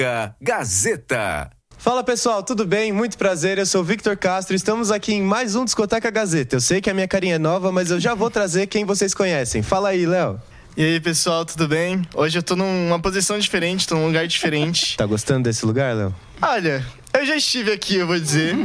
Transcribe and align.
Discoteca 0.00 0.34
Gazeta. 0.40 1.50
Fala 1.76 2.02
pessoal, 2.02 2.42
tudo 2.42 2.66
bem? 2.66 2.90
Muito 2.90 3.18
prazer, 3.18 3.58
eu 3.58 3.66
sou 3.66 3.82
o 3.82 3.84
Victor 3.84 4.16
Castro. 4.16 4.56
Estamos 4.56 4.90
aqui 4.90 5.12
em 5.12 5.22
mais 5.22 5.54
um 5.54 5.64
Discoteca 5.64 6.10
Gazeta. 6.10 6.56
Eu 6.56 6.60
sei 6.60 6.80
que 6.80 6.88
a 6.88 6.94
minha 6.94 7.06
carinha 7.06 7.34
é 7.34 7.38
nova, 7.38 7.70
mas 7.70 7.90
eu 7.90 8.00
já 8.00 8.14
vou 8.14 8.30
trazer 8.30 8.66
quem 8.66 8.86
vocês 8.86 9.12
conhecem. 9.12 9.62
Fala 9.62 9.90
aí, 9.90 10.06
Léo. 10.06 10.40
E 10.74 10.82
aí, 10.82 11.00
pessoal, 11.00 11.44
tudo 11.44 11.68
bem? 11.68 12.00
Hoje 12.14 12.38
eu 12.38 12.42
tô 12.42 12.56
numa 12.56 12.98
posição 12.98 13.38
diferente, 13.38 13.86
tô 13.86 13.94
num 13.94 14.06
lugar 14.06 14.26
diferente. 14.26 14.96
Tá 14.96 15.04
gostando 15.04 15.44
desse 15.44 15.66
lugar, 15.66 15.94
Léo? 15.94 16.14
Olha, 16.40 16.86
eu 17.12 17.26
já 17.26 17.36
estive 17.36 17.72
aqui, 17.72 17.96
eu 17.96 18.06
vou 18.06 18.18
dizer. 18.18 18.56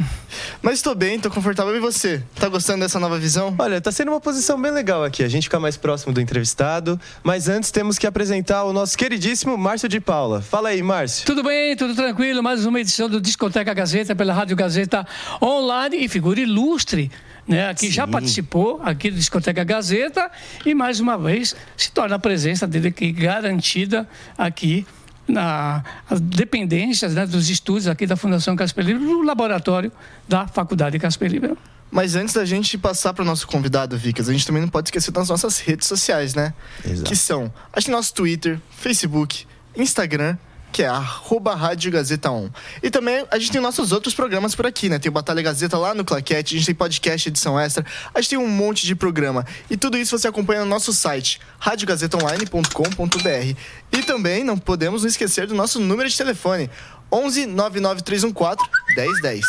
Mas 0.61 0.81
tô 0.81 0.93
bem, 0.93 1.19
tô 1.19 1.29
confortável. 1.29 1.75
E 1.75 1.79
você? 1.79 2.23
Tá 2.35 2.47
gostando 2.47 2.81
dessa 2.81 2.99
nova 2.99 3.17
visão? 3.17 3.53
Olha, 3.57 3.81
tá 3.81 3.91
sendo 3.91 4.11
uma 4.11 4.21
posição 4.21 4.61
bem 4.61 4.71
legal 4.71 5.03
aqui. 5.03 5.23
A 5.23 5.27
gente 5.27 5.43
fica 5.43 5.59
mais 5.59 5.75
próximo 5.77 6.13
do 6.13 6.21
entrevistado. 6.21 6.99
Mas 7.23 7.49
antes 7.49 7.71
temos 7.71 7.97
que 7.97 8.05
apresentar 8.05 8.63
o 8.63 8.71
nosso 8.71 8.97
queridíssimo 8.97 9.57
Márcio 9.57 9.89
de 9.89 9.99
Paula. 9.99 10.41
Fala 10.41 10.69
aí, 10.69 10.81
Márcio. 10.81 11.25
Tudo 11.25 11.43
bem, 11.43 11.75
tudo 11.75 11.95
tranquilo. 11.95 12.43
Mais 12.43 12.65
uma 12.65 12.79
edição 12.79 13.09
do 13.09 13.19
Discoteca 13.19 13.73
Gazeta 13.73 14.15
pela 14.15 14.33
Rádio 14.33 14.55
Gazeta 14.55 15.05
Online 15.41 16.05
e 16.05 16.07
figura 16.07 16.39
ilustre. 16.39 17.11
Né, 17.47 17.69
aqui 17.69 17.91
já 17.91 18.07
participou 18.07 18.81
aqui 18.83 19.11
do 19.11 19.17
Discoteca 19.17 19.63
Gazeta 19.63 20.31
e 20.65 20.73
mais 20.73 20.99
uma 20.99 21.15
vez 21.15 21.55
se 21.77 21.91
torna 21.91 22.15
a 22.15 22.19
presença 22.19 22.65
dele 22.65 22.87
aqui 22.87 23.11
garantida 23.11 24.09
aqui 24.35 24.83
na 25.27 25.83
dependências 26.21 27.13
né, 27.15 27.25
dos 27.25 27.49
estudos 27.49 27.87
aqui 27.87 28.05
da 28.05 28.15
Fundação 28.15 28.55
Casper 28.55 28.85
Libero, 28.85 29.05
no 29.05 29.21
laboratório 29.23 29.91
da 30.27 30.47
Faculdade 30.47 30.99
Casper 30.99 31.31
Libero. 31.31 31.57
Mas 31.91 32.15
antes 32.15 32.33
da 32.33 32.43
gente 32.43 32.77
passar 32.77 33.13
para 33.13 33.21
o 33.21 33.25
nosso 33.25 33.47
convidado, 33.47 33.97
Vicas, 33.97 34.27
a 34.27 34.33
gente 34.33 34.45
também 34.45 34.61
não 34.61 34.69
pode 34.69 34.87
esquecer 34.87 35.11
das 35.11 35.29
nossas 35.29 35.59
redes 35.59 35.87
sociais, 35.87 36.35
né? 36.35 36.53
Exato. 36.83 37.03
Que 37.03 37.15
são, 37.15 37.51
a 37.71 37.79
gente 37.79 37.87
tem 37.87 37.95
nosso 37.95 38.13
Twitter, 38.13 38.59
Facebook, 38.71 39.45
Instagram, 39.77 40.37
que 40.75 40.83
é 40.83 40.87
arroba 40.87 41.55
Rádio 41.55 41.89
Gazeta 41.89 42.29
1. 42.29 42.49
E 42.83 42.91
também 42.91 43.25
a 43.31 43.39
gente 43.39 43.49
tem 43.49 43.61
nossos 43.61 43.93
outros 43.93 44.13
programas 44.13 44.53
por 44.53 44.65
aqui, 44.65 44.89
né? 44.89 44.99
Tem 44.99 45.09
o 45.09 45.13
Batalha 45.13 45.41
Gazeta 45.41 45.77
lá 45.77 45.93
no 45.93 46.03
Claquete, 46.03 46.53
a 46.53 46.57
gente 46.57 46.65
tem 46.65 46.75
podcast, 46.75 47.29
edição 47.29 47.57
extra, 47.57 47.85
a 48.13 48.19
gente 48.19 48.31
tem 48.31 48.37
um 48.37 48.49
monte 48.49 48.85
de 48.85 48.93
programa. 48.93 49.45
E 49.69 49.77
tudo 49.77 49.97
isso 49.97 50.19
você 50.19 50.27
acompanha 50.27 50.59
no 50.59 50.65
nosso 50.65 50.91
site, 50.91 51.39
radiogazetaonline.com.br. 51.59 53.57
E 53.89 54.03
também 54.03 54.43
não 54.43 54.57
podemos 54.57 55.05
esquecer 55.05 55.47
do 55.47 55.55
nosso 55.55 55.79
número 55.79 56.09
de 56.09 56.17
telefone, 56.17 56.69
11 57.09 57.45
99314 57.45 58.69
1010. 58.97 59.45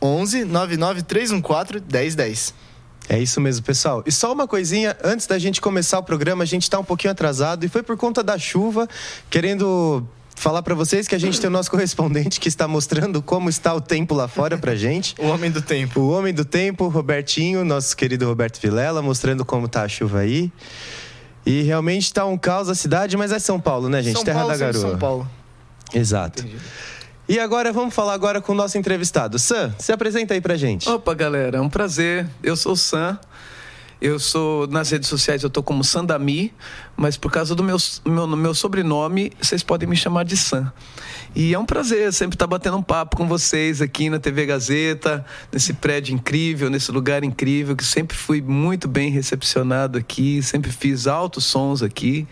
11 0.00 0.44
99314 0.44 1.82
1010. 1.92 2.54
É 3.08 3.18
isso 3.18 3.40
mesmo, 3.40 3.66
pessoal. 3.66 4.04
E 4.06 4.12
só 4.12 4.32
uma 4.32 4.46
coisinha, 4.46 4.96
antes 5.02 5.26
da 5.26 5.36
gente 5.36 5.60
começar 5.60 5.98
o 5.98 6.04
programa, 6.04 6.44
a 6.44 6.46
gente 6.46 6.62
está 6.62 6.78
um 6.78 6.84
pouquinho 6.84 7.10
atrasado 7.10 7.64
e 7.64 7.68
foi 7.68 7.82
por 7.82 7.96
conta 7.96 8.22
da 8.22 8.38
chuva, 8.38 8.88
querendo 9.28 10.06
falar 10.40 10.62
para 10.62 10.74
vocês 10.74 11.06
que 11.06 11.14
a 11.14 11.18
gente 11.18 11.38
tem 11.38 11.48
o 11.48 11.52
nosso 11.52 11.70
correspondente 11.70 12.40
que 12.40 12.48
está 12.48 12.66
mostrando 12.66 13.20
como 13.20 13.50
está 13.50 13.74
o 13.74 13.80
tempo 13.80 14.14
lá 14.14 14.26
fora 14.26 14.56
pra 14.56 14.74
gente. 14.74 15.14
O 15.20 15.26
homem 15.26 15.50
do 15.50 15.60
tempo. 15.60 16.00
O 16.00 16.10
homem 16.10 16.32
do 16.32 16.44
tempo, 16.44 16.88
Robertinho, 16.88 17.64
nosso 17.64 17.94
querido 17.94 18.26
Roberto 18.26 18.58
Vilela, 18.58 19.02
mostrando 19.02 19.44
como 19.44 19.68
tá 19.68 19.82
a 19.82 19.88
chuva 19.88 20.20
aí. 20.20 20.50
E 21.44 21.62
realmente 21.62 22.04
está 22.04 22.24
um 22.24 22.38
caos 22.38 22.68
a 22.68 22.74
cidade, 22.74 23.16
mas 23.16 23.32
é 23.32 23.38
São 23.38 23.60
Paulo, 23.60 23.88
né, 23.88 24.02
gente? 24.02 24.14
São 24.14 24.24
Terra 24.24 24.40
Paulo, 24.40 24.52
da 24.52 24.58
Garoa. 24.58 24.80
São 24.80 24.98
Paulo. 24.98 25.30
Exato. 25.92 26.44
E 27.28 27.38
agora 27.38 27.72
vamos 27.72 27.94
falar 27.94 28.14
agora 28.14 28.40
com 28.40 28.52
o 28.52 28.54
nosso 28.54 28.78
entrevistado. 28.78 29.38
Sam, 29.38 29.74
se 29.78 29.92
apresenta 29.92 30.34
aí 30.34 30.40
pra 30.40 30.56
gente. 30.56 30.88
Opa, 30.88 31.12
galera, 31.14 31.58
é 31.58 31.60
um 31.60 31.68
prazer. 31.68 32.26
Eu 32.42 32.56
sou 32.56 32.72
o 32.72 32.76
Sam. 32.76 33.18
Eu 34.00 34.18
sou 34.18 34.66
nas 34.66 34.90
redes 34.90 35.08
sociais 35.08 35.42
eu 35.42 35.50
tô 35.50 35.62
como 35.62 35.84
Sandami, 35.84 36.54
mas 36.96 37.18
por 37.18 37.30
causa 37.30 37.54
do 37.54 37.62
meu, 37.62 37.76
meu, 38.06 38.26
meu 38.26 38.54
sobrenome, 38.54 39.30
vocês 39.38 39.62
podem 39.62 39.86
me 39.86 39.94
chamar 39.94 40.24
de 40.24 40.38
Sam. 40.38 40.72
E 41.34 41.52
é 41.52 41.58
um 41.58 41.66
prazer 41.66 42.10
sempre 42.14 42.34
estar 42.34 42.46
batendo 42.46 42.78
um 42.78 42.82
papo 42.82 43.18
com 43.18 43.28
vocês 43.28 43.82
aqui 43.82 44.08
na 44.08 44.18
TV 44.18 44.46
Gazeta, 44.46 45.24
nesse 45.52 45.74
prédio 45.74 46.14
incrível, 46.14 46.70
nesse 46.70 46.90
lugar 46.90 47.22
incrível, 47.22 47.76
que 47.76 47.84
sempre 47.84 48.16
fui 48.16 48.40
muito 48.40 48.88
bem 48.88 49.10
recepcionado 49.10 49.98
aqui, 49.98 50.42
sempre 50.42 50.72
fiz 50.72 51.06
altos 51.06 51.44
sons 51.44 51.82
aqui. 51.82 52.26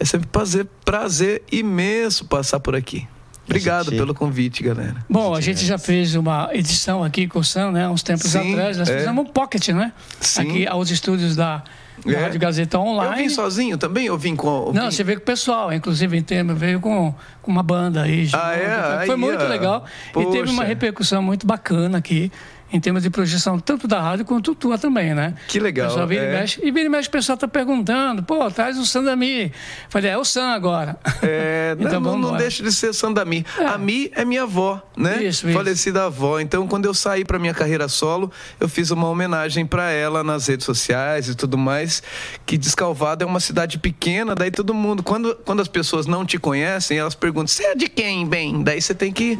É 0.00 0.06
sempre 0.06 0.26
prazer, 0.28 0.66
prazer 0.82 1.42
imenso 1.52 2.24
passar 2.24 2.58
por 2.58 2.74
aqui. 2.74 3.06
Obrigado 3.52 3.84
gente- 3.90 3.96
pelo 3.98 4.14
convite, 4.14 4.62
galera. 4.62 4.96
Bom, 5.08 5.34
a 5.34 5.40
gente 5.40 5.64
já 5.64 5.78
fez 5.78 6.14
uma 6.14 6.48
edição 6.52 7.02
aqui 7.04 7.26
com 7.28 7.38
o 7.40 7.44
Sam, 7.44 7.72
né? 7.72 7.88
Uns 7.88 8.02
tempos 8.02 8.30
Sim, 8.30 8.52
atrás. 8.52 8.78
Nós 8.78 8.88
é. 8.88 8.98
fizemos 8.98 9.24
um 9.24 9.28
pocket, 9.28 9.68
né? 9.68 9.92
Sim. 10.20 10.42
Aqui 10.42 10.66
aos 10.66 10.90
estúdios 10.90 11.36
da, 11.36 11.62
da 12.04 12.12
É. 12.12 12.22
Rádio 12.22 12.40
Gazeta 12.40 12.76
Eu 12.76 12.80
Online. 12.82 13.22
vim 13.24 13.28
sozinho 13.28 13.76
também? 13.78 14.06
Eu 14.06 14.16
vim 14.18 14.34
com. 14.34 14.72
Não, 14.72 14.84
vim- 14.84 14.90
você 14.90 15.04
veio 15.04 15.18
com 15.18 15.22
o 15.24 15.26
pessoal, 15.26 15.72
inclusive 15.72 16.16
em 16.16 16.22
termos, 16.22 16.58
veio 16.58 16.80
com, 16.80 17.14
com 17.42 17.50
uma 17.50 17.62
banda 17.62 18.02
aí. 18.02 18.24
junto. 18.26 18.42
Ah, 18.42 18.54
é? 18.54 19.06
Foi 19.06 19.14
Aí, 19.14 19.20
muito 19.20 19.44
ó. 19.44 19.48
legal. 19.48 19.84
E 20.16 20.24
teve 20.26 20.48
uma 20.50 20.56
Poxa. 20.56 20.64
repercussão 20.64 21.22
muito 21.22 21.46
bacana 21.46 21.98
aqui, 21.98 22.32
em 22.72 22.80
termos 22.80 23.02
de 23.02 23.10
projeção, 23.10 23.58
tanto 23.58 23.86
da 23.86 24.00
rádio 24.00 24.24
quanto 24.24 24.54
tua 24.54 24.78
também, 24.78 25.14
né? 25.14 25.34
Que 25.46 25.60
legal, 25.60 25.88
pessoal 25.88 26.06
vira 26.06 26.24
e 26.24 26.26
é. 26.26 26.40
mexe. 26.40 26.60
E 26.62 26.70
vira 26.70 26.86
e 26.86 26.88
mexe, 26.88 27.08
o 27.08 27.12
pessoal 27.12 27.36
tá 27.36 27.46
perguntando, 27.46 28.22
pô, 28.22 28.50
traz 28.50 28.78
o 28.78 28.86
Sandami. 28.86 29.52
Falei, 29.88 30.10
é 30.10 30.18
o 30.18 30.24
Sam 30.24 30.48
agora. 30.48 30.98
É, 31.22 31.76
Então 31.78 32.00
não, 32.00 32.18
não, 32.18 32.36
deixa 32.36 32.62
de 32.62 32.72
ser 32.72 32.92
Sandami. 32.94 33.44
A 33.58 33.76
Mi 33.76 34.10
é 34.14 34.24
minha 34.24 34.42
avó, 34.42 34.80
né? 34.96 35.22
Isso, 35.22 35.46
isso. 35.46 35.52
Falecida 35.52 36.04
avó. 36.04 36.40
Então, 36.40 36.66
quando 36.66 36.86
eu 36.86 36.94
saí 36.94 37.24
para 37.24 37.38
minha 37.38 37.54
carreira 37.54 37.88
solo, 37.88 38.30
eu 38.58 38.68
fiz 38.68 38.90
uma 38.90 39.08
homenagem 39.08 39.66
para 39.66 39.90
ela 39.90 40.22
nas 40.24 40.46
redes 40.46 40.64
sociais 40.64 41.28
e 41.28 41.34
tudo 41.34 41.58
mais. 41.58 42.02
Que 42.46 42.56
Descalvado 42.56 43.24
é 43.24 43.26
uma 43.26 43.40
cidade 43.40 43.78
pequena, 43.78 44.34
daí 44.34 44.50
todo 44.50 44.72
mundo, 44.72 45.02
quando, 45.02 45.34
quando 45.44 45.60
as 45.60 45.68
pessoas 45.68 46.06
não 46.06 46.24
te 46.24 46.38
conhecem, 46.38 46.98
elas 46.98 47.14
perguntam: 47.14 47.48
você 47.48 47.64
é 47.64 47.74
de 47.74 47.88
quem, 47.88 48.26
bem? 48.26 48.62
Daí 48.62 48.80
você 48.80 48.94
tem 48.94 49.12
que 49.12 49.38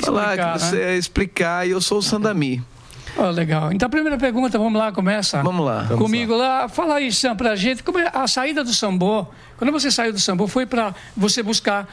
falar 0.00 0.30
Explicar, 0.30 0.52
que 0.52 0.58
você 0.60 0.76
né? 0.76 0.94
é 0.94 0.96
explicar. 0.96 1.66
E 1.66 1.70
eu 1.70 1.80
sou 1.80 1.98
o 1.98 2.02
Sandami. 2.02 2.62
Ó, 3.16 3.30
legal. 3.30 3.72
Então, 3.72 3.86
a 3.86 3.90
primeira 3.90 4.16
pergunta, 4.18 4.58
vamos 4.58 4.78
lá, 4.78 4.92
começa. 4.92 5.42
Vamos 5.42 5.64
lá. 5.64 5.86
Comigo 5.98 6.34
lá. 6.36 6.68
Fala 6.68 6.96
aí, 6.96 7.12
Sam, 7.12 7.36
pra 7.36 7.56
gente, 7.56 7.82
como 7.82 7.98
é 7.98 8.10
a 8.12 8.26
saída 8.26 8.62
do 8.64 8.72
sambô? 8.72 9.26
Quando 9.56 9.72
você 9.72 9.90
saiu 9.90 10.12
do 10.12 10.20
sambô, 10.20 10.46
foi 10.46 10.66
para 10.66 10.94
você 11.16 11.42
buscar 11.42 11.88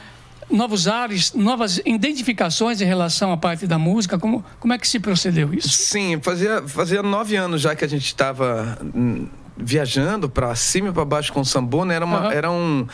novos 0.50 0.88
ares, 0.88 1.32
novas 1.34 1.80
identificações 1.84 2.80
em 2.80 2.84
relação 2.84 3.32
à 3.32 3.36
parte 3.36 3.66
da 3.66 3.78
música? 3.78 4.18
Como, 4.18 4.44
como 4.58 4.72
é 4.72 4.78
que 4.78 4.88
se 4.88 4.98
procedeu 4.98 5.52
isso? 5.52 5.68
Sim, 5.68 6.18
fazia, 6.22 6.62
fazia 6.66 7.02
nove 7.02 7.36
anos 7.36 7.60
já 7.60 7.74
que 7.74 7.84
a 7.84 7.88
gente 7.88 8.06
estava 8.06 8.78
viajando 9.56 10.28
para 10.28 10.54
cima 10.54 10.88
e 10.88 10.92
para 10.92 11.04
baixo 11.04 11.32
com 11.32 11.40
o 11.40 11.44
sambô, 11.44 11.84
né? 11.84 11.96
Era 11.96 12.04
uma, 12.04 12.18
Aham. 12.18 12.32
era, 12.32 12.50
um, 12.50 12.86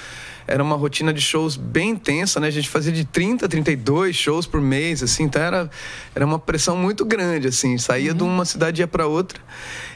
era 0.46 0.62
uma 0.62 0.76
rotina 0.76 1.12
de 1.12 1.20
shows 1.20 1.56
bem 1.56 1.90
intensa, 1.90 2.38
né? 2.38 2.48
A 2.48 2.50
gente 2.50 2.68
fazia 2.68 2.92
de 2.92 3.04
30, 3.04 3.48
32 3.48 4.14
shows 4.14 4.46
por 4.46 4.60
mês, 4.60 5.02
assim, 5.02 5.24
então 5.24 5.40
era, 5.40 5.70
era 6.14 6.24
uma 6.24 6.38
pressão 6.38 6.76
muito 6.76 7.04
grande, 7.04 7.48
assim. 7.48 7.78
Saía 7.78 8.12
de 8.12 8.22
uma 8.22 8.44
cidade 8.44 8.80
e 8.80 8.82
ia 8.82 8.86
para 8.86 9.06
outra. 9.06 9.40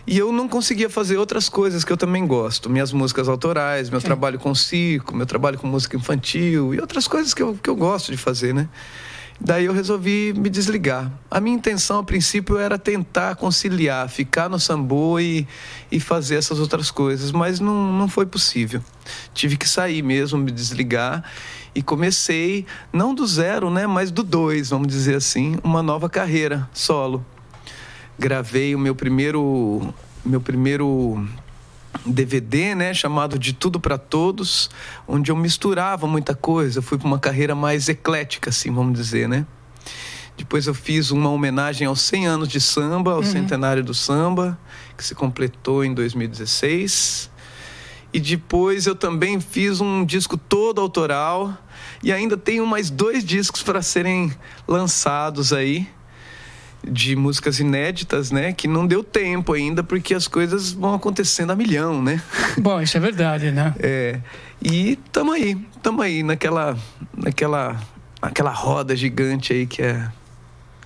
E 0.07 0.17
eu 0.17 0.33
não 0.33 0.49
conseguia 0.49 0.89
fazer 0.89 1.19
outras 1.19 1.49
coisas 1.49 1.85
que 1.85 1.93
eu 1.93 1.97
também 1.97 2.27
gosto. 2.27 2.71
Minhas 2.71 2.93
músicas 2.93 3.29
autorais, 3.29 3.91
meu 3.91 4.01
trabalho 4.01 4.39
com 4.39 4.55
circo, 4.55 5.15
meu 5.15 5.27
trabalho 5.27 5.59
com 5.59 5.67
música 5.67 5.97
infantil 5.97 6.75
e 6.75 6.81
outras 6.81 7.07
coisas 7.07 7.35
que 7.35 7.43
eu, 7.43 7.59
que 7.63 7.69
eu 7.69 7.77
gosto 7.77 8.11
de 8.11 8.17
fazer, 8.17 8.55
né? 8.55 8.69
Daí 9.41 9.67
eu 9.67 9.73
resolvi 9.73 10.35
me 10.37 10.51
desligar. 10.51 11.13
A 11.31 11.41
minha 11.41 11.55
intenção, 11.55 11.99
a 11.99 12.05
princípio, 12.05 12.59
era 12.59 12.77
tentar 12.77 13.37
conciliar, 13.37 14.09
ficar 14.09 14.49
no 14.49 14.59
sambô 14.59 15.21
e, 15.21 15.47
e 15.93 16.01
fazer 16.01 16.37
essas 16.37 16.59
outras 16.59 16.91
coisas, 16.91 17.31
mas 17.31 17.61
não, 17.61 17.93
não 17.93 18.09
foi 18.09 18.27
possível. 18.27 18.83
Tive 19.33 19.57
que 19.57 19.69
sair 19.69 20.03
mesmo, 20.03 20.39
me 20.39 20.51
desligar 20.51 21.23
e 21.73 21.81
comecei, 21.81 22.67
não 22.93 23.15
do 23.15 23.25
zero, 23.27 23.71
né, 23.71 23.87
mas 23.87 24.11
do 24.11 24.25
dois, 24.25 24.71
vamos 24.71 24.89
dizer 24.89 25.15
assim, 25.15 25.57
uma 25.63 25.83
nova 25.85 26.09
carreira 26.11 26.69
solo. 26.73 27.25
Gravei 28.19 28.75
o 28.75 28.79
meu 28.79 28.97
primeiro, 28.97 29.95
meu 30.25 30.41
primeiro 30.41 31.25
DVD, 32.05 32.75
né, 32.75 32.95
chamado 32.95 33.39
De 33.39 33.53
Tudo 33.53 33.81
para 33.81 33.99
Todos, 33.99 34.71
onde 35.07 35.31
eu 35.31 35.37
misturava 35.37 36.07
muita 36.07 36.35
coisa, 36.35 36.83
fui 36.83 36.99
para 36.99 37.07
uma 37.07 37.19
carreira 37.19 37.55
mais 37.55 37.89
eclética, 37.89 38.51
assim, 38.51 38.73
vamos 38.73 38.99
dizer, 38.99 39.29
né? 39.29 39.47
Depois 40.37 40.69
eu 40.69 40.75
fiz 40.75 41.11
uma 41.11 41.31
homenagem 41.31 41.87
aos 41.87 42.01
100 42.03 42.27
anos 42.27 42.49
de 42.49 42.61
samba, 42.61 43.15
ao 43.15 43.25
centenário 43.25 43.83
do 43.83 43.93
samba, 43.93 44.57
que 44.97 45.05
se 45.05 45.13
completou 45.13 45.85
em 45.85 45.93
2016. 45.93 47.29
E 48.13 48.21
depois 48.21 48.87
eu 48.87 48.95
também 48.95 49.41
fiz 49.41 49.81
um 49.81 50.05
disco 50.05 50.37
todo 50.39 50.81
autoral 50.81 51.59
e 52.03 52.13
ainda 52.13 52.37
tenho 52.37 52.65
mais 52.65 52.89
dois 52.89 53.25
discos 53.25 53.65
para 53.65 53.83
serem 53.83 54.33
lançados 54.67 55.53
aí 55.53 55.89
de 56.91 57.15
músicas 57.17 57.61
inéditas, 57.61 58.31
né? 58.31 58.53
Que 58.53 58.67
não 58.69 58.87
deu 58.87 59.03
tempo 59.05 59.53
ainda 59.53 59.83
porque 59.83 60.15
as 60.15 60.27
coisas 60.29 60.73
vão 60.73 60.95
acontecendo 60.95 61.51
a 61.51 61.57
milhão, 61.57 62.03
né? 62.03 62.21
Bom, 62.59 62.81
isso 62.81 62.97
é 62.97 63.01
verdade, 63.01 63.51
né? 63.51 63.75
É, 63.79 64.21
e 64.63 64.97
tamo 65.13 65.33
aí, 65.33 65.55
tamo 65.83 66.03
aí 66.03 66.23
naquela, 66.23 66.77
naquela, 67.17 67.81
naquela 68.21 68.51
roda 68.51 68.97
gigante 68.97 69.53
aí 69.53 69.67
que 69.67 69.83
é, 69.83 70.09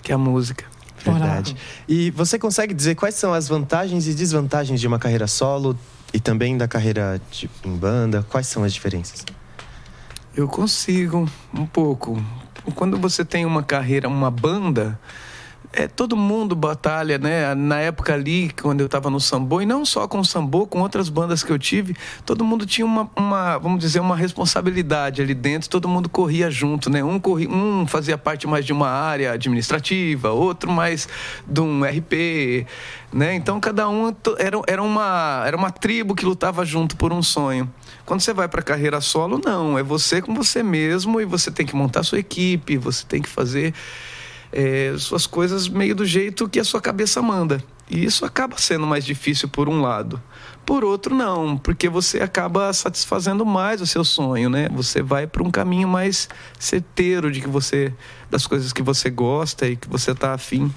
que 0.01 0.11
é 0.11 0.15
a 0.15 0.17
música. 0.17 0.65
Verdade. 1.05 1.55
E 1.87 2.11
você 2.11 2.39
consegue 2.39 2.73
dizer 2.73 2.95
quais 2.95 3.15
são 3.15 3.33
as 3.33 3.47
vantagens 3.47 4.07
e 4.07 4.13
desvantagens 4.13 4.79
de 4.79 4.87
uma 4.87 4.97
carreira 4.97 5.27
solo 5.27 5.77
e 6.13 6.19
também 6.19 6.57
da 6.57 6.65
carreira 6.67 7.19
de- 7.29 7.49
em 7.65 7.75
banda? 7.75 8.25
Quais 8.29 8.47
são 8.47 8.63
as 8.63 8.73
diferenças? 8.73 9.25
Eu 10.35 10.47
consigo, 10.47 11.29
um 11.53 11.65
pouco. 11.65 12.23
Quando 12.75 12.97
você 12.97 13.25
tem 13.25 13.45
uma 13.45 13.61
carreira, 13.61 14.07
uma 14.07 14.31
banda, 14.31 14.97
é, 15.73 15.87
todo 15.87 16.15
mundo 16.15 16.55
batalha, 16.55 17.17
né? 17.17 17.55
Na 17.55 17.79
época 17.79 18.13
ali, 18.13 18.51
quando 18.61 18.81
eu 18.81 18.85
estava 18.85 19.09
no 19.09 19.19
Sambô, 19.19 19.59
e 19.59 19.65
não 19.65 19.83
só 19.83 20.07
com 20.07 20.19
o 20.19 20.25
Sambô, 20.25 20.67
com 20.67 20.81
outras 20.81 21.09
bandas 21.09 21.43
que 21.43 21.51
eu 21.51 21.57
tive, 21.57 21.95
todo 22.25 22.45
mundo 22.45 22.65
tinha 22.65 22.85
uma, 22.85 23.09
uma, 23.15 23.57
vamos 23.57 23.79
dizer, 23.79 23.99
uma 23.99 24.15
responsabilidade 24.15 25.21
ali 25.21 25.33
dentro, 25.33 25.67
todo 25.69 25.87
mundo 25.87 26.07
corria 26.07 26.51
junto, 26.51 26.89
né? 26.91 27.03
Um, 27.03 27.19
corria, 27.19 27.49
um 27.49 27.87
fazia 27.87 28.17
parte 28.17 28.45
mais 28.45 28.65
de 28.65 28.71
uma 28.71 28.87
área 28.87 29.31
administrativa, 29.31 30.29
outro 30.29 30.71
mais 30.71 31.09
de 31.47 31.59
um 31.59 31.83
RP, 31.83 32.67
né? 33.11 33.33
Então 33.33 33.59
cada 33.59 33.89
um 33.89 34.15
era, 34.37 34.61
era, 34.67 34.83
uma, 34.83 35.43
era 35.45 35.57
uma 35.57 35.71
tribo 35.71 36.13
que 36.13 36.23
lutava 36.23 36.63
junto 36.63 36.95
por 36.95 37.11
um 37.11 37.23
sonho. 37.23 37.67
Quando 38.05 38.21
você 38.21 38.33
vai 38.33 38.47
para 38.47 38.61
carreira 38.61 39.01
solo, 39.01 39.41
não, 39.43 39.77
é 39.77 39.81
você 39.81 40.21
com 40.21 40.35
você 40.35 40.61
mesmo 40.61 41.19
e 41.19 41.25
você 41.25 41.49
tem 41.49 41.65
que 41.65 41.75
montar 41.75 42.03
sua 42.03 42.19
equipe, 42.19 42.77
você 42.77 43.03
tem 43.07 43.21
que 43.21 43.29
fazer 43.29 43.73
é, 44.53 44.93
suas 44.97 45.25
coisas 45.25 45.67
meio 45.67 45.95
do 45.95 46.05
jeito 46.05 46.47
que 46.47 46.59
a 46.59 46.63
sua 46.63 46.79
cabeça 46.79 47.21
manda. 47.21 47.63
E 47.89 48.05
isso 48.05 48.23
acaba 48.23 48.57
sendo 48.57 48.87
mais 48.87 49.03
difícil 49.03 49.49
por 49.49 49.67
um 49.67 49.81
lado. 49.81 50.21
Por 50.65 50.85
outro, 50.85 51.13
não, 51.13 51.57
porque 51.57 51.89
você 51.89 52.21
acaba 52.21 52.71
satisfazendo 52.71 53.45
mais 53.45 53.81
o 53.81 53.87
seu 53.87 54.05
sonho, 54.05 54.49
né? 54.49 54.69
Você 54.69 55.01
vai 55.01 55.27
para 55.27 55.43
um 55.43 55.51
caminho 55.51 55.87
mais 55.87 56.29
certeiro 56.57 57.29
de 57.29 57.41
que 57.41 57.49
você 57.49 57.93
das 58.31 58.47
coisas 58.47 58.71
que 58.71 58.81
você 58.81 59.09
gosta 59.09 59.67
e 59.67 59.75
que 59.75 59.89
você 59.89 60.11
está 60.11 60.33
afim. 60.33 60.71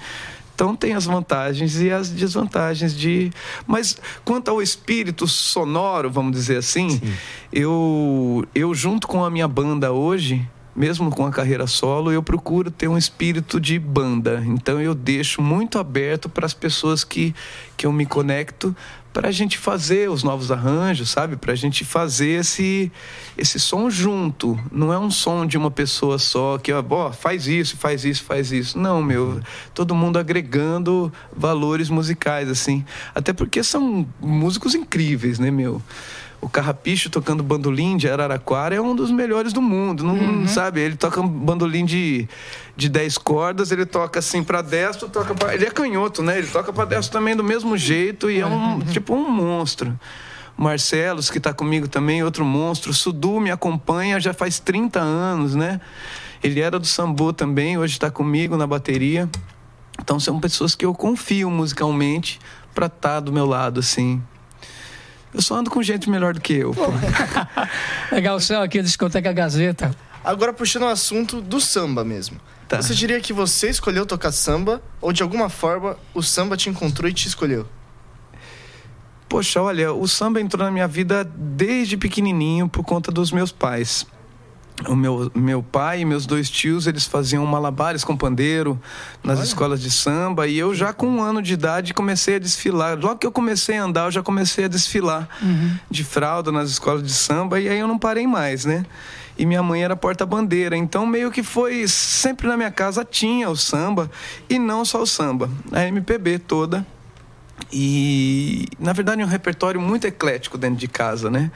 Então 0.53 0.75
tem 0.75 0.93
as 0.93 1.05
vantagens 1.05 1.79
e 1.79 1.91
as 1.91 2.09
desvantagens 2.09 2.93
de. 2.93 3.31
Mas 3.65 3.95
quanto 4.25 4.49
ao 4.49 4.61
espírito 4.61 5.27
sonoro, 5.27 6.09
vamos 6.09 6.31
dizer 6.31 6.57
assim, 6.57 6.99
eu 7.53 8.43
eu 8.53 8.73
junto 8.73 9.07
com 9.07 9.23
a 9.23 9.29
minha 9.29 9.47
banda 9.47 9.93
hoje, 9.93 10.45
mesmo 10.77 11.09
com 11.09 11.25
a 11.25 11.31
carreira 11.31 11.65
solo, 11.65 12.11
eu 12.11 12.21
procuro 12.21 12.69
ter 12.69 12.87
um 12.87 12.97
espírito 12.97 13.59
de 13.59 13.79
banda. 13.79 14.43
Então 14.45 14.79
eu 14.79 14.93
deixo 14.93 15.41
muito 15.41 15.79
aberto 15.79 16.29
para 16.29 16.45
as 16.45 16.53
pessoas 16.53 17.03
que, 17.03 17.33
que 17.75 17.87
eu 17.87 17.91
me 17.91 18.05
conecto 18.05 18.75
para 19.11 19.29
a 19.29 19.31
gente 19.31 19.57
fazer 19.57 20.11
os 20.11 20.21
novos 20.21 20.51
arranjos, 20.51 21.09
sabe? 21.09 21.35
Para 21.35 21.53
a 21.53 21.55
gente 21.55 21.83
fazer 21.83 22.41
esse, 22.41 22.91
esse 23.35 23.59
som 23.59 23.89
junto. 23.89 24.59
Não 24.71 24.93
é 24.93 24.99
um 24.99 25.09
som 25.09 25.47
de 25.47 25.57
uma 25.57 25.71
pessoa 25.71 26.19
só 26.19 26.59
que, 26.59 26.71
ó, 26.71 27.11
faz 27.11 27.47
isso, 27.47 27.75
faz 27.77 28.05
isso, 28.05 28.23
faz 28.23 28.51
isso. 28.51 28.77
Não, 28.77 29.01
meu. 29.01 29.41
Todo 29.73 29.95
mundo 29.95 30.19
agregando 30.19 31.11
valores 31.35 31.89
musicais, 31.89 32.47
assim. 32.47 32.85
Até 33.15 33.33
porque 33.33 33.63
são 33.63 34.07
músicos 34.21 34.75
incríveis, 34.75 35.39
né, 35.39 35.49
meu? 35.49 35.81
O 36.39 36.47
Carrapicho 36.47 37.09
tocando 37.09 37.41
bandolim 37.41 37.97
de 37.97 38.09
Araraquara 38.09 38.75
é 38.75 38.81
um 38.81 38.95
dos 38.95 39.11
melhores 39.11 39.51
do 39.51 39.61
mundo. 39.61 40.03
Não 40.03 40.13
uhum. 40.13 40.47
sabe? 40.47 40.81
Ele 40.81 40.95
toca 40.95 41.19
um 41.19 41.27
bandolim 41.27 41.83
de, 41.83 42.27
de 42.75 42.89
10 42.89 43.17
cordas, 43.17 43.71
ele 43.71 43.85
toca 43.85 44.19
assim 44.19 44.43
para 44.43 44.61
destro, 44.61 45.09
toca 45.09 45.33
pra... 45.33 45.53
ele 45.53 45.65
é 45.65 45.71
canhoto, 45.71 46.21
né? 46.21 46.37
Ele 46.37 46.47
toca 46.47 46.71
para 46.71 46.85
destro 46.85 47.11
também 47.11 47.35
do 47.35 47.43
mesmo 47.43 47.77
jeito 47.77 48.29
e 48.29 48.39
é 48.39 48.45
um 48.45 48.75
uhum. 48.75 48.79
tipo 48.81 49.15
um 49.15 49.29
monstro. 49.29 49.97
Marcelos, 50.55 51.29
que 51.29 51.37
está 51.37 51.53
comigo 51.53 51.87
também, 51.87 52.23
outro 52.23 52.43
monstro. 52.43 52.93
Sudu 52.93 53.39
me 53.39 53.51
acompanha 53.51 54.19
já 54.19 54.33
faz 54.33 54.59
30 54.59 54.99
anos, 54.99 55.53
né? 55.53 55.79
Ele 56.43 56.59
era 56.61 56.79
do 56.79 56.85
Sambo 56.85 57.33
também, 57.33 57.77
hoje 57.77 57.93
está 57.93 58.09
comigo 58.09 58.57
na 58.57 58.65
bateria. 58.65 59.29
Então 59.99 60.19
são 60.19 60.39
pessoas 60.39 60.75
que 60.75 60.85
eu 60.85 60.93
confio 60.93 61.49
musicalmente 61.49 62.39
para 62.73 62.87
estar 62.87 63.15
tá 63.15 63.19
do 63.19 63.33
meu 63.33 63.45
lado, 63.45 63.79
assim. 63.79 64.21
Eu 65.33 65.41
só 65.41 65.55
ando 65.55 65.69
com 65.69 65.81
gente 65.83 66.09
melhor 66.09 66.33
do 66.33 66.41
que 66.41 66.53
eu. 66.53 66.73
Legal, 68.11 68.37
o 68.37 68.39
céu 68.39 68.61
aqui, 68.61 68.81
discoteca 68.81 69.31
Gazeta. 69.31 69.95
Agora 70.23 70.51
puxando 70.51 70.83
o 70.83 70.87
assunto 70.87 71.41
do 71.41 71.59
samba 71.61 72.03
mesmo. 72.03 72.39
Tá. 72.67 72.81
Você 72.81 72.93
diria 72.93 73.19
que 73.21 73.31
você 73.31 73.69
escolheu 73.69 74.05
tocar 74.05 74.31
samba 74.31 74.81
ou 74.99 75.13
de 75.13 75.23
alguma 75.23 75.47
forma 75.47 75.97
o 76.13 76.21
samba 76.21 76.57
te 76.57 76.69
encontrou 76.69 77.09
e 77.09 77.13
te 77.13 77.27
escolheu? 77.27 77.65
Poxa, 79.29 79.61
olha, 79.61 79.93
o 79.93 80.07
samba 80.07 80.41
entrou 80.41 80.65
na 80.65 80.71
minha 80.71 80.87
vida 80.87 81.23
desde 81.23 81.97
pequenininho 81.97 82.67
por 82.67 82.83
conta 82.83 83.11
dos 83.11 83.31
meus 83.31 83.51
pais 83.51 84.05
o 84.85 84.95
meu, 84.95 85.31
meu 85.33 85.63
pai 85.63 86.01
e 86.01 86.05
meus 86.05 86.25
dois 86.25 86.49
tios, 86.49 86.85
eles 86.85 87.05
faziam 87.05 87.43
malabares 87.45 88.03
com 88.03 88.15
pandeiro 88.15 88.79
nas 89.23 89.39
Olha. 89.39 89.45
escolas 89.45 89.81
de 89.81 89.89
samba. 89.89 90.47
E 90.47 90.57
eu 90.57 90.75
já 90.75 90.93
com 90.93 91.07
um 91.07 91.21
ano 91.21 91.41
de 91.41 91.53
idade 91.53 91.93
comecei 91.93 92.35
a 92.35 92.39
desfilar. 92.39 92.97
Logo 92.97 93.15
que 93.17 93.25
eu 93.25 93.31
comecei 93.31 93.77
a 93.77 93.83
andar, 93.83 94.05
eu 94.05 94.11
já 94.11 94.21
comecei 94.21 94.65
a 94.65 94.67
desfilar 94.67 95.27
uhum. 95.41 95.77
de 95.89 96.03
fralda 96.03 96.51
nas 96.51 96.69
escolas 96.69 97.01
de 97.01 97.13
samba. 97.13 97.59
E 97.59 97.67
aí 97.67 97.79
eu 97.79 97.87
não 97.87 97.97
parei 97.97 98.27
mais, 98.27 98.65
né? 98.65 98.85
E 99.35 99.45
minha 99.45 99.63
mãe 99.63 99.83
era 99.83 99.95
porta-bandeira. 99.95 100.77
Então 100.77 101.05
meio 101.05 101.31
que 101.31 101.41
foi... 101.41 101.87
Sempre 101.87 102.47
na 102.47 102.55
minha 102.55 102.71
casa 102.71 103.03
tinha 103.03 103.49
o 103.49 103.55
samba. 103.55 104.11
E 104.47 104.59
não 104.59 104.85
só 104.85 105.01
o 105.01 105.07
samba. 105.07 105.49
A 105.71 105.87
MPB 105.87 106.39
toda. 106.39 106.85
E, 107.73 108.67
na 108.79 108.93
verdade, 108.93 109.23
um 109.23 109.27
repertório 109.27 109.81
muito 109.81 110.05
eclético 110.05 110.57
dentro 110.57 110.77
de 110.77 110.87
casa, 110.87 111.29
né? 111.29 111.51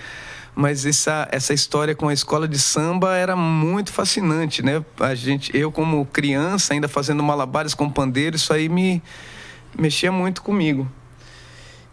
Mas 0.55 0.85
essa, 0.85 1.27
essa 1.31 1.53
história 1.53 1.95
com 1.95 2.07
a 2.07 2.13
escola 2.13 2.47
de 2.47 2.59
samba 2.59 3.15
era 3.15 3.35
muito 3.35 3.91
fascinante, 3.91 4.61
né? 4.61 4.83
A 4.99 5.15
gente, 5.15 5.55
eu 5.55 5.71
como 5.71 6.05
criança, 6.05 6.73
ainda 6.73 6.87
fazendo 6.87 7.23
malabares 7.23 7.73
com 7.73 7.89
pandeiro, 7.89 8.35
isso 8.35 8.53
aí 8.53 8.67
me 8.67 9.01
mexia 9.77 10.11
muito 10.11 10.41
comigo. 10.41 10.89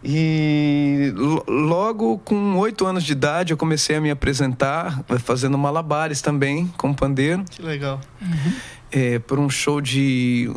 E 0.03 1.13
logo 1.45 2.19
com 2.19 2.57
oito 2.57 2.85
anos 2.85 3.03
de 3.03 3.11
idade 3.11 3.51
eu 3.51 3.57
comecei 3.57 3.97
a 3.97 4.01
me 4.01 4.09
apresentar, 4.09 5.03
fazendo 5.19 5.57
malabares 5.57 6.21
também 6.21 6.71
com 6.77 6.93
pandeiro. 6.93 7.43
Que 7.49 7.61
legal. 7.61 7.99
Uhum 8.21 8.78
é, 8.91 9.19
por 9.19 9.37
um 9.37 9.49
show 9.49 9.79
de, 9.79 10.51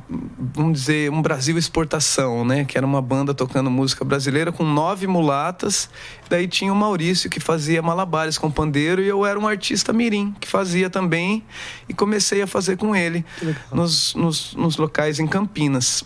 vamos 0.55 0.81
dizer, 0.81 1.11
um 1.11 1.21
Brasil 1.21 1.59
Exportação, 1.59 2.45
né? 2.45 2.65
Que 2.65 2.79
era 2.79 2.87
uma 2.87 3.03
banda 3.03 3.35
tocando 3.35 3.71
música 3.71 4.05
brasileira 4.05 4.51
com 4.51 4.65
nove 4.65 5.07
mulatas. 5.07 5.91
Daí 6.29 6.49
tinha 6.49 6.73
o 6.73 6.77
Maurício 6.77 7.29
que 7.29 7.41
fazia 7.41 7.83
malabares 7.83 8.39
com 8.39 8.51
pandeiro 8.51 9.03
e 9.03 9.09
eu 9.09 9.27
era 9.27 9.39
um 9.39 9.47
artista 9.47 9.93
mirim 9.93 10.35
que 10.41 10.49
fazia 10.49 10.89
também 10.89 11.45
e 11.89 11.93
comecei 11.93 12.41
a 12.43 12.47
fazer 12.47 12.77
com 12.77 12.97
ele 12.97 13.25
nos, 13.71 14.15
nos, 14.15 14.55
nos 14.55 14.77
locais 14.77 15.19
em 15.19 15.27
Campinas. 15.27 16.05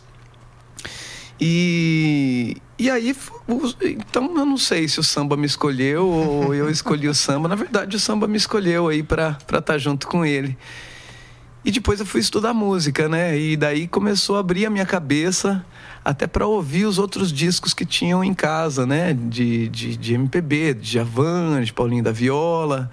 E, 1.40 2.56
e 2.78 2.90
aí, 2.90 3.14
então 3.82 4.24
eu 4.38 4.46
não 4.46 4.56
sei 4.56 4.88
se 4.88 4.98
o 4.98 5.02
samba 5.02 5.36
me 5.36 5.46
escolheu 5.46 6.08
ou 6.08 6.54
eu 6.54 6.68
escolhi 6.70 7.08
o 7.08 7.14
samba. 7.14 7.46
Na 7.46 7.54
verdade, 7.54 7.94
o 7.94 8.00
samba 8.00 8.26
me 8.26 8.36
escolheu 8.36 8.88
aí 8.88 9.02
para 9.02 9.36
estar 9.40 9.62
tá 9.62 9.78
junto 9.78 10.08
com 10.08 10.24
ele. 10.24 10.56
E 11.66 11.70
depois 11.72 11.98
eu 11.98 12.06
fui 12.06 12.20
estudar 12.20 12.54
música, 12.54 13.08
né? 13.08 13.36
E 13.36 13.56
daí 13.56 13.88
começou 13.88 14.36
a 14.36 14.38
abrir 14.38 14.66
a 14.66 14.70
minha 14.70 14.86
cabeça 14.86 15.66
até 16.04 16.24
para 16.24 16.46
ouvir 16.46 16.84
os 16.84 16.96
outros 16.96 17.32
discos 17.32 17.74
que 17.74 17.84
tinham 17.84 18.22
em 18.22 18.32
casa, 18.32 18.86
né? 18.86 19.12
De, 19.12 19.68
de, 19.68 19.96
de 19.96 20.14
MPB, 20.14 20.74
de 20.74 20.92
Javan, 20.92 21.60
de 21.64 21.72
Paulinho 21.72 22.04
da 22.04 22.12
Viola 22.12 22.88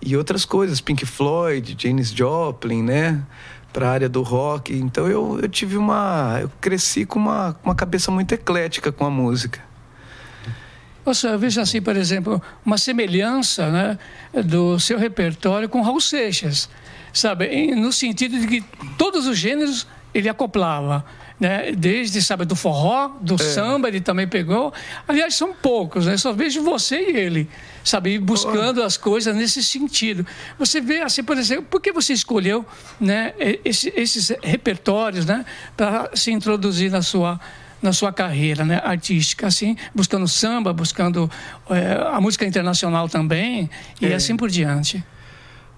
e 0.00 0.16
outras 0.16 0.44
coisas, 0.44 0.80
Pink 0.80 1.04
Floyd, 1.04 1.76
Janis 1.76 2.12
Joplin, 2.12 2.84
né? 2.84 3.20
Para 3.72 3.88
a 3.88 3.90
área 3.90 4.08
do 4.08 4.22
rock. 4.22 4.72
Então 4.72 5.08
eu, 5.08 5.40
eu 5.42 5.48
tive 5.48 5.76
uma. 5.76 6.38
Eu 6.42 6.50
cresci 6.60 7.04
com 7.04 7.18
uma, 7.18 7.56
uma 7.64 7.74
cabeça 7.74 8.12
muito 8.12 8.32
eclética 8.32 8.92
com 8.92 9.04
a 9.04 9.10
música. 9.10 9.58
Eu 11.04 11.36
vejo 11.36 11.60
assim, 11.60 11.82
por 11.82 11.96
exemplo, 11.96 12.40
uma 12.64 12.78
semelhança 12.78 13.68
né, 13.68 13.98
do 14.44 14.78
seu 14.78 14.96
repertório 14.96 15.68
com 15.68 15.82
Raul 15.82 16.00
Seixas 16.00 16.68
sabe? 17.12 17.74
No 17.74 17.92
sentido 17.92 18.38
de 18.38 18.46
que 18.46 18.64
todos 18.96 19.26
os 19.26 19.36
gêneros 19.36 19.86
ele 20.14 20.28
acoplava. 20.28 21.04
Né? 21.40 21.72
Desde, 21.72 22.22
sabe, 22.22 22.44
do 22.44 22.54
forró, 22.54 23.08
do 23.20 23.34
é. 23.34 23.38
samba, 23.38 23.88
ele 23.88 24.00
também 24.00 24.28
pegou. 24.28 24.72
Aliás, 25.08 25.34
são 25.34 25.52
poucos, 25.52 26.06
né? 26.06 26.16
Só 26.16 26.32
vejo 26.32 26.62
você 26.62 27.10
e 27.10 27.16
ele, 27.16 27.48
sabe, 27.82 28.16
buscando 28.18 28.80
oh. 28.80 28.84
as 28.84 28.96
coisas 28.96 29.34
nesse 29.34 29.62
sentido. 29.62 30.24
Você 30.56 30.80
vê, 30.80 31.00
assim, 31.00 31.24
por 31.24 31.36
exemplo, 31.36 31.64
por 31.64 31.80
que 31.80 31.90
você 31.90 32.12
escolheu 32.12 32.64
né, 33.00 33.32
esse, 33.64 33.92
esses 33.96 34.32
repertórios, 34.40 35.26
né, 35.26 35.44
para 35.76 36.10
se 36.14 36.30
introduzir 36.30 36.90
na 36.90 37.02
sua 37.02 37.40
na 37.82 37.92
sua 37.92 38.12
carreira 38.12 38.64
né, 38.64 38.80
artística, 38.84 39.48
assim, 39.48 39.76
buscando 39.92 40.28
samba, 40.28 40.72
buscando 40.72 41.28
é, 41.68 42.00
a 42.14 42.20
música 42.20 42.46
internacional 42.46 43.08
também, 43.08 43.68
e 44.00 44.06
é. 44.06 44.14
assim 44.14 44.36
por 44.36 44.48
diante. 44.48 45.04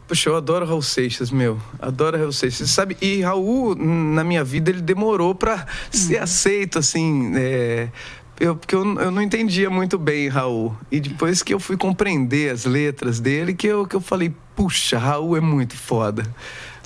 Puxa, 0.06 0.28
eu 0.28 0.36
adoro 0.36 0.66
Raul 0.66 0.82
Seixas, 0.82 1.30
meu. 1.30 1.58
Adoro 1.80 2.18
Raul 2.18 2.32
Seixas. 2.32 2.70
Sabe, 2.70 2.96
e 3.00 3.22
Raul, 3.22 3.74
na 3.74 4.22
minha 4.22 4.44
vida, 4.44 4.70
ele 4.70 4.82
demorou 4.82 5.34
para 5.34 5.54
uhum. 5.54 5.66
ser 5.90 6.18
aceito, 6.18 6.78
assim. 6.78 7.32
É, 7.34 7.88
eu, 8.38 8.54
porque 8.54 8.74
eu, 8.74 8.84
eu 9.00 9.10
não 9.10 9.22
entendia 9.22 9.70
muito 9.70 9.96
bem 9.96 10.28
Raul. 10.28 10.76
E 10.90 11.00
depois 11.00 11.42
que 11.42 11.54
eu 11.54 11.60
fui 11.60 11.76
compreender 11.76 12.50
as 12.50 12.64
letras 12.64 13.18
dele, 13.18 13.54
que 13.54 13.66
eu, 13.66 13.86
que 13.86 13.96
eu 13.96 14.00
falei, 14.00 14.34
puxa, 14.54 14.98
Raul 14.98 15.36
é 15.36 15.40
muito 15.40 15.76
foda. 15.76 16.22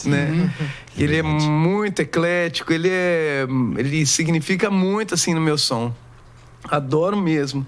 Né? 0.05 0.53
É 0.97 1.03
ele 1.03 1.17
é 1.17 1.23
muito 1.23 2.01
eclético, 2.01 2.73
ele 2.73 2.89
é. 2.89 3.47
Ele 3.77 4.07
significa 4.07 4.71
muito 4.71 5.15
assim 5.15 5.35
no 5.35 5.41
meu 5.41 5.59
som. 5.59 5.93
Adoro 6.71 7.17
mesmo. 7.17 7.67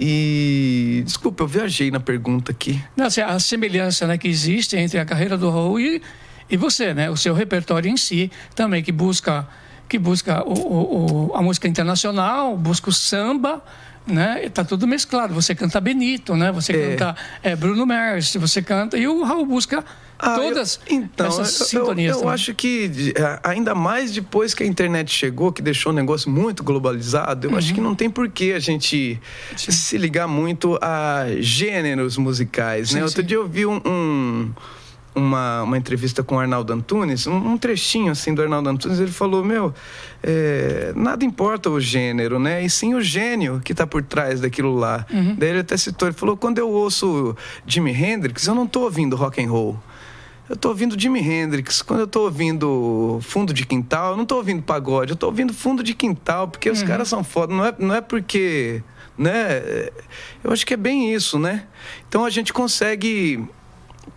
E. 0.00 1.02
Desculpa, 1.04 1.42
eu 1.42 1.46
viajei 1.46 1.90
na 1.90 2.00
pergunta 2.00 2.52
aqui. 2.52 2.82
Não, 2.96 3.04
assim, 3.04 3.20
a 3.20 3.38
semelhança 3.38 4.06
né, 4.06 4.16
que 4.16 4.26
existe 4.26 4.76
entre 4.76 4.98
a 4.98 5.04
carreira 5.04 5.36
do 5.36 5.50
Raul 5.50 5.78
e, 5.78 6.00
e 6.48 6.56
você, 6.56 6.94
né? 6.94 7.10
O 7.10 7.16
seu 7.16 7.34
repertório 7.34 7.90
em 7.90 7.98
si 7.98 8.30
também, 8.54 8.82
que 8.82 8.90
busca, 8.90 9.46
que 9.86 9.98
busca 9.98 10.42
o, 10.42 10.54
o, 10.54 11.28
o 11.28 11.36
a 11.36 11.42
música 11.42 11.68
internacional, 11.68 12.56
busca 12.56 12.88
o 12.88 12.92
samba, 12.92 13.62
né? 14.06 14.48
Tá 14.52 14.64
tudo 14.64 14.86
mesclado. 14.86 15.34
Você 15.34 15.54
canta 15.54 15.80
Benito, 15.80 16.34
né? 16.36 16.50
Você 16.52 16.72
É. 16.72 16.90
canta 16.96 17.16
é, 17.42 17.54
Bruno 17.56 17.86
Mars, 17.86 18.34
você 18.36 18.60
canta 18.62 18.96
e 18.96 19.06
o 19.06 19.22
Raul 19.22 19.46
busca 19.46 19.84
Ah, 20.18 20.34
todas 20.34 20.78
eu- 20.88 20.96
então, 20.96 21.26
essas 21.28 21.60
eu- 21.60 21.66
sintonias. 21.66 22.08
Eu, 22.10 22.14
eu 22.16 22.18
também. 22.20 22.34
acho 22.34 22.54
que 22.54 22.90
a- 23.18 23.50
ainda 23.50 23.74
mais 23.74 24.10
depois 24.12 24.52
que 24.52 24.62
a 24.62 24.66
internet 24.66 25.10
chegou, 25.10 25.50
que 25.52 25.62
deixou 25.62 25.92
o 25.92 25.94
negócio 25.94 26.30
muito 26.30 26.62
globalizado, 26.62 27.46
eu 27.46 27.52
Uhum. 27.52 27.56
acho 27.58 27.72
que 27.72 27.80
não 27.80 27.94
tem 27.94 28.10
por 28.10 28.28
que 28.28 28.52
a 28.52 28.58
gente 28.58 29.18
se 29.56 29.96
ligar 29.96 30.26
muito 30.28 30.78
a 30.82 31.24
gêneros 31.38 32.16
musicais, 32.18 32.90
né? 32.92 32.98
Sim, 33.00 33.04
Outro 33.04 33.22
sim. 33.22 33.26
dia 33.26 33.36
eu 33.38 33.48
vi 33.48 33.64
um- 33.64 33.80
um- 33.86 34.50
uma, 35.14 35.62
uma 35.62 35.76
entrevista 35.76 36.22
com 36.22 36.36
o 36.36 36.38
Arnaldo 36.38 36.72
Antunes, 36.72 37.26
um, 37.26 37.36
um 37.36 37.58
trechinho 37.58 38.12
assim 38.12 38.34
do 38.34 38.42
Arnaldo 38.42 38.68
Antunes, 38.68 39.00
ele 39.00 39.10
falou, 39.10 39.44
meu, 39.44 39.74
é, 40.22 40.92
nada 40.94 41.24
importa 41.24 41.68
o 41.70 41.80
gênero, 41.80 42.38
né? 42.38 42.62
E 42.64 42.70
sim 42.70 42.94
o 42.94 43.00
gênio 43.00 43.60
que 43.64 43.72
está 43.72 43.86
por 43.86 44.02
trás 44.02 44.40
daquilo 44.40 44.74
lá. 44.74 45.06
Uhum. 45.12 45.34
Daí 45.36 45.50
ele 45.50 45.60
até 45.60 45.76
citou, 45.76 46.08
ele 46.08 46.16
falou, 46.16 46.36
quando 46.36 46.58
eu 46.58 46.68
ouço 46.68 47.36
Jimi 47.66 47.92
Hendrix, 47.92 48.46
eu 48.46 48.54
não 48.54 48.64
estou 48.64 48.84
ouvindo 48.84 49.16
rock 49.16 49.42
and 49.42 49.50
roll. 49.50 49.78
Eu 50.48 50.56
tô 50.56 50.70
ouvindo 50.70 51.00
Jimi 51.00 51.20
Hendrix. 51.20 51.80
Quando 51.80 52.00
eu 52.00 52.08
tô 52.08 52.22
ouvindo 52.22 53.20
fundo 53.22 53.54
de 53.54 53.64
quintal, 53.64 54.12
eu 54.12 54.16
não 54.16 54.26
tô 54.26 54.34
ouvindo 54.34 54.60
pagode, 54.60 55.12
eu 55.12 55.16
tô 55.16 55.26
ouvindo 55.26 55.54
fundo 55.54 55.80
de 55.80 55.94
quintal, 55.94 56.48
porque 56.48 56.68
os 56.68 56.82
caras 56.82 57.06
são 57.06 57.22
foda. 57.22 57.54
Não 57.54 57.64
é, 57.64 57.74
não 57.78 57.94
é 57.94 58.00
porque. 58.00 58.82
Né? 59.16 59.90
Eu 60.42 60.50
acho 60.50 60.66
que 60.66 60.74
é 60.74 60.76
bem 60.76 61.14
isso, 61.14 61.38
né? 61.38 61.66
Então 62.08 62.24
a 62.24 62.30
gente 62.30 62.52
consegue 62.52 63.48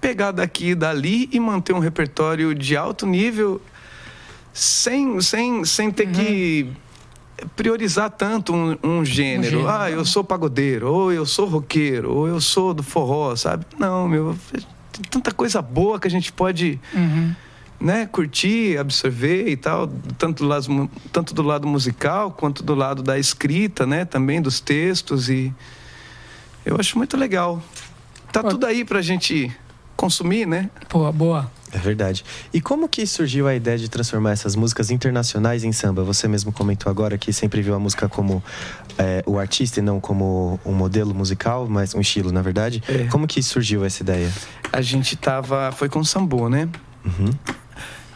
pegar 0.03 0.31
daqui 0.31 0.71
e 0.71 0.75
dali 0.75 1.29
e 1.31 1.39
manter 1.39 1.71
um 1.71 1.79
repertório 1.79 2.53
de 2.53 2.75
alto 2.75 3.05
nível 3.05 3.61
sem, 4.51 5.21
sem, 5.21 5.63
sem 5.63 5.89
ter 5.89 6.07
que 6.07 6.67
priorizar 7.55 8.09
tanto 8.09 8.53
um, 8.53 8.77
um 8.83 9.05
gênero. 9.05 9.59
gênero. 9.59 9.69
Ah, 9.69 9.89
eu 9.89 10.03
sou 10.03 10.21
pagodeiro, 10.21 10.91
ou 10.91 11.09
eu 11.13 11.25
sou 11.25 11.47
roqueiro, 11.47 12.11
ou 12.13 12.27
eu 12.27 12.41
sou 12.41 12.73
do 12.73 12.83
forró, 12.83 13.33
sabe? 13.37 13.65
Não, 13.79 14.05
meu, 14.05 14.35
tem 14.91 15.01
tanta 15.09 15.31
coisa 15.31 15.61
boa 15.61 15.97
que 15.97 16.07
a 16.07 16.11
gente 16.11 16.33
pode 16.33 16.77
Uhum. 16.93 17.33
né, 17.79 18.05
curtir, 18.05 18.77
absorver 18.77 19.47
e 19.47 19.55
tal, 19.55 19.89
tanto 20.17 20.43
do, 20.43 20.49
lado, 20.49 20.91
tanto 21.13 21.33
do 21.33 21.41
lado 21.43 21.65
musical 21.65 22.29
quanto 22.29 22.61
do 22.61 22.75
lado 22.75 23.01
da 23.01 23.17
escrita, 23.17 23.85
né, 23.87 24.03
também 24.03 24.41
dos 24.41 24.59
textos 24.59 25.29
e 25.29 25.53
eu 26.65 26.75
acho 26.77 26.97
muito 26.97 27.15
legal. 27.15 27.63
Tá 28.33 28.41
Pô. 28.41 28.49
tudo 28.49 28.65
aí 28.65 28.83
pra 28.83 29.01
gente 29.01 29.49
consumir, 29.95 30.45
né? 30.45 30.69
Boa, 30.91 31.11
boa. 31.11 31.51
É 31.71 31.77
verdade. 31.79 32.23
E 32.53 32.61
como 32.61 32.87
que 32.87 33.05
surgiu 33.07 33.47
a 33.47 33.55
ideia 33.55 33.77
de 33.77 33.89
transformar 33.89 34.31
essas 34.31 34.55
músicas 34.55 34.91
internacionais 34.91 35.63
em 35.63 35.71
samba? 35.71 36.03
Você 36.03 36.27
mesmo 36.27 36.51
comentou 36.51 36.89
agora 36.89 37.17
que 37.17 37.33
sempre 37.33 37.63
viu 37.63 37.73
a 37.73 37.79
música 37.79 38.07
como 38.07 38.43
é, 38.97 39.23
o 39.25 39.39
artista 39.39 39.79
e 39.79 39.83
não 39.83 39.99
como 39.99 40.59
um 40.63 40.71
modelo 40.71 41.15
musical, 41.15 41.67
mas 41.67 41.95
um 41.95 41.99
estilo, 41.99 42.31
na 42.31 42.43
verdade. 42.43 42.83
É. 42.87 43.05
Como 43.05 43.25
que 43.25 43.41
surgiu 43.41 43.83
essa 43.83 44.03
ideia? 44.03 44.31
A 44.71 44.81
gente 44.81 45.15
tava, 45.15 45.71
foi 45.71 45.89
com 45.89 46.03
sambô, 46.03 46.47
né? 46.47 46.69
Uhum. 47.03 47.31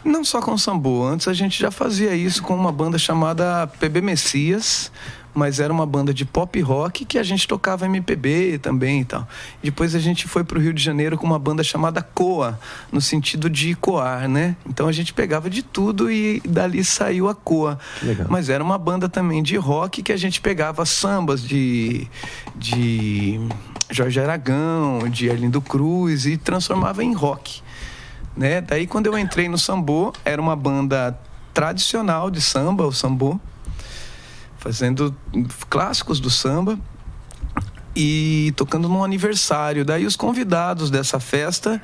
Não 0.04 0.24
só 0.24 0.40
com 0.40 0.56
sambô, 0.56 1.04
antes 1.04 1.26
a 1.26 1.32
gente 1.32 1.60
já 1.60 1.72
fazia 1.72 2.14
isso 2.14 2.42
com 2.42 2.54
uma 2.54 2.70
banda 2.70 2.96
chamada 2.96 3.66
PB 3.80 4.00
Messias, 4.00 4.92
mas 5.38 5.60
era 5.60 5.72
uma 5.72 5.86
banda 5.86 6.12
de 6.12 6.24
pop 6.24 6.60
rock 6.60 7.04
que 7.04 7.16
a 7.18 7.22
gente 7.22 7.46
tocava 7.46 7.86
MPB 7.86 8.58
também 8.58 9.02
e 9.02 9.04
tal. 9.04 9.26
Depois 9.62 9.94
a 9.94 9.98
gente 9.98 10.26
foi 10.26 10.42
para 10.42 10.58
o 10.58 10.60
Rio 10.60 10.72
de 10.72 10.82
Janeiro 10.82 11.16
com 11.16 11.26
uma 11.26 11.38
banda 11.38 11.62
chamada 11.62 12.02
Coa, 12.02 12.58
no 12.92 13.00
sentido 13.00 13.48
de 13.48 13.74
coar, 13.76 14.28
né? 14.28 14.56
Então 14.66 14.88
a 14.88 14.92
gente 14.92 15.14
pegava 15.14 15.48
de 15.48 15.62
tudo 15.62 16.10
e 16.10 16.42
dali 16.46 16.84
saiu 16.84 17.28
a 17.28 17.34
Coa. 17.34 17.78
Mas 18.28 18.48
era 18.48 18.62
uma 18.62 18.76
banda 18.76 19.08
também 19.08 19.42
de 19.42 19.56
rock 19.56 20.02
que 20.02 20.12
a 20.12 20.16
gente 20.16 20.40
pegava 20.40 20.84
sambas 20.84 21.42
de, 21.42 22.06
de 22.56 23.40
Jorge 23.90 24.20
Aragão, 24.20 25.08
de 25.08 25.30
Arlindo 25.30 25.60
Cruz 25.60 26.26
e 26.26 26.36
transformava 26.36 27.04
em 27.04 27.14
rock 27.14 27.62
né? 28.38 28.60
Daí 28.60 28.86
quando 28.86 29.06
eu 29.06 29.18
entrei 29.18 29.48
no 29.48 29.58
sambô, 29.58 30.12
era 30.24 30.40
uma 30.40 30.54
banda 30.54 31.18
tradicional 31.52 32.30
de 32.30 32.40
samba, 32.40 32.86
o 32.86 32.92
sambô, 32.92 33.38
fazendo 34.58 35.14
clássicos 35.68 36.20
do 36.20 36.28
samba 36.28 36.78
e 37.94 38.52
tocando 38.56 38.88
num 38.88 39.02
aniversário. 39.02 39.84
Daí 39.84 40.06
os 40.06 40.16
convidados 40.16 40.90
dessa 40.90 41.18
festa, 41.18 41.80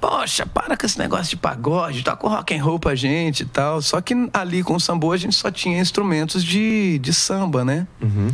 poxa, 0.00 0.46
para 0.46 0.76
com 0.76 0.86
esse 0.86 0.98
negócio 0.98 1.30
de 1.30 1.36
pagode, 1.36 2.02
toca 2.02 2.26
o 2.26 2.30
rock 2.30 2.54
and 2.54 2.62
roll 2.62 2.78
pra 2.78 2.94
gente 2.94 3.42
e 3.42 3.46
tal. 3.46 3.82
Só 3.82 4.00
que 4.00 4.14
ali 4.32 4.62
com 4.62 4.74
o 4.74 4.80
sambô 4.80 5.12
a 5.12 5.16
gente 5.16 5.36
só 5.36 5.50
tinha 5.50 5.78
instrumentos 5.80 6.42
de, 6.42 6.98
de 6.98 7.12
samba, 7.12 7.64
né? 7.64 7.86
Uhum. 8.00 8.30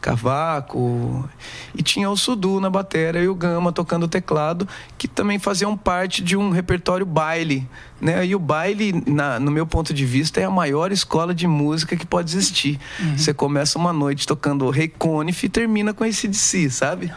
Cavaco 0.00 1.28
e 1.74 1.82
tinha 1.82 2.08
o 2.10 2.16
Sudu 2.16 2.60
na 2.60 2.70
bateria 2.70 3.20
e 3.22 3.28
o 3.28 3.34
Gama 3.34 3.72
tocando 3.72 4.08
teclado 4.08 4.66
que 4.98 5.06
também 5.06 5.38
faziam 5.38 5.76
parte 5.76 6.22
de 6.22 6.36
um 6.36 6.50
repertório 6.50 7.04
baile 7.06 7.68
né? 8.00 8.24
E 8.24 8.34
o 8.34 8.38
baile 8.38 9.04
na- 9.06 9.38
no 9.38 9.50
meu 9.50 9.66
ponto 9.66 9.92
de 9.92 10.06
vista 10.06 10.40
é 10.40 10.44
a 10.44 10.50
maior 10.50 10.90
escola 10.90 11.34
de 11.34 11.46
música 11.46 11.94
que 11.94 12.06
pode 12.06 12.30
existir. 12.34 12.80
Você 13.14 13.34
começa 13.34 13.78
uma 13.78 13.92
noite 13.92 14.26
tocando 14.26 14.64
o 14.64 14.70
Rei 14.70 14.88
Conif 14.88 15.44
e 15.44 15.50
termina 15.50 15.92
com 15.92 16.02
esse 16.02 16.26
de 16.26 16.36
si 16.38 16.70
sabe? 16.70 17.12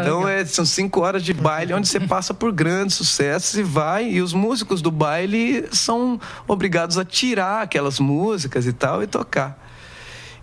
Então 0.00 0.26
é, 0.26 0.44
são 0.44 0.64
cinco 0.64 1.02
horas 1.02 1.22
de 1.22 1.32
baile 1.32 1.72
onde 1.72 1.86
você 1.86 2.00
passa 2.00 2.34
por 2.34 2.50
grandes 2.50 2.96
sucessos 2.96 3.54
e 3.58 3.62
vai 3.62 4.10
e 4.10 4.20
os 4.20 4.32
músicos 4.32 4.82
do 4.82 4.90
baile 4.90 5.68
são 5.70 6.20
obrigados 6.48 6.98
a 6.98 7.04
tirar 7.04 7.62
aquelas 7.62 8.00
músicas 8.00 8.66
e 8.66 8.72
tal 8.72 9.00
e 9.02 9.06
tocar 9.06 9.67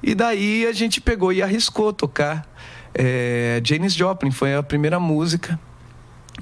e 0.05 0.13
daí 0.13 0.67
a 0.67 0.71
gente 0.71 1.01
pegou 1.01 1.33
e 1.33 1.41
arriscou 1.41 1.91
tocar. 1.91 2.47
É, 2.93 3.59
Janis 3.63 3.95
Joplin 3.95 4.29
foi 4.29 4.53
a 4.53 4.61
primeira 4.61 4.99
música. 4.99 5.59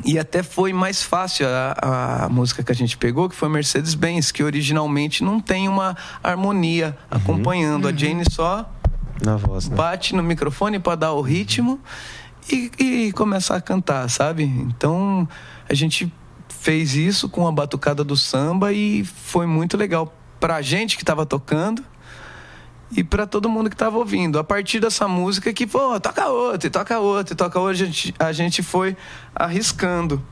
E 0.03 0.19
até 0.19 0.43
foi 0.43 0.73
mais 0.73 1.01
fácil 1.01 1.47
a, 1.47 2.25
a 2.25 2.29
música 2.29 2.61
que 2.61 2.73
a 2.73 2.75
gente 2.75 2.97
pegou, 2.97 3.29
que 3.29 3.35
foi 3.35 3.47
Mercedes-Benz, 3.47 4.33
que 4.33 4.43
originalmente 4.43 5.23
não 5.23 5.39
tem 5.39 5.69
uma 5.69 5.95
harmonia 6.21 6.97
acompanhando. 7.09 7.87
A 7.87 7.93
Jane 7.93 8.25
só 8.29 8.69
Na 9.23 9.37
voz, 9.37 9.69
né? 9.69 9.77
bate 9.77 10.13
no 10.13 10.21
microfone 10.21 10.77
para 10.77 10.95
dar 10.95 11.13
o 11.13 11.21
ritmo 11.21 11.79
e, 12.51 12.69
e 12.77 13.11
começar 13.13 13.55
a 13.55 13.61
cantar, 13.61 14.09
sabe? 14.09 14.43
Então 14.43 15.25
a 15.69 15.73
gente 15.73 16.11
fez 16.49 16.95
isso 16.95 17.29
com 17.29 17.47
a 17.47 17.51
batucada 17.51 18.03
do 18.03 18.17
samba 18.17 18.73
e 18.73 19.05
foi 19.05 19.45
muito 19.45 19.77
legal 19.77 20.13
pra 20.37 20.61
gente 20.61 20.97
que 20.97 21.03
estava 21.03 21.25
tocando 21.25 21.81
e 22.95 23.03
para 23.03 23.25
todo 23.25 23.49
mundo 23.49 23.69
que 23.69 23.75
estava 23.75 23.97
ouvindo. 23.97 24.37
A 24.39 24.43
partir 24.43 24.79
dessa 24.79 25.07
música 25.07 25.51
que, 25.51 25.65
pô, 25.65 25.99
toca 25.99 26.27
outra, 26.27 26.67
e 26.67 26.69
toca 26.69 26.99
outra, 26.99 27.33
e 27.33 27.37
toca 27.37 27.59
outra, 27.59 27.73
a 27.73 27.85
gente, 27.85 28.13
a 28.19 28.31
gente 28.31 28.61
foi 28.61 28.95
arriscando. 29.35 30.23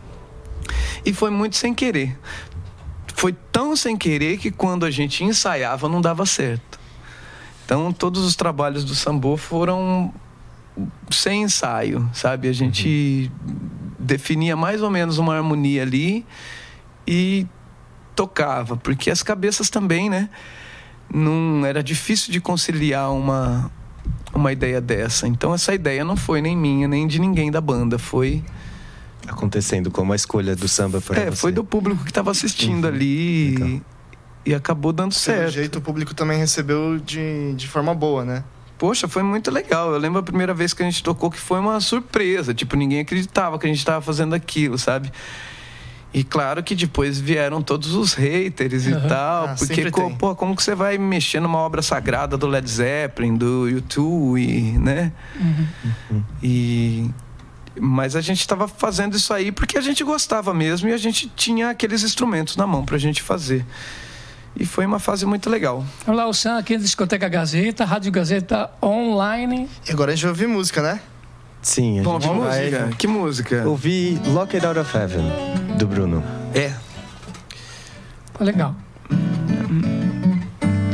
E 1.06 1.14
foi 1.14 1.30
muito 1.30 1.56
sem 1.56 1.74
querer. 1.74 2.18
Foi 3.16 3.34
tão 3.52 3.76
sem 3.76 3.98
querer 3.98 4.38
que 4.38 4.52
quando 4.52 4.86
a 4.86 4.92
gente 4.92 5.24
ensaiava 5.24 5.90
não 5.90 6.02
dava 6.02 6.26
certo. 6.26 6.80
Então 7.66 7.92
todos 7.92 8.24
os 8.26 8.36
trabalhos 8.36 8.84
do 8.84 8.94
Sambô 8.94 9.38
foram 9.38 10.14
sem 11.10 11.44
ensaio, 11.44 12.10
sabe? 12.14 12.48
A 12.48 12.54
gente 12.54 13.32
definia 13.98 14.56
mais 14.56 14.82
ou 14.82 14.90
menos 14.90 15.18
uma 15.18 15.36
harmonia 15.36 15.84
ali 15.84 16.26
e 17.08 17.46
tocava, 18.16 18.76
porque 18.78 19.10
as 19.10 19.24
cabeças 19.24 19.70
também, 19.70 20.10
né? 20.10 20.30
Não 21.14 21.66
era 21.66 21.84
difícil 21.84 22.32
de 22.32 22.40
conciliar 22.40 23.12
uma 23.12 23.72
uma 24.34 24.52
ideia 24.52 24.80
dessa. 24.80 25.28
Então 25.28 25.54
essa 25.54 25.74
ideia 25.74 26.04
não 26.06 26.16
foi 26.16 26.42
nem 26.42 26.56
minha, 26.56 26.88
nem 26.88 27.06
de 27.06 27.20
ninguém 27.20 27.52
da 27.52 27.60
banda, 27.62 28.00
foi 28.00 28.44
Acontecendo 29.28 29.92
como 29.92 30.14
a 30.14 30.16
escolha 30.16 30.56
do 30.56 30.68
samba 30.68 31.00
para 31.00 31.20
é, 31.22 31.26
você. 31.30 31.36
foi 31.36 31.52
do 31.52 31.64
público 31.64 32.04
que 32.04 32.10
estava 32.10 32.32
assistindo 32.32 32.86
Uhum. 32.86 32.90
ali 32.90 33.52
Legal. 33.52 33.68
e, 33.68 33.82
e 34.48 34.56
acabou 34.56 34.92
dando 34.92 35.12
Pelo 35.12 35.20
certo. 35.20 35.52
jeito, 35.52 35.78
o 35.80 35.82
público 35.82 36.14
também 36.16 36.38
recebeu 36.40 36.98
de, 36.98 37.54
de 37.54 37.68
forma 37.68 37.94
boa, 37.94 38.26
né? 38.26 38.44
Poxa, 38.80 39.08
foi 39.08 39.22
muito 39.22 39.52
legal. 39.52 39.92
Eu 39.94 40.00
lembro 40.00 40.20
a 40.20 40.24
primeira 40.24 40.56
vez 40.56 40.74
que 40.74 40.82
a 40.82 40.86
gente 40.86 41.04
tocou 41.04 41.30
que 41.30 41.38
foi 41.40 41.60
uma 41.60 41.80
surpresa. 41.80 42.52
Tipo, 42.52 42.76
ninguém 42.76 43.00
acreditava 43.02 43.60
que 43.60 43.68
a 43.68 43.70
gente 43.70 43.78
estava 43.78 44.02
fazendo 44.02 44.34
aquilo, 44.34 44.76
sabe? 44.80 45.12
E 46.14 46.24
claro 46.26 46.62
que 46.62 46.76
depois 46.76 47.18
vieram 47.20 47.62
todos 47.62 47.94
os 47.96 48.14
haters 48.14 48.86
e 48.86 48.92
Aham. 48.94 49.08
tal. 49.08 49.46
Ah, 49.46 49.56
porque, 49.58 49.90
co- 49.90 50.12
pô, 50.18 50.36
como 50.36 50.56
que 50.56 50.62
você 50.64 50.76
vai 50.76 50.98
mexer 50.98 51.40
numa 51.40 51.58
obra 51.60 51.82
sagrada 51.82 52.38
do 52.38 52.48
Led 52.48 52.70
Zeppelin, 52.70 53.36
do 53.38 53.68
U2 53.70 54.38
e, 54.40 54.78
né? 54.78 55.12
E... 56.44 57.10
Mas 57.80 58.18
a 58.18 58.22
gente 58.22 58.42
estava 58.42 58.68
fazendo 58.68 59.16
isso 59.16 59.34
aí 59.34 59.50
porque 59.52 59.78
a 59.78 59.82
gente 59.82 60.04
gostava 60.04 60.54
mesmo 60.54 60.90
e 60.90 60.94
a 60.94 60.98
gente 60.98 61.30
tinha 61.34 61.70
aqueles 61.70 62.04
instrumentos 62.04 62.58
na 62.58 62.68
mão 62.68 62.84
pra 62.84 62.98
gente 62.98 63.22
fazer. 63.22 63.66
E 64.60 64.66
foi 64.66 64.86
uma 64.86 65.00
fase 65.00 65.26
muito 65.26 65.50
legal. 65.50 65.86
Vamos 66.06 66.20
lá, 66.22 66.28
o 66.28 66.34
Sam 66.34 66.58
aqui 66.58 66.76
da 66.76 66.84
Discoteca 66.84 67.30
Gazeta, 67.30 67.86
Rádio 67.86 68.12
Gazeta 68.12 68.70
Online. 68.84 69.70
E 69.88 69.92
agora 69.92 70.12
a 70.12 70.16
gente 70.16 70.24
vai 70.24 70.32
ouvir 70.32 70.48
música, 70.48 70.82
né? 70.82 71.00
Sim, 71.62 72.00
a 72.00 72.04
Bom, 72.04 72.20
gente 72.20 72.30
que 72.32 72.40
vai 72.40 72.62
música? 72.64 72.90
Que 72.98 73.08
música? 73.08 73.64
ouvir 73.68 74.20
Locked 74.28 74.66
Out 74.66 74.80
of 74.80 74.98
Heaven, 74.98 75.24
do 75.78 75.88
Bruno. 75.88 76.24
É. 76.56 76.74
Tá 78.38 78.44
legal. 78.44 78.76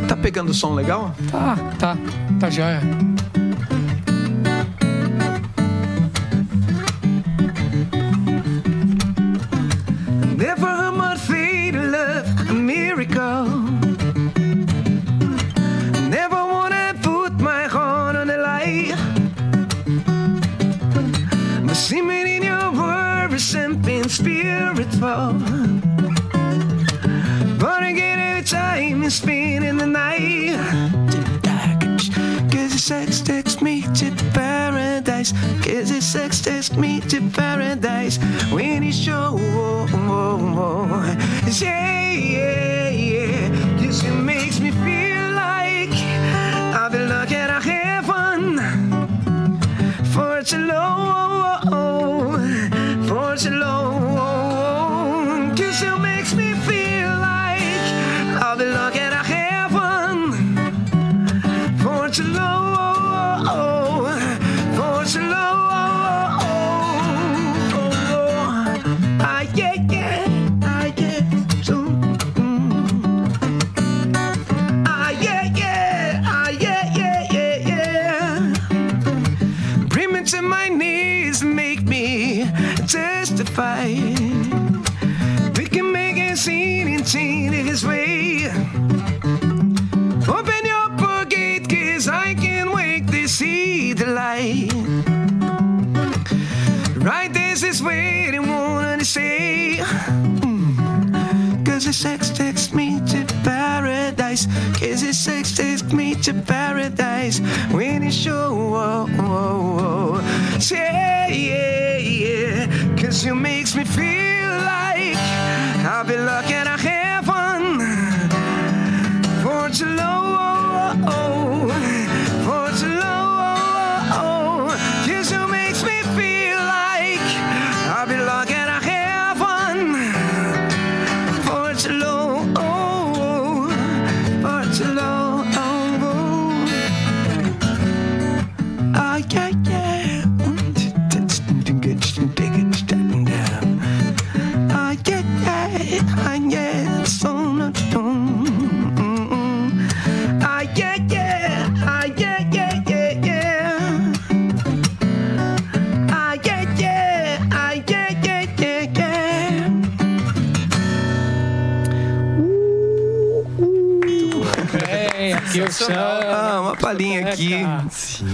Tá 0.07 0.17
pegando 0.17 0.49
o 0.49 0.53
som 0.53 0.73
legal? 0.73 1.13
Tá, 1.31 1.55
tá. 1.79 1.97
Tá 2.39 2.49
joia. 2.49 2.81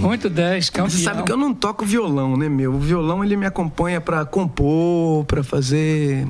Muito 0.04 0.28
10, 0.28 0.70
campeão. 0.70 0.90
Você 0.90 1.02
sabe 1.02 1.22
que 1.22 1.32
eu 1.32 1.36
não 1.36 1.54
toco 1.54 1.84
violão, 1.84 2.36
né, 2.36 2.48
meu? 2.48 2.74
O 2.74 2.78
violão 2.78 3.24
ele 3.24 3.36
me 3.36 3.46
acompanha 3.46 4.00
pra 4.00 4.24
compor, 4.24 5.24
pra 5.24 5.42
fazer, 5.42 6.26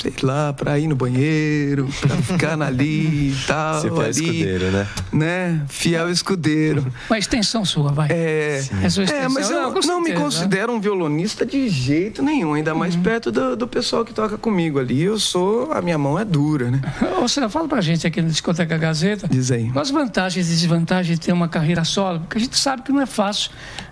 sei 0.00 0.12
lá, 0.22 0.52
pra 0.52 0.78
ir 0.78 0.86
no 0.86 0.94
banheiro, 0.96 1.88
pra 2.00 2.16
ficar 2.22 2.60
ali 2.62 3.30
e 3.32 3.36
tal. 3.46 3.80
Você 3.80 3.88
ali, 3.88 4.10
escudeiro, 4.10 4.70
né? 4.70 4.86
Né? 5.12 5.62
Fiel 5.68 6.10
escudeiro. 6.10 6.86
Uma 7.10 7.18
extensão 7.18 7.64
sua, 7.64 7.92
vai. 7.92 8.08
É, 8.10 8.62
É 8.82 8.90
sua 8.90 9.02
é, 9.02 9.04
extensão. 9.06 9.30
mas 9.34 9.50
eu 9.50 9.72
com 9.72 9.86
não 9.86 10.00
me 10.00 10.06
certeza, 10.06 10.08
né? 10.08 10.14
considero 10.24 10.72
um 10.72 10.80
violonista 10.80 11.44
de 11.44 11.68
jeito 11.68 12.22
nenhum, 12.22 12.54
ainda 12.54 12.74
mais 12.74 12.94
Uhum. 12.94 13.02
perto 13.02 13.30
do, 13.30 13.56
do 13.56 13.68
pessoal 13.68 14.04
que 14.04 14.12
toca 14.14 14.38
comigo 14.38 14.78
ali. 14.78 15.02
Eu 15.02 15.18
sou, 15.18 15.72
a 15.72 15.82
minha 15.82 15.98
mão 15.98 16.18
é 16.18 16.24
dura, 16.24 16.70
né? 16.70 16.80
Ô, 17.22 17.28
Cida, 17.28 17.48
fala 17.48 17.68
pra 17.68 17.80
gente 17.80 18.06
aqui 18.06 18.22
no 18.22 18.28
Discoteca 18.28 18.76
Gazeta. 18.78 19.28
Diz 19.28 19.50
aí. 19.50 19.70
Quais 19.70 19.90
vantagens 19.90 20.46
e 20.46 20.50
desvantagens 20.50 21.18
de 21.18 21.26
ter 21.26 21.32
uma 21.32 21.48
carreira 21.48 21.84
solo? 21.84 22.20
Porque 22.20 22.38
a 22.38 22.40
gente 22.40 22.56
sabe 22.58 22.82
que 22.82 22.92
não 22.92 23.00
é 23.00 23.06
fácil 23.06 23.50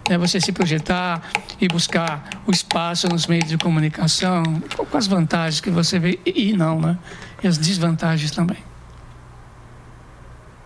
né, 0.09 0.16
você 0.16 0.40
se 0.40 0.51
projetar 0.53 1.21
e 1.61 1.69
buscar 1.69 2.29
o 2.47 2.51
espaço 2.51 3.09
nos 3.09 3.27
meios 3.27 3.49
de 3.49 3.59
comunicação. 3.59 4.42
Quais 4.90 5.05
as 5.05 5.07
vantagens 5.07 5.61
que 5.61 5.71
você 5.71 5.96
vê 5.99 6.19
e 6.25 6.53
não, 6.53 6.81
né? 6.81 6.99
E 7.43 7.47
as 7.49 7.59
desvantagens 7.59 8.31
também. 8.31 8.59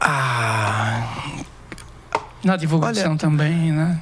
Ah, 0.00 1.04
Na 2.42 2.56
divulgação 2.56 3.10
Olha- 3.10 3.18
também, 3.18 3.70
né? 3.72 4.00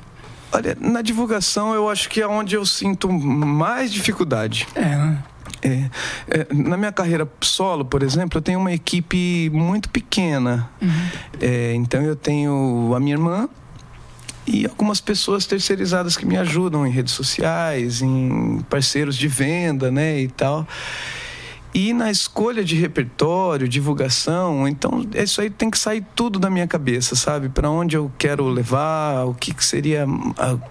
olha, 0.52 0.76
na 0.80 1.02
divulgação 1.02 1.74
eu 1.74 1.90
acho 1.90 2.08
que 2.08 2.20
é 2.22 2.26
onde 2.26 2.54
eu 2.54 2.64
sinto 2.64 3.10
mais 3.12 3.92
dificuldade. 3.92 4.66
É, 4.76 4.80
né? 4.96 5.18
É, 5.60 5.90
é, 6.28 6.46
na 6.54 6.76
minha 6.76 6.92
carreira 6.92 7.28
solo, 7.40 7.84
por 7.84 8.02
exemplo, 8.04 8.38
eu 8.38 8.42
tenho 8.42 8.60
uma 8.60 8.72
equipe 8.72 9.50
muito 9.52 9.88
pequena. 9.90 10.70
É, 11.40 11.74
então 11.74 12.00
eu 12.02 12.14
tenho 12.14 12.92
a 12.94 13.00
minha 13.00 13.14
irmã 13.14 13.48
e 14.50 14.64
algumas 14.66 15.00
pessoas 15.00 15.44
terceirizadas 15.46 16.16
que 16.16 16.24
me 16.26 16.36
ajudam 16.38 16.86
em 16.86 16.90
redes 16.90 17.12
sociais, 17.12 18.00
em 18.02 18.60
parceiros 18.70 19.16
de 19.16 19.28
venda, 19.28 19.90
né, 19.90 20.20
e 20.20 20.28
tal. 20.28 20.66
E 21.74 21.92
na 21.92 22.10
escolha 22.10 22.64
de 22.64 22.74
repertório, 22.74 23.68
divulgação, 23.68 24.66
então 24.66 25.06
isso 25.14 25.38
aí 25.42 25.50
tem 25.50 25.70
que 25.70 25.78
sair 25.78 26.02
tudo 26.16 26.38
da 26.38 26.48
minha 26.48 26.66
cabeça, 26.66 27.14
sabe? 27.14 27.50
Para 27.50 27.68
onde 27.70 27.94
eu 27.94 28.10
quero 28.18 28.48
levar, 28.48 29.26
o 29.26 29.34
que, 29.34 29.52
que 29.52 29.62
seria, 29.62 30.06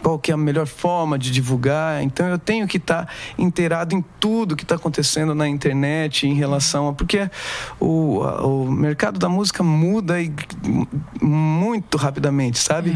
qual 0.01 0.17
que 0.17 0.31
é 0.31 0.33
a 0.33 0.37
melhor 0.37 0.65
forma 0.65 1.17
de 1.17 1.29
divulgar. 1.29 2.01
Então 2.01 2.25
eu 2.27 2.39
tenho 2.39 2.67
que 2.67 2.77
estar 2.77 3.07
inteirado 3.37 3.95
em 3.95 4.03
tudo 4.19 4.55
que 4.55 4.63
está 4.63 4.73
acontecendo 4.75 5.35
na 5.35 5.47
internet 5.47 6.25
em 6.27 6.33
relação 6.33 6.87
a 6.87 6.93
porque 6.93 7.29
o, 7.79 8.23
a- 8.23 8.45
o 8.47 8.69
mercado 8.71 9.19
da 9.19 9.29
música 9.29 9.61
muda 9.61 10.19
e 10.19 10.33
muito 11.21 11.95
rapidamente, 11.95 12.57
sabe? 12.57 12.95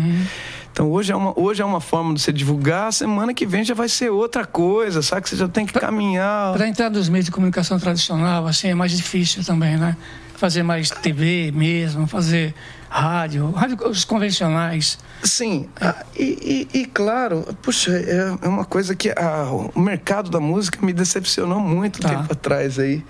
Então 0.71 0.89
hoje 0.89 1.11
é, 1.11 1.15
uma, 1.15 1.37
hoje 1.37 1.61
é 1.61 1.65
uma 1.65 1.81
forma 1.81 2.13
de 2.13 2.21
você 2.21 2.31
divulgar, 2.31 2.93
semana 2.93 3.33
que 3.33 3.45
vem 3.45 3.63
já 3.63 3.73
vai 3.73 3.89
ser 3.89 4.09
outra 4.09 4.45
coisa, 4.45 5.01
sabe? 5.01 5.23
Que 5.23 5.29
você 5.29 5.35
já 5.35 5.47
tem 5.47 5.65
que 5.65 5.73
caminhar. 5.73 6.53
Para 6.53 6.67
entrar 6.67 6.89
nos 6.89 7.09
meios 7.09 7.25
de 7.25 7.31
comunicação 7.31 7.77
tradicional, 7.77 8.47
assim, 8.47 8.69
é 8.69 8.75
mais 8.75 8.91
difícil 8.91 9.43
também, 9.43 9.75
né? 9.77 9.97
Fazer 10.35 10.63
mais 10.63 10.89
TV 10.89 11.51
mesmo, 11.53 12.07
fazer 12.07 12.55
rádio, 12.89 13.51
rádio 13.51 13.77
os 13.87 14.03
convencionais. 14.05 14.97
Sim, 15.23 15.67
ah, 15.79 16.03
e, 16.17 16.67
e- 16.73 16.79
e, 16.79 16.85
claro, 16.85 17.45
puxa, 17.61 17.91
é 17.91 18.35
é 18.41 18.47
uma 18.47 18.65
coisa 18.65 18.95
que 18.95 19.09
ah, 19.11 19.49
o 19.75 19.79
mercado 19.79 20.31
da 20.31 20.39
música 20.39 20.83
me 20.83 20.93
decepcionou 20.93 21.59
muito 21.59 21.99
Tá. 21.99 22.09
tempo 22.09 22.31
atrás 22.33 22.79
aí. 22.79 23.03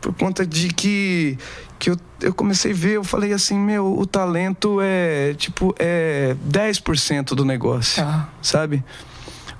Por 0.00 0.14
conta 0.14 0.46
de 0.46 0.68
que, 0.68 1.36
que 1.78 1.90
eu, 1.90 1.96
eu 2.20 2.34
comecei 2.34 2.72
a 2.72 2.74
ver, 2.74 2.92
eu 2.96 3.04
falei 3.04 3.32
assim, 3.32 3.58
meu, 3.58 3.98
o 3.98 4.04
talento 4.06 4.78
é 4.82 5.34
tipo, 5.34 5.74
é 5.78 6.34
10% 6.48 7.34
do 7.34 7.44
negócio, 7.44 8.02
Tá. 8.02 8.28
sabe? 8.42 8.84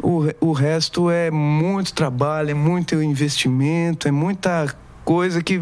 O, 0.01 0.25
o 0.41 0.53
resto 0.53 1.11
é 1.11 1.31
muito 1.31 1.93
trabalho, 1.93 2.51
é 2.51 2.55
muito 2.55 3.01
investimento, 3.03 4.07
é 4.07 4.11
muita 4.13 4.73
coisa 5.05 5.43
que, 5.43 5.61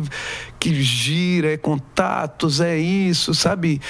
que 0.59 0.75
gira, 0.83 1.53
é 1.53 1.57
contatos, 1.57 2.61
é 2.61 2.77
isso, 2.77 3.33
sabe? 3.35 3.81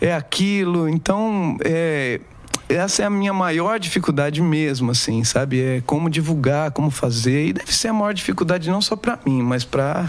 É 0.00 0.14
aquilo. 0.14 0.88
Então, 0.88 1.58
é, 1.64 2.20
essa 2.68 3.02
é 3.02 3.06
a 3.06 3.10
minha 3.10 3.32
maior 3.32 3.78
dificuldade 3.78 4.42
mesmo, 4.42 4.90
assim, 4.90 5.24
sabe? 5.24 5.60
É 5.60 5.80
como 5.80 6.10
divulgar, 6.10 6.70
como 6.70 6.90
fazer. 6.90 7.46
E 7.46 7.52
deve 7.52 7.74
ser 7.74 7.88
a 7.88 7.92
maior 7.92 8.12
dificuldade 8.12 8.70
não 8.70 8.80
só 8.80 8.94
para 8.94 9.18
mim, 9.24 9.42
mas 9.42 9.64
para 9.64 10.06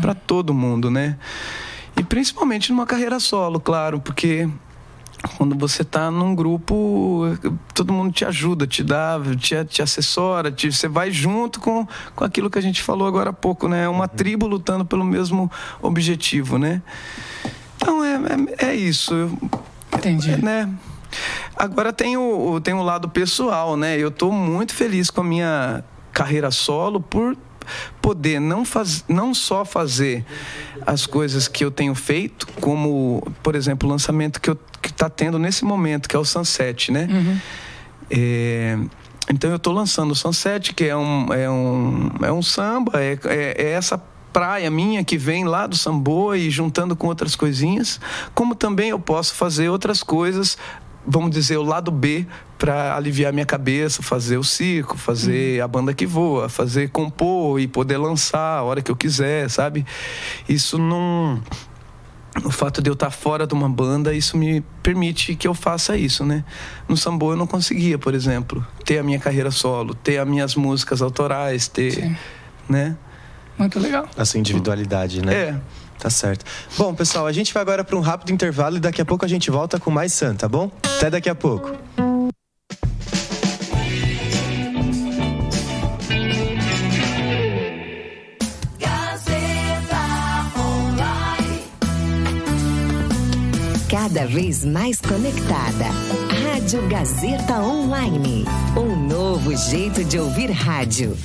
para 0.00 0.14
todo 0.14 0.52
mundo, 0.52 0.90
né? 0.90 1.16
E 1.96 2.02
principalmente 2.02 2.72
numa 2.72 2.86
carreira 2.86 3.20
solo, 3.20 3.60
claro, 3.60 4.00
porque 4.00 4.48
quando 5.36 5.56
você 5.56 5.82
está 5.82 6.10
num 6.10 6.34
grupo, 6.34 7.22
todo 7.74 7.92
mundo 7.92 8.12
te 8.12 8.24
ajuda, 8.24 8.66
te 8.66 8.82
dá, 8.82 9.20
te, 9.38 9.64
te 9.66 9.82
assessora, 9.82 10.50
te, 10.50 10.72
você 10.72 10.88
vai 10.88 11.10
junto 11.10 11.60
com, 11.60 11.86
com 12.16 12.24
aquilo 12.24 12.50
que 12.50 12.58
a 12.58 12.62
gente 12.62 12.82
falou 12.82 13.06
agora 13.06 13.30
há 13.30 13.32
pouco, 13.32 13.68
né? 13.68 13.88
Uma 13.88 14.08
tribo 14.08 14.46
lutando 14.46 14.84
pelo 14.84 15.04
mesmo 15.04 15.50
objetivo, 15.80 16.58
né? 16.58 16.82
Então 17.76 18.02
é, 18.04 18.14
é, 18.60 18.70
é 18.70 18.74
isso. 18.74 19.30
Entendi. 19.94 20.42
Né? 20.42 20.68
Agora 21.56 21.92
tem 21.92 22.16
o, 22.16 22.60
tem 22.60 22.74
o 22.74 22.82
lado 22.82 23.08
pessoal, 23.08 23.76
né? 23.76 23.98
Eu 23.98 24.08
estou 24.08 24.32
muito 24.32 24.74
feliz 24.74 25.10
com 25.10 25.20
a 25.20 25.24
minha 25.24 25.84
carreira 26.12 26.50
solo 26.50 27.00
por 27.00 27.36
poder 28.00 28.40
não, 28.40 28.64
faz, 28.64 29.04
não 29.08 29.32
só 29.32 29.64
fazer 29.64 30.24
as 30.86 31.06
coisas 31.06 31.46
que 31.48 31.64
eu 31.64 31.70
tenho 31.70 31.94
feito, 31.94 32.46
como, 32.60 33.22
por 33.42 33.54
exemplo, 33.54 33.88
o 33.88 33.92
lançamento 33.92 34.40
que 34.40 34.50
está 34.84 35.08
tendo 35.08 35.38
nesse 35.38 35.64
momento, 35.64 36.08
que 36.08 36.16
é 36.16 36.18
o 36.18 36.24
Sunset, 36.24 36.90
né? 36.90 37.08
Uhum. 37.10 37.38
É, 38.10 38.78
então 39.30 39.50
eu 39.50 39.56
estou 39.56 39.72
lançando 39.72 40.10
o 40.10 40.14
Sunset, 40.14 40.74
que 40.74 40.84
é 40.84 40.96
um, 40.96 41.32
é 41.32 41.48
um, 41.48 42.10
é 42.22 42.32
um 42.32 42.42
samba, 42.42 43.00
é, 43.00 43.18
é, 43.24 43.62
é 43.62 43.70
essa 43.70 43.96
praia 44.32 44.70
minha 44.70 45.04
que 45.04 45.18
vem 45.18 45.44
lá 45.44 45.66
do 45.66 45.76
sambô 45.76 46.34
e 46.34 46.50
juntando 46.50 46.96
com 46.96 47.06
outras 47.06 47.36
coisinhas, 47.36 48.00
como 48.34 48.54
também 48.54 48.88
eu 48.90 48.98
posso 48.98 49.34
fazer 49.34 49.68
outras 49.68 50.02
coisas 50.02 50.56
vamos 51.06 51.30
dizer, 51.30 51.56
o 51.56 51.62
lado 51.62 51.90
B 51.90 52.26
para 52.58 52.94
aliviar 52.94 53.32
minha 53.32 53.44
cabeça, 53.44 54.02
fazer 54.02 54.36
o 54.36 54.44
circo, 54.44 54.96
fazer 54.96 55.58
uhum. 55.58 55.64
a 55.64 55.68
banda 55.68 55.94
que 55.94 56.06
voa, 56.06 56.48
fazer 56.48 56.90
compor 56.90 57.60
e 57.60 57.66
poder 57.66 57.96
lançar 57.96 58.58
a 58.58 58.62
hora 58.62 58.80
que 58.80 58.90
eu 58.90 58.96
quiser, 58.96 59.50
sabe? 59.50 59.84
Isso 60.48 60.78
não. 60.78 61.42
O 62.44 62.50
fato 62.50 62.80
de 62.80 62.88
eu 62.88 62.94
estar 62.94 63.10
fora 63.10 63.46
de 63.46 63.52
uma 63.52 63.68
banda, 63.68 64.14
isso 64.14 64.38
me 64.38 64.62
permite 64.82 65.34
que 65.34 65.46
eu 65.46 65.52
faça 65.52 65.96
isso, 65.96 66.24
né? 66.24 66.44
No 66.88 66.96
sambô 66.96 67.32
eu 67.32 67.36
não 67.36 67.46
conseguia, 67.46 67.98
por 67.98 68.14
exemplo, 68.14 68.64
ter 68.84 68.98
a 68.98 69.02
minha 69.02 69.18
carreira 69.18 69.50
solo, 69.50 69.94
ter 69.94 70.18
as 70.18 70.26
minhas 70.26 70.54
músicas 70.54 71.02
autorais, 71.02 71.68
ter, 71.68 71.90
Sim. 71.90 72.16
né? 72.68 72.96
Muito 73.58 73.78
legal. 73.78 74.08
A 74.16 74.24
sua 74.24 74.40
individualidade, 74.40 75.20
né? 75.20 75.34
É. 75.34 75.60
Tá 76.02 76.10
certo. 76.10 76.44
Bom, 76.76 76.92
pessoal, 76.92 77.28
a 77.28 77.32
gente 77.32 77.54
vai 77.54 77.62
agora 77.62 77.84
para 77.84 77.96
um 77.96 78.00
rápido 78.00 78.32
intervalo 78.32 78.76
e 78.76 78.80
daqui 78.80 79.00
a 79.00 79.04
pouco 79.04 79.24
a 79.24 79.28
gente 79.28 79.52
volta 79.52 79.78
com 79.78 79.88
mais 79.88 80.12
Sam, 80.12 80.34
tá 80.34 80.48
bom? 80.48 80.68
Até 80.96 81.08
daqui 81.08 81.30
a 81.30 81.34
pouco. 81.34 81.70
Cada 93.88 94.26
vez 94.26 94.64
mais 94.64 95.00
conectada. 95.00 95.84
Rádio 96.50 96.88
Gazeta 96.88 97.60
Online. 97.60 98.44
Um 98.76 99.06
novo 99.06 99.54
jeito 99.54 100.02
de 100.02 100.18
ouvir 100.18 100.50
rádio. 100.50 101.16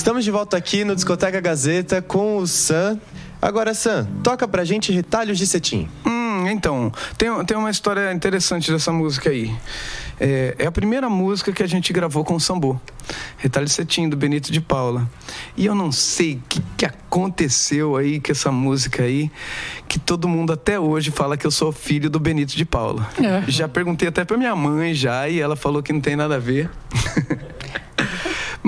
Estamos 0.00 0.24
de 0.24 0.30
volta 0.30 0.56
aqui 0.56 0.82
no 0.82 0.94
Discoteca 0.94 1.42
Gazeta 1.42 2.00
com 2.00 2.38
o 2.38 2.46
Sam. 2.46 2.98
Agora, 3.40 3.74
Sam, 3.74 4.08
toca 4.24 4.48
pra 4.48 4.64
gente 4.64 4.90
Retalhos 4.90 5.36
de 5.36 5.46
Cetim. 5.46 5.90
Hum, 6.06 6.46
então, 6.48 6.90
tem, 7.18 7.28
tem 7.44 7.54
uma 7.54 7.70
história 7.70 8.10
interessante 8.10 8.72
dessa 8.72 8.90
música 8.90 9.28
aí. 9.28 9.54
É, 10.18 10.54
é, 10.58 10.66
a 10.66 10.72
primeira 10.72 11.10
música 11.10 11.52
que 11.52 11.62
a 11.62 11.66
gente 11.66 11.92
gravou 11.92 12.24
com 12.24 12.34
o 12.34 12.40
Sambô. 12.40 12.80
Retalho 13.36 13.66
de 13.66 13.72
Cetim, 13.72 14.08
do 14.08 14.16
Benito 14.16 14.50
de 14.50 14.58
Paula. 14.58 15.06
E 15.54 15.66
eu 15.66 15.74
não 15.74 15.92
sei 15.92 16.36
o 16.36 16.42
que, 16.48 16.62
que 16.78 16.86
aconteceu 16.86 17.94
aí 17.94 18.20
com 18.20 18.32
essa 18.32 18.50
música 18.50 19.02
aí, 19.02 19.30
que 19.86 19.98
todo 19.98 20.26
mundo 20.26 20.50
até 20.50 20.80
hoje 20.80 21.10
fala 21.10 21.36
que 21.36 21.46
eu 21.46 21.50
sou 21.50 21.72
filho 21.72 22.08
do 22.08 22.18
Benito 22.18 22.56
de 22.56 22.64
Paula. 22.64 23.06
É. 23.22 23.50
Já 23.50 23.68
perguntei 23.68 24.08
até 24.08 24.24
pra 24.24 24.38
minha 24.38 24.56
mãe 24.56 24.94
já, 24.94 25.28
e 25.28 25.38
ela 25.38 25.56
falou 25.56 25.82
que 25.82 25.92
não 25.92 26.00
tem 26.00 26.16
nada 26.16 26.36
a 26.36 26.38
ver. 26.38 26.70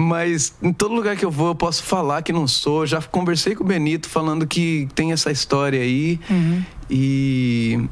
Mas 0.02 0.52
em 0.60 0.72
todo 0.72 0.94
lugar 0.94 1.16
que 1.16 1.24
eu 1.24 1.30
vou, 1.30 1.48
eu 1.48 1.54
posso 1.54 1.82
falar 1.84 2.22
que 2.22 2.32
não 2.32 2.48
sou. 2.48 2.84
Já 2.84 3.00
conversei 3.00 3.54
com 3.54 3.62
o 3.62 3.66
Benito 3.66 4.08
falando 4.08 4.46
que 4.46 4.88
tem 4.94 5.12
essa 5.12 5.30
história 5.30 5.80
aí. 5.80 6.18
Uhum. 6.28 6.62
E 6.90 7.88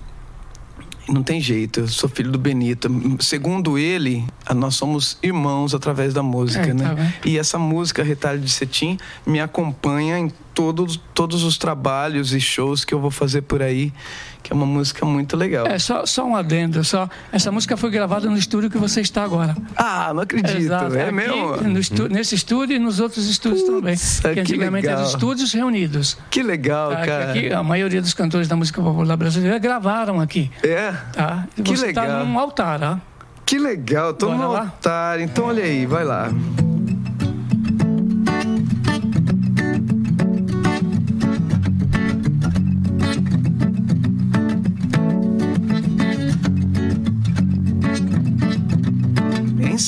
não 1.08 1.22
tem 1.22 1.40
jeito, 1.40 1.80
eu 1.80 1.88
sou 1.88 2.08
filho 2.08 2.30
do 2.32 2.38
Benito. 2.38 2.88
Segundo 3.20 3.78
ele, 3.78 4.24
nós 4.54 4.74
somos 4.74 5.18
irmãos 5.22 5.74
através 5.74 6.12
da 6.12 6.22
música, 6.22 6.70
é, 6.70 6.74
né? 6.74 6.94
Tá 6.94 7.28
e 7.28 7.38
essa 7.38 7.58
música, 7.58 8.02
Retalho 8.02 8.40
de 8.40 8.50
Cetim, 8.50 8.98
me 9.24 9.40
acompanha 9.40 10.18
em 10.18 10.32
todos, 10.54 11.00
todos 11.14 11.42
os 11.42 11.56
trabalhos 11.56 12.32
e 12.32 12.40
shows 12.40 12.84
que 12.84 12.94
eu 12.94 13.00
vou 13.00 13.10
fazer 13.10 13.42
por 13.42 13.62
aí 13.62 13.92
que 14.42 14.52
é 14.52 14.56
uma 14.56 14.66
música 14.66 15.04
muito 15.04 15.36
legal. 15.36 15.66
É, 15.66 15.78
só, 15.78 16.04
só 16.06 16.24
um 16.24 16.34
adendo, 16.34 16.82
só. 16.82 17.08
Essa 17.32 17.52
música 17.52 17.76
foi 17.76 17.90
gravada 17.90 18.28
no 18.28 18.36
estúdio 18.36 18.70
que 18.70 18.78
você 18.78 19.00
está 19.00 19.22
agora. 19.22 19.56
Ah, 19.76 20.12
não 20.14 20.22
acredito. 20.22 20.56
Exato. 20.56 20.94
É 20.94 21.04
Aqui, 21.04 21.12
mesmo? 21.12 21.78
Estú, 21.78 22.08
nesse 22.08 22.34
estúdio 22.34 22.76
e 22.76 22.78
nos 22.78 23.00
outros 23.00 23.28
estúdios 23.28 23.62
Putz, 23.62 24.20
também. 24.20 24.34
Que 24.34 24.40
antigamente 24.40 24.86
eram 24.86 25.04
estúdios 25.04 25.52
reunidos. 25.52 26.16
Que 26.30 26.42
legal, 26.42 26.90
tá? 26.90 27.06
cara. 27.06 27.30
Aqui, 27.30 27.52
a 27.52 27.62
maioria 27.62 28.00
dos 28.00 28.14
cantores 28.14 28.48
da 28.48 28.56
música 28.56 28.80
popular 28.82 29.16
brasileira 29.16 29.58
gravaram 29.58 30.20
aqui. 30.20 30.50
É? 30.62 30.92
Tá? 31.12 31.46
que 31.54 31.76
você 31.76 31.92
tá 31.92 32.02
legal. 32.02 32.18
Tá 32.20 32.24
num 32.24 32.38
altar. 32.38 33.00
Que 33.44 33.58
legal, 33.58 34.14
tô 34.14 34.26
Bora 34.26 34.38
no 34.38 34.52
lá? 34.52 34.60
altar. 34.60 35.20
Então 35.20 35.46
olha 35.46 35.64
aí, 35.64 35.84
vai 35.84 36.04
lá. 36.04 36.30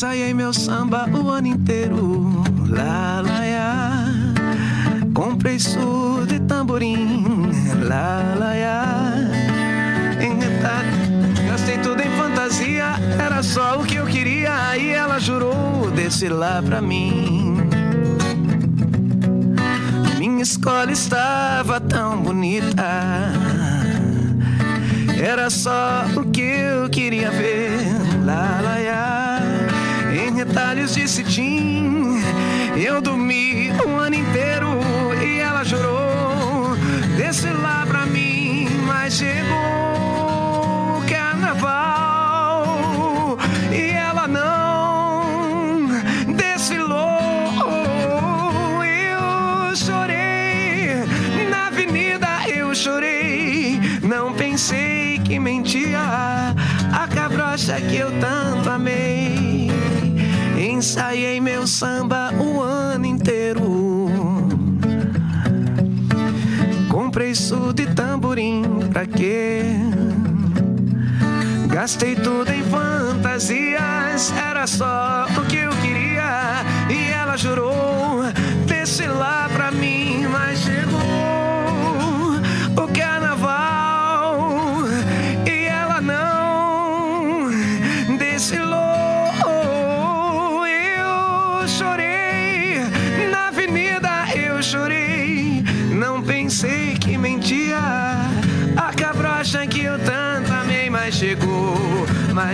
Ensaiei 0.02 0.34
meu 0.34 0.52
samba 0.52 1.08
o 1.14 1.28
ano 1.28 1.46
inteiro. 1.46 2.42
Lá, 2.68 3.22
lá, 3.24 3.44
ya. 3.44 4.04
Comprei 5.14 5.60
surdo 5.60 6.34
e 6.34 6.40
tamborim. 6.40 7.24
Lá, 7.84 8.34
lá, 8.36 8.52
ya. 8.52 9.14
Gastei 11.48 11.78
tudo 11.78 12.02
em 12.02 12.10
fantasia. 12.16 12.96
Era 13.16 13.44
só 13.44 13.78
o 13.78 13.84
que 13.84 13.94
eu 13.94 14.06
queria. 14.06 14.76
E 14.76 14.88
ela 14.88 15.20
jurou 15.20 15.88
descer 15.94 16.32
lá 16.32 16.60
pra 16.60 16.82
mim. 16.82 17.58
Minha 20.18 20.42
escola 20.42 20.90
estava 20.90 21.78
tão 21.78 22.20
bonita. 22.20 23.30
Era 25.16 25.48
só 25.48 26.06
o 26.16 26.24
que 26.24 26.40
eu 26.40 26.90
queria 26.90 27.30
ver. 27.30 27.78
Lá, 28.24 28.60
lá, 28.60 28.78
ya 28.78 29.21
detalhes 30.44 30.94
de 30.94 31.06
cetim. 31.06 32.20
Eu 32.76 33.00
dormi 33.00 33.70
um 33.86 33.96
ano 33.98 34.16
inteiro 34.16 34.68
e 35.22 35.38
ela 35.38 35.62
jurou 35.62 36.76
desce 37.16 37.48
lá 37.48 37.86
pra 37.86 38.04
mim, 38.06 38.68
mas 38.86 39.14
chegou 39.14 40.98
o 40.98 41.02
carnaval 41.08 42.66
e 43.70 43.90
ela 43.90 44.26
não 44.26 45.86
desfilou. 46.34 47.20
Eu 48.84 49.76
chorei 49.76 51.04
na 51.48 51.68
avenida, 51.68 52.28
eu 52.48 52.74
chorei, 52.74 53.80
não 54.02 54.32
pensei 54.32 55.20
que 55.20 55.38
mentia 55.38 56.00
a 56.92 57.06
cabrocha 57.06 57.80
que 57.80 57.96
eu 57.96 58.10
tanto 58.18 58.61
ensaiei 60.82 61.40
meu 61.40 61.64
samba 61.64 62.32
o 62.34 62.60
ano 62.60 63.06
inteiro. 63.06 63.62
Comprei 66.90 67.36
surdo 67.36 67.80
e 67.82 67.86
tamborim, 67.86 68.64
pra 68.92 69.06
quê? 69.06 69.62
Gastei 71.68 72.16
tudo 72.16 72.50
em 72.50 72.64
fantasias, 72.64 74.32
era 74.36 74.66
só 74.66 75.28
o 75.38 75.46
que 75.46 75.58
eu 75.58 75.70
queria. 75.76 76.64
E 76.90 77.12
ela 77.12 77.36
jurou, 77.36 77.71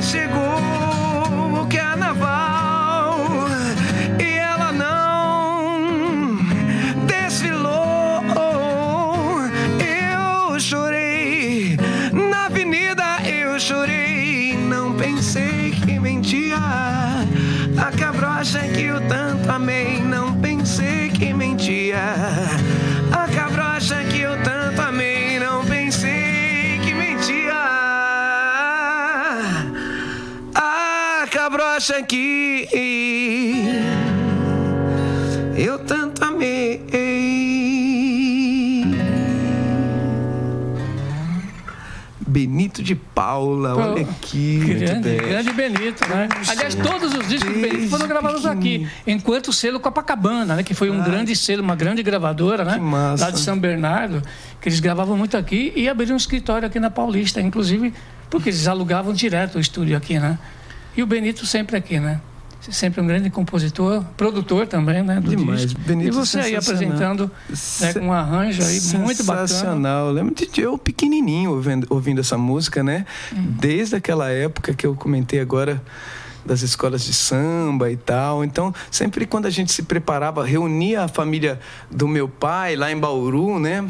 chegou 0.02 0.67
que 32.06 32.68
eu 35.56 35.78
tanto 35.78 36.22
amei. 36.22 36.82
Benito 42.20 42.82
de 42.82 42.94
Paula, 42.94 43.74
Pô, 43.74 43.80
olha 43.80 44.02
aqui. 44.02 44.58
Grande, 44.58 45.16
grande 45.16 45.52
Benito, 45.52 46.06
né? 46.08 46.28
Aliás, 46.46 46.74
todos 46.74 47.14
os 47.14 47.26
discos 47.26 47.52
do 47.52 47.58
Benito 47.58 47.88
foram 47.88 48.06
gravados 48.06 48.44
aqui, 48.44 48.86
enquanto 49.06 49.48
o 49.48 49.52
selo 49.52 49.80
Copacabana, 49.80 50.56
né? 50.56 50.62
Que 50.62 50.74
foi 50.74 50.90
um 50.90 51.02
grande 51.02 51.34
selo, 51.34 51.62
uma 51.62 51.74
grande 51.74 52.02
gravadora, 52.02 52.64
né? 52.64 52.76
Massa. 52.76 53.24
Lá 53.24 53.30
de 53.30 53.40
São 53.40 53.58
Bernardo, 53.58 54.22
que 54.60 54.68
eles 54.68 54.78
gravavam 54.78 55.16
muito 55.16 55.38
aqui 55.38 55.72
e 55.74 55.88
abriram 55.88 56.12
um 56.12 56.18
escritório 56.18 56.68
aqui 56.68 56.78
na 56.78 56.90
Paulista, 56.90 57.40
inclusive 57.40 57.94
porque 58.28 58.50
eles 58.50 58.68
alugavam 58.68 59.14
direto 59.14 59.56
o 59.56 59.60
estúdio 59.60 59.96
aqui, 59.96 60.18
né? 60.18 60.38
E 60.98 61.02
o 61.02 61.06
Benito 61.06 61.46
sempre 61.46 61.76
aqui, 61.76 62.00
né? 62.00 62.20
Sempre 62.60 63.00
um 63.00 63.06
grande 63.06 63.30
compositor, 63.30 64.02
produtor 64.16 64.66
também, 64.66 65.00
né? 65.00 65.20
Do 65.20 65.30
Demais. 65.30 65.60
disco. 65.60 65.80
Benito 65.80 66.08
e 66.08 66.10
você 66.10 66.40
aí 66.40 66.56
apresentando 66.56 67.30
né, 67.80 67.92
com 67.94 68.08
um 68.08 68.12
arranjo 68.12 68.60
aí 68.64 68.80
muito 68.98 69.22
bacana. 69.22 69.46
Sensacional. 69.46 70.10
Lembro 70.10 70.34
de 70.34 70.60
eu 70.60 70.76
pequenininho 70.76 71.52
ouvindo, 71.52 71.86
ouvindo 71.88 72.20
essa 72.20 72.36
música, 72.36 72.82
né? 72.82 73.06
Hum. 73.32 73.54
Desde 73.60 73.94
aquela 73.94 74.28
época 74.28 74.74
que 74.74 74.84
eu 74.84 74.96
comentei 74.96 75.38
agora 75.38 75.80
das 76.44 76.62
escolas 76.62 77.04
de 77.04 77.14
samba 77.14 77.92
e 77.92 77.96
tal. 77.96 78.42
Então, 78.42 78.74
sempre 78.90 79.24
quando 79.24 79.46
a 79.46 79.50
gente 79.50 79.70
se 79.70 79.84
preparava, 79.84 80.44
reunia 80.44 81.04
a 81.04 81.08
família 81.08 81.60
do 81.88 82.08
meu 82.08 82.28
pai 82.28 82.74
lá 82.74 82.90
em 82.90 82.98
Bauru, 82.98 83.60
né? 83.60 83.84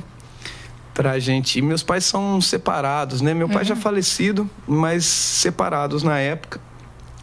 Pra 0.93 1.19
gente. 1.19 1.59
E 1.59 1.63
meus 1.63 1.83
pais 1.83 2.05
são 2.05 2.39
separados, 2.39 3.23
né? 3.23 3.33
Meu 3.33 3.49
pai 3.49 3.63
Uhum. 3.63 3.65
já 3.65 3.77
falecido, 3.77 4.49
mas 4.67 5.07
separados 5.07 6.03
na 6.03 6.19
época. 6.19 6.68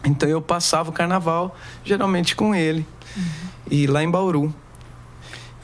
Então 0.06 0.28
eu 0.28 0.40
passava 0.40 0.90
o 0.90 0.92
carnaval 0.92 1.54
geralmente 1.84 2.34
com 2.36 2.54
ele. 2.54 2.86
Uhum. 3.16 3.22
E 3.70 3.86
lá 3.86 4.02
em 4.02 4.10
Bauru. 4.10 4.54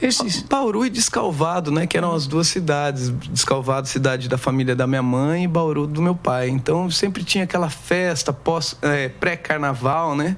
Esses, 0.01 0.41
Bauru 0.43 0.85
e 0.85 0.89
Descalvado, 0.89 1.71
né? 1.71 1.87
Que 1.87 1.97
eram 1.97 2.13
as 2.13 2.27
duas 2.27 2.47
cidades. 2.47 3.09
Descalvado, 3.29 3.87
cidade 3.87 4.27
da 4.27 4.37
família 4.37 4.75
da 4.75 4.85
minha 4.85 5.03
mãe, 5.03 5.45
e 5.45 5.47
Bauru 5.47 5.87
do 5.87 6.01
meu 6.01 6.13
pai. 6.15 6.49
Então 6.49 6.89
sempre 6.91 7.23
tinha 7.23 7.45
aquela 7.45 7.69
festa 7.69 8.33
pós, 8.33 8.75
é, 8.81 9.07
pré-carnaval, 9.07 10.13
né? 10.15 10.35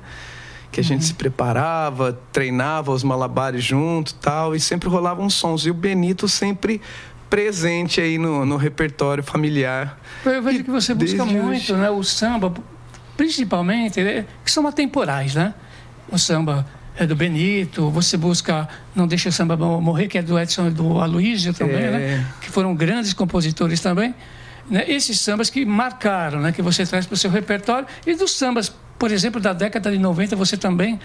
Que 0.72 0.82
a 0.82 0.84
gente 0.84 1.04
se 1.06 1.14
preparava, 1.14 2.20
treinava 2.32 2.92
os 2.92 3.02
malabares 3.04 3.64
junto 3.64 4.14
tal, 4.16 4.54
e 4.56 4.60
sempre 4.60 4.88
rolavam 4.90 5.30
sons. 5.30 5.66
E 5.66 5.72
o 5.72 5.74
Benito 5.74 6.28
sempre 6.28 6.80
presente 7.28 8.00
aí 8.00 8.20
no, 8.20 8.46
no 8.46 8.58
repertório 8.58 9.24
familiar. 9.24 9.98
Eu 10.24 10.44
vejo 10.44 10.64
que 10.64 10.70
você 10.70 10.94
busca 10.94 11.26
muito, 11.26 11.48
hoje- 11.50 11.74
né? 11.74 11.90
O 11.90 12.04
samba, 12.04 12.54
principalmente, 13.18 14.02
né, 14.04 14.26
que 14.44 14.52
são 14.52 14.66
atemporais, 14.68 15.36
né? 15.36 15.54
O 16.12 16.18
samba 16.18 16.66
é 16.98 17.06
do 17.06 17.16
Benito, 17.16 17.90
você 17.90 18.16
busca 18.18 18.68
Não 18.96 19.08
Deixa 19.08 19.30
o 19.30 19.32
Samba 19.32 19.58
Morrer, 19.58 20.08
que 20.08 20.18
é 20.18 20.22
do 20.22 20.40
Edson 20.40 20.68
e 20.68 20.72
do 20.72 21.00
Aloysio 21.00 21.54
também, 21.54 21.84
É. 21.84 21.92
né? 21.92 22.26
Que 22.42 22.50
foram 22.50 22.74
grandes 22.76 23.12
compositores 23.14 23.80
também. 23.82 24.14
Né? 24.70 24.86
Esses 24.88 25.20
sambas 25.20 25.50
que 25.50 25.66
marcaram, 25.66 26.40
né? 26.40 26.52
Que 26.52 26.62
você 26.62 26.86
traz 26.86 27.06
para 27.06 27.14
o 27.16 27.18
seu 27.18 27.30
repertório. 27.30 27.88
E 28.06 28.16
dos 28.16 28.32
sambas, 28.32 28.74
por 28.98 29.12
exemplo, 29.12 29.42
da 29.42 29.52
década 29.54 29.92
de 29.92 29.98
90, 29.98 30.36
você 30.36 30.56
também 30.58 31.00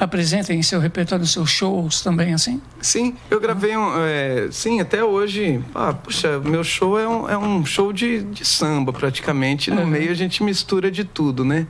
apresenta 0.00 0.52
em 0.54 0.62
seu 0.62 0.80
repertório, 0.80 1.26
seus 1.26 1.50
shows 1.50 2.00
também, 2.00 2.32
assim? 2.34 2.60
Sim, 2.80 3.14
eu 3.30 3.38
gravei 3.38 3.76
um. 3.76 3.92
é, 3.98 4.48
sim, 4.50 4.80
até 4.80 5.04
hoje. 5.04 5.62
Ah, 5.74 5.92
puxa, 5.92 6.40
meu 6.40 6.64
show 6.64 6.98
é 6.98 7.06
um, 7.06 7.28
é 7.28 7.36
um 7.38 7.64
show 7.64 7.92
de, 7.92 8.22
de 8.22 8.44
samba, 8.44 8.92
praticamente. 8.92 9.70
No 9.70 9.82
Uhum. 9.82 9.86
meio 9.86 10.10
a 10.10 10.14
gente 10.14 10.42
mistura 10.42 10.90
de 10.90 11.04
tudo, 11.04 11.44
né? 11.44 11.66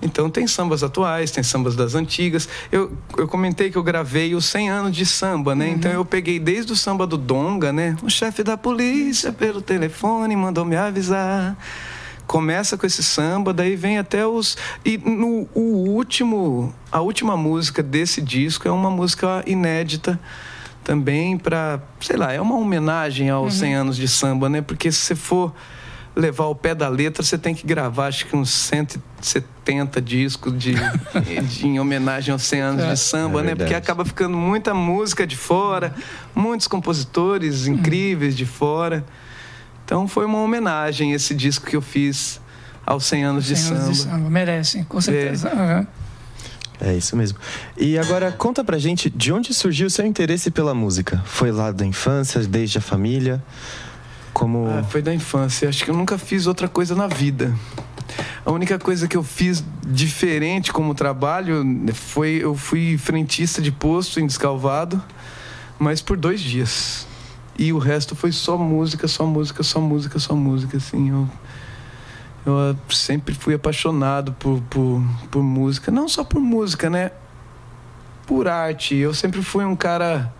Então 0.00 0.30
tem 0.30 0.46
sambas 0.46 0.82
atuais, 0.84 1.30
tem 1.30 1.42
sambas 1.42 1.74
das 1.74 1.94
antigas. 1.94 2.48
Eu, 2.70 2.92
eu 3.16 3.26
comentei 3.26 3.70
que 3.70 3.76
eu 3.76 3.82
gravei 3.82 4.34
os 4.34 4.44
100 4.44 4.70
anos 4.70 4.96
de 4.96 5.04
samba, 5.04 5.54
né? 5.54 5.68
Então 5.70 5.90
eu 5.90 6.04
peguei 6.04 6.38
desde 6.38 6.72
o 6.72 6.76
samba 6.76 7.06
do 7.06 7.16
Donga, 7.16 7.72
né? 7.72 7.96
O 8.02 8.08
chefe 8.10 8.44
da 8.44 8.56
polícia 8.56 9.32
pelo 9.32 9.60
telefone 9.60 10.36
mandou 10.36 10.64
me 10.64 10.76
avisar. 10.76 11.56
Começa 12.28 12.76
com 12.76 12.86
esse 12.86 13.02
samba, 13.02 13.52
daí 13.54 13.74
vem 13.74 13.96
até 13.98 14.26
os. 14.26 14.56
E 14.84 14.98
no 14.98 15.48
o 15.54 15.88
último, 15.88 16.72
a 16.92 17.00
última 17.00 17.36
música 17.38 17.82
desse 17.82 18.20
disco 18.20 18.68
é 18.68 18.70
uma 18.70 18.90
música 18.90 19.42
inédita 19.46 20.20
também 20.84 21.38
para, 21.38 21.80
sei 22.00 22.16
lá, 22.18 22.30
é 22.32 22.40
uma 22.40 22.54
homenagem 22.56 23.30
aos 23.30 23.54
100 23.54 23.74
anos 23.74 23.96
de 23.96 24.06
samba, 24.06 24.48
né? 24.50 24.60
Porque 24.60 24.92
se 24.92 24.98
você 24.98 25.14
for 25.14 25.54
levar 26.14 26.46
o 26.46 26.54
pé 26.54 26.74
da 26.74 26.88
letra, 26.88 27.22
você 27.22 27.38
tem 27.38 27.54
que 27.54 27.66
gravar 27.66 28.08
acho 28.08 28.26
que 28.26 28.36
uns 28.36 28.50
170 28.50 30.00
discos 30.02 30.52
de, 30.58 30.74
de 31.48 31.66
em 31.66 31.80
homenagem 31.80 32.32
aos 32.32 32.42
100 32.42 32.60
anos 32.60 32.84
É. 32.84 32.90
de 32.92 32.98
samba, 32.98 33.40
É 33.40 33.42
né? 33.42 33.54
Porque 33.54 33.74
acaba 33.74 34.04
ficando 34.04 34.36
muita 34.36 34.74
música 34.74 35.26
de 35.26 35.36
fora, 35.36 35.94
muitos 36.34 36.66
compositores 36.68 37.66
incríveis 37.66 38.36
de 38.36 38.44
fora. 38.44 39.04
Então 39.88 40.06
foi 40.06 40.26
uma 40.26 40.42
homenagem 40.42 41.14
esse 41.14 41.34
disco 41.34 41.64
que 41.64 41.74
eu 41.74 41.80
fiz 41.80 42.38
aos 42.84 43.06
100 43.06 43.24
anos 43.24 43.46
de 43.46 43.56
100 43.56 43.64
samba. 43.64 43.80
anos 43.80 43.96
de 43.96 44.02
samba. 44.02 44.28
Merecem, 44.28 44.84
com 44.84 45.00
certeza. 45.00 45.48
Aham. 45.48 45.86
É 46.78 46.94
isso 46.94 47.16
mesmo. 47.16 47.38
E 47.74 47.96
agora 47.96 48.30
conta 48.30 48.62
pra 48.62 48.76
gente 48.76 49.08
de 49.08 49.32
onde 49.32 49.54
surgiu 49.54 49.86
o 49.86 49.90
seu 49.90 50.04
interesse 50.04 50.50
pela 50.50 50.74
música? 50.74 51.22
Foi 51.24 51.50
lá 51.50 51.72
da 51.72 51.86
infância, 51.86 52.38
desde 52.42 52.76
a 52.76 52.82
família? 52.82 53.42
Como. 54.34 54.68
Ah, 54.68 54.82
foi 54.82 55.00
da 55.00 55.14
infância. 55.14 55.70
Acho 55.70 55.82
que 55.82 55.90
eu 55.90 55.96
nunca 55.96 56.18
fiz 56.18 56.46
outra 56.46 56.68
coisa 56.68 56.94
na 56.94 57.06
vida. 57.06 57.56
A 58.44 58.52
única 58.52 58.78
coisa 58.78 59.08
que 59.08 59.16
eu 59.16 59.22
fiz 59.22 59.64
diferente 59.86 60.70
como 60.70 60.94
trabalho 60.94 61.64
foi 61.94 62.40
eu 62.42 62.54
fui 62.54 62.98
frentista 62.98 63.62
de 63.62 63.72
posto 63.72 64.20
em 64.20 64.26
Descalvado, 64.26 65.02
mas 65.78 66.02
por 66.02 66.18
dois 66.18 66.42
dias. 66.42 67.07
E 67.58 67.72
o 67.72 67.78
resto 67.78 68.14
foi 68.14 68.30
só 68.30 68.56
música, 68.56 69.08
só 69.08 69.26
música, 69.26 69.62
só 69.62 69.80
música, 69.80 70.18
só 70.18 70.36
música. 70.36 70.76
Assim, 70.76 71.10
eu, 71.10 71.28
eu 72.46 72.58
ah, 72.58 72.76
sempre 72.88 73.34
fui 73.34 73.52
apaixonado 73.52 74.32
por, 74.34 74.60
por, 74.70 75.02
por 75.30 75.42
música. 75.42 75.90
Não 75.90 76.08
só 76.08 76.22
por 76.22 76.40
música, 76.40 76.88
né? 76.88 77.10
Por 78.26 78.46
arte. 78.46 78.94
Eu 78.94 79.12
sempre 79.12 79.42
fui 79.42 79.64
um 79.64 79.74
cara 79.74 80.32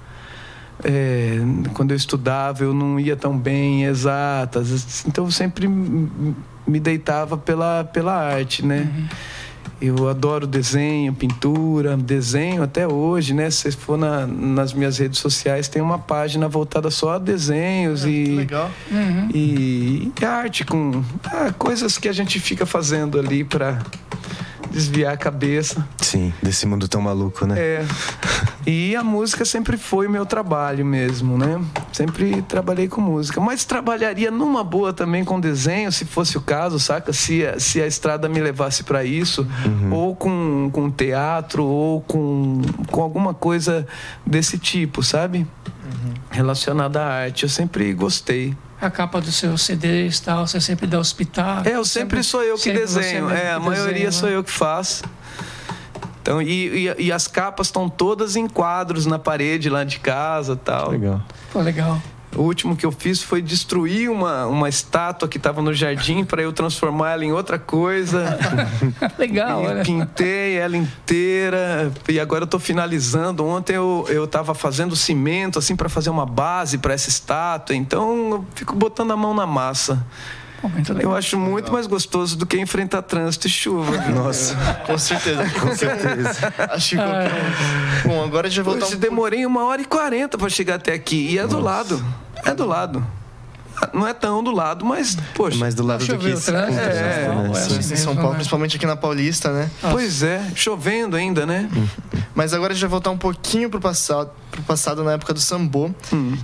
é, 0.85 1.39
quando 1.75 1.91
eu 1.91 1.97
estudava, 1.97 2.63
eu 2.63 2.73
não 2.73 3.01
ia 3.01 3.17
tão 3.17 3.37
bem 3.37 3.83
em 3.83 3.85
exatas, 3.85 5.05
então 5.07 5.25
eu 5.25 5.31
sempre 5.31 5.67
me 5.69 6.81
deitava 6.81 7.37
pela, 7.37 7.85
pela 7.85 8.15
arte, 8.15 8.65
né? 8.65 8.89
Eu 9.81 10.09
adoro 10.09 10.47
desenho, 10.47 11.15
pintura, 11.15 11.97
desenho 11.97 12.63
até 12.65 12.87
hoje, 12.87 13.33
né? 13.33 13.49
Se 13.51 13.71
for 13.73 13.97
na, 13.97 14.27
nas 14.27 14.73
minhas 14.73 14.99
redes 14.99 15.21
sociais, 15.21 15.69
tem 15.69 15.81
uma 15.81 15.99
página 15.99 16.49
voltada 16.49 16.91
só 16.91 17.13
a 17.13 17.19
desenhos 17.19 18.03
Que 18.03 18.09
e, 18.11 18.37
legal. 18.37 18.71
e, 19.33 20.13
e 20.21 20.25
arte 20.25 20.65
com 20.65 21.03
ah, 21.25 21.53
coisas 21.57 21.97
que 21.97 22.09
a 22.09 22.13
gente 22.13 22.41
fica 22.41 22.67
fazendo 22.67 23.19
ali 23.21 23.45
para 23.45 23.79
desviar 24.71 25.15
a 25.15 25.17
cabeça. 25.17 25.87
Sim, 26.01 26.33
desse 26.43 26.67
mundo 26.67 26.87
tão 26.89 27.01
maluco, 27.01 27.47
né? 27.47 27.55
É. 27.59 27.85
E 28.67 28.95
a 28.95 29.03
música 29.03 29.45
sempre 29.45 29.77
foi 29.77 30.09
meu 30.09 30.25
trabalho 30.27 30.85
mesmo, 30.85 31.37
né? 31.39 31.61
Sempre 31.93 32.43
trabalhei 32.43 32.87
com 32.89 33.01
música. 33.01 33.41
Mas 33.41 33.65
trabalharia 33.65 34.31
numa 34.31 34.63
boa 34.63 34.93
também 34.93 35.25
com 35.25 35.41
desenho, 35.41 35.91
se 35.91 36.05
fosse 36.05 36.37
o 36.37 36.41
caso, 36.41 36.79
saca? 36.79 37.13
Se, 37.13 37.47
a- 37.47 37.59
se 37.59 37.81
a 37.81 37.87
estrada 37.87 38.29
me 38.29 38.41
levasse 38.41 38.85
para 38.85 39.05
isso. 39.05 39.47
Ou 39.91 40.15
com, 40.15 40.71
com 40.73 40.91
teatro, 40.91 41.65
ou 41.65 42.01
com, 42.03 42.61
com 42.91 43.03
alguma 43.03 43.33
coisa 43.35 43.87
desse 44.27 44.59
tipo, 44.59 45.03
sabe? 45.03 45.47
Relacionada 46.31 47.01
à 47.03 47.07
arte. 47.23 47.45
Eu 47.45 47.49
sempre 47.49 47.93
gostei. 47.95 48.55
A 48.81 48.91
capa 48.91 49.21
do 49.21 49.33
seu 49.33 49.59
CD 49.59 50.07
e 50.07 50.21
tal, 50.21 50.47
você 50.47 50.61
sempre 50.61 50.87
dá 50.87 50.99
hospital. 50.99 51.63
É, 51.65 51.75
eu 51.75 51.85
sempre 51.85 52.23
sou 52.23 52.43
eu 52.43 52.55
que 52.55 52.63
sempre 52.63 52.81
desenho. 52.81 53.31
É, 53.31 53.53
a 53.53 53.59
maioria 53.59 53.93
desenha, 53.93 54.13
sou 54.13 54.29
né? 54.29 54.37
eu 54.37 54.45
que 54.45 54.51
faço. 54.51 55.03
Então, 56.23 56.41
e, 56.41 56.87
e, 56.87 57.07
e 57.07 57.13
as 57.13 57.27
capas 57.27 57.69
estão 57.69 57.89
todas 57.89 58.37
em 58.37 58.47
quadros 58.47 59.07
na 59.07 59.19
parede 59.19 59.69
lá 59.69 59.83
de 59.83 59.99
casa 59.99 60.55
tal. 60.55 60.91
Legal. 60.91 61.23
Pô, 61.53 61.61
legal. 61.61 62.01
O 62.39 62.43
último 62.43 62.77
que 62.77 62.87
eu 62.87 62.93
fiz 62.93 63.21
foi 63.21 63.43
destruir 63.43 64.09
uma, 64.09 64.47
uma 64.47 64.69
estátua 64.69 65.29
que 65.29 65.39
estava 65.39 65.61
no 65.61 65.75
jardim 65.75 66.25
para 66.25 66.41
eu 66.41 66.53
transformar 66.53 67.11
ela 67.11 67.25
em 67.25 67.33
outra 67.33 67.59
coisa. 67.59 68.39
Legal, 69.19 69.65
E 69.65 69.67
olha. 69.67 69.83
pintei 69.83 70.57
ela 70.57 70.77
inteira 70.77 71.91
e 72.09 72.21
agora 72.21 72.45
eu 72.45 72.47
tô 72.47 72.61
finalizando. 72.61 73.45
Ontem 73.45 73.75
eu, 73.75 74.07
eu 74.09 74.25
tava 74.29 74.55
fazendo 74.55 74.95
cimento 74.95 75.59
assim 75.59 75.75
para 75.75 75.89
fazer 75.89 76.11
uma 76.11 76.25
base 76.25 76.79
para 76.79 76.95
essa 76.95 77.09
estátua. 77.09 77.75
Então 77.75 78.31
eu 78.31 78.47
fico 78.55 78.73
botando 78.73 79.11
a 79.11 79.17
mão 79.17 79.35
na 79.35 79.45
massa. 79.45 80.07
Pô, 80.63 80.69
muito 80.69 80.93
legal. 80.93 81.11
Eu 81.13 81.17
acho 81.17 81.37
muito 81.37 81.73
mais 81.73 81.89
gostoso 81.89 82.37
do 82.37 82.47
que 82.47 82.57
enfrentar 82.61 83.03
trânsito 83.03 83.49
e 83.49 83.51
chuva. 83.51 83.97
Nossa, 84.11 84.55
Com 84.87 84.97
certeza. 84.97 85.43
Com 85.61 85.75
certeza. 85.75 86.53
Acho 86.71 86.91
que 86.91 86.97
qualquer 86.97 87.33
um. 88.05 88.09
Bom, 88.09 88.25
agora 88.25 88.47
a 88.47 88.51
gente 88.51 88.63
vai 88.63 88.75
voltar 88.75 88.87
Hoje 88.87 88.97
um 88.97 89.01
demorei 89.01 89.45
uma 89.45 89.65
hora 89.65 89.83
e 89.83 89.85
quarenta 89.85 90.39
para 90.39 90.49
chegar 90.49 90.77
até 90.77 90.93
aqui. 90.93 91.31
E 91.33 91.39
é 91.39 91.47
do 91.49 91.59
lado. 91.61 92.01
É 92.45 92.55
do 92.55 92.67
lado. 92.67 93.05
Não 93.93 94.07
é 94.07 94.13
tão 94.13 94.43
do 94.43 94.51
lado, 94.51 94.85
mas, 94.85 95.17
poxa. 95.35 95.57
mais 95.57 95.75
do 95.75 95.85
lado 95.85 96.01
do 96.01 96.07
Choveu 96.07 96.37
que 96.37 96.39
o 96.39 96.41
trânsito, 96.41 96.53
com 96.53 96.59
trânsito, 96.59 96.81
é, 96.81 97.29
né? 97.29 97.51
é, 97.51 97.55
Sim. 97.55 97.69
pouquinho 97.69 97.93
em 97.93 97.97
São 97.97 98.17
Paulo, 98.17 98.35
principalmente 98.35 98.77
aqui 98.77 98.87
na 98.87 98.97
Paulista, 98.97 99.53
né? 99.53 99.71
Pois 99.93 100.23
é, 100.23 100.51
chovendo 100.55 101.17
ainda, 101.17 101.47
né? 101.47 101.69
Mas 102.39 102.55
agora 102.55 102.73
a 102.73 102.75
gente 102.77 102.83
vai 102.83 102.91
voltar 102.91 103.11
um 103.11 103.19
pouquinho 103.19 103.69
pro 103.69 103.81
passado, 103.81 104.31
pro 104.53 104.63
passado 104.63 105.03
na 105.03 105.15
época 105.15 105.35
do 105.35 105.41
sambô. 105.41 105.91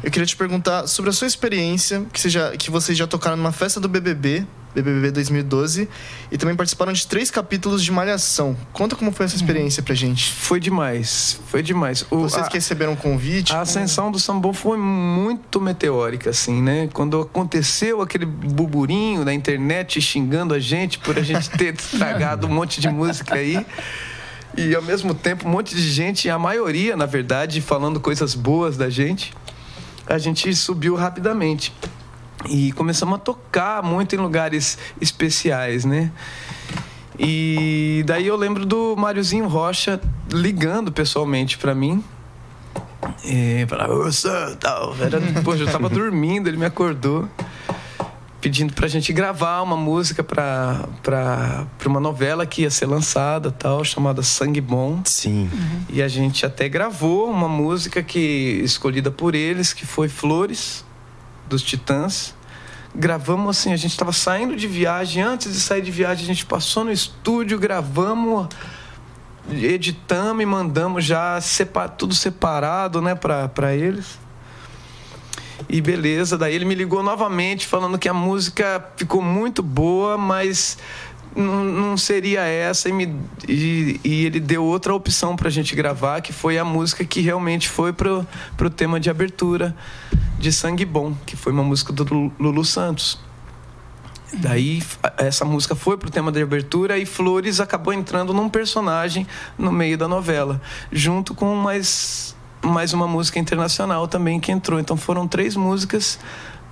Eu 0.02 0.10
queria 0.10 0.26
te 0.26 0.34
perguntar 0.36 0.88
sobre 0.88 1.08
a 1.10 1.12
sua 1.12 1.28
experiência, 1.28 2.04
que, 2.12 2.20
você 2.20 2.28
já, 2.28 2.50
que 2.56 2.68
vocês 2.68 2.98
já 2.98 3.06
tocaram 3.06 3.36
numa 3.36 3.52
festa 3.52 3.78
do 3.78 3.88
BBB, 3.88 4.44
BBB 4.74 5.12
2012, 5.12 5.88
e 6.32 6.36
também 6.36 6.56
participaram 6.56 6.92
de 6.92 7.06
três 7.06 7.30
capítulos 7.30 7.80
de 7.80 7.92
Malhação. 7.92 8.56
Conta 8.72 8.96
como 8.96 9.12
foi 9.12 9.24
essa 9.26 9.36
experiência 9.36 9.84
pra 9.84 9.94
gente. 9.94 10.32
Foi 10.32 10.58
demais. 10.58 11.38
Foi 11.46 11.62
demais. 11.62 12.04
O- 12.10 12.22
Vocês 12.22 12.44
a- 12.44 12.48
que 12.48 12.54
receberam 12.56 12.94
um 12.94 12.96
convite. 12.96 13.52
A 13.54 13.60
ascensão 13.60 14.10
do 14.10 14.18
sambô 14.18 14.52
foi 14.52 14.76
muito 14.76 15.60
meteórica, 15.60 16.30
assim, 16.30 16.60
né? 16.60 16.88
Quando 16.92 17.20
aconteceu 17.20 18.02
aquele 18.02 18.26
burburinho 18.26 19.24
da 19.24 19.32
internet 19.32 20.00
xingando 20.00 20.52
a 20.54 20.58
gente 20.58 20.98
por 20.98 21.16
a 21.16 21.22
gente 21.22 21.48
ter 21.50 21.72
estragado 21.78 22.48
um 22.48 22.50
monte 22.50 22.80
de 22.80 22.88
música 22.88 23.36
aí. 23.36 23.64
E 24.56 24.74
ao 24.74 24.82
mesmo 24.82 25.14
tempo, 25.14 25.48
um 25.48 25.50
monte 25.50 25.74
de 25.74 25.82
gente, 25.90 26.30
a 26.30 26.38
maioria, 26.38 26.96
na 26.96 27.06
verdade, 27.06 27.60
falando 27.60 27.98
coisas 27.98 28.34
boas 28.34 28.76
da 28.76 28.88
gente, 28.88 29.32
a 30.06 30.18
gente 30.18 30.54
subiu 30.54 30.94
rapidamente. 30.94 31.72
E 32.48 32.72
começamos 32.72 33.16
a 33.16 33.18
tocar 33.18 33.82
muito 33.82 34.14
em 34.14 34.18
lugares 34.18 34.78
especiais, 35.00 35.84
né? 35.84 36.12
E 37.18 38.02
daí 38.06 38.26
eu 38.26 38.36
lembro 38.36 38.66
do 38.66 38.96
Máriozinho 38.96 39.46
Rocha 39.46 40.00
ligando 40.32 40.92
pessoalmente 40.92 41.58
pra 41.58 41.74
mim. 41.74 42.02
E 43.24 43.64
falava, 43.68 43.94
ô 43.94 44.12
Sam, 44.12 44.56
tal. 44.60 44.94
Era, 45.00 45.20
poxa, 45.42 45.62
eu 45.62 45.70
tava 45.70 45.88
dormindo, 45.90 46.48
ele 46.48 46.56
me 46.56 46.66
acordou. 46.66 47.28
Pedindo 48.44 48.74
pra 48.74 48.86
gente 48.88 49.10
gravar 49.10 49.62
uma 49.62 49.74
música 49.74 50.22
pra, 50.22 50.86
pra, 51.02 51.66
pra 51.78 51.88
uma 51.88 51.98
novela 51.98 52.44
que 52.44 52.60
ia 52.60 52.68
ser 52.70 52.84
lançada, 52.84 53.50
tal, 53.50 53.82
chamada 53.82 54.22
Sangue 54.22 54.60
Bom. 54.60 55.00
Sim. 55.06 55.48
E 55.88 56.02
a 56.02 56.08
gente 56.08 56.44
até 56.44 56.68
gravou 56.68 57.30
uma 57.30 57.48
música 57.48 58.02
que 58.02 58.60
escolhida 58.62 59.10
por 59.10 59.34
eles, 59.34 59.72
que 59.72 59.86
foi 59.86 60.10
Flores, 60.10 60.84
dos 61.48 61.62
Titãs. 61.62 62.34
Gravamos 62.94 63.56
assim, 63.56 63.72
a 63.72 63.76
gente 63.76 63.92
estava 63.92 64.12
saindo 64.12 64.54
de 64.54 64.68
viagem, 64.68 65.22
antes 65.22 65.50
de 65.50 65.58
sair 65.58 65.80
de 65.80 65.90
viagem, 65.90 66.24
a 66.24 66.26
gente 66.26 66.44
passou 66.44 66.84
no 66.84 66.92
estúdio, 66.92 67.58
gravamos, 67.58 68.48
editamos 69.50 70.42
e 70.42 70.46
mandamos 70.46 71.02
já 71.02 71.40
sepa- 71.40 71.88
tudo 71.88 72.14
separado, 72.14 73.00
né, 73.00 73.14
para 73.14 73.74
eles. 73.74 74.18
E 75.68 75.80
beleza, 75.80 76.36
daí 76.36 76.54
ele 76.54 76.64
me 76.64 76.74
ligou 76.74 77.02
novamente 77.02 77.66
falando 77.66 77.98
que 77.98 78.08
a 78.08 78.14
música 78.14 78.84
ficou 78.96 79.22
muito 79.22 79.62
boa, 79.62 80.18
mas 80.18 80.76
não, 81.34 81.64
não 81.64 81.96
seria 81.96 82.40
essa. 82.42 82.88
E, 82.88 82.92
me- 82.92 83.16
e- 83.48 84.00
e 84.04 84.24
ele 84.26 84.40
deu 84.40 84.64
outra 84.64 84.94
opção 84.94 85.34
pra 85.36 85.48
gente 85.50 85.74
gravar, 85.74 86.20
que 86.20 86.32
foi 86.32 86.58
a 86.58 86.64
música 86.64 87.04
que 87.04 87.20
realmente 87.20 87.68
foi 87.68 87.92
pro, 87.92 88.26
pro 88.56 88.68
tema 88.70 88.98
de 89.00 89.08
abertura 89.10 89.74
de 90.38 90.52
Sangue 90.52 90.84
Bom, 90.84 91.14
que 91.24 91.36
foi 91.36 91.52
uma 91.52 91.62
música 91.64 91.92
do 91.92 92.04
Lu- 92.04 92.32
Lulu 92.38 92.64
Santos. 92.64 93.18
Daí 94.32 94.82
a- 95.02 95.12
essa 95.18 95.44
música 95.44 95.76
foi 95.76 95.96
pro 95.96 96.10
tema 96.10 96.32
de 96.32 96.42
abertura 96.42 96.98
e 96.98 97.06
Flores 97.06 97.60
acabou 97.60 97.92
entrando 97.92 98.34
num 98.34 98.48
personagem 98.48 99.26
no 99.56 99.70
meio 99.70 99.96
da 99.96 100.08
novela, 100.08 100.60
junto 100.90 101.34
com 101.34 101.54
mais, 101.54 102.33
mais 102.64 102.92
uma 102.92 103.06
música 103.06 103.38
internacional 103.38 104.08
também 104.08 104.40
que 104.40 104.50
entrou. 104.50 104.80
Então 104.80 104.96
foram 104.96 105.28
três 105.28 105.56
músicas 105.56 106.18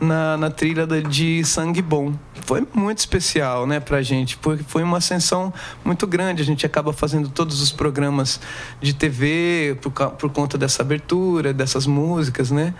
na, 0.00 0.36
na 0.36 0.50
trilha 0.50 0.86
de 0.86 1.44
Sangue 1.44 1.80
Bom. 1.80 2.12
Foi 2.44 2.66
muito 2.74 2.98
especial, 2.98 3.66
né, 3.66 3.78
pra 3.78 4.02
gente, 4.02 4.36
porque 4.38 4.64
foi 4.64 4.82
uma 4.82 4.98
ascensão 4.98 5.52
muito 5.84 6.06
grande. 6.06 6.42
A 6.42 6.44
gente 6.44 6.66
acaba 6.66 6.92
fazendo 6.92 7.28
todos 7.28 7.60
os 7.60 7.70
programas 7.70 8.40
de 8.80 8.92
TV 8.92 9.78
por, 9.80 9.92
por 9.92 10.30
conta 10.30 10.58
dessa 10.58 10.82
abertura, 10.82 11.52
dessas 11.52 11.86
músicas, 11.86 12.50
né? 12.50 12.74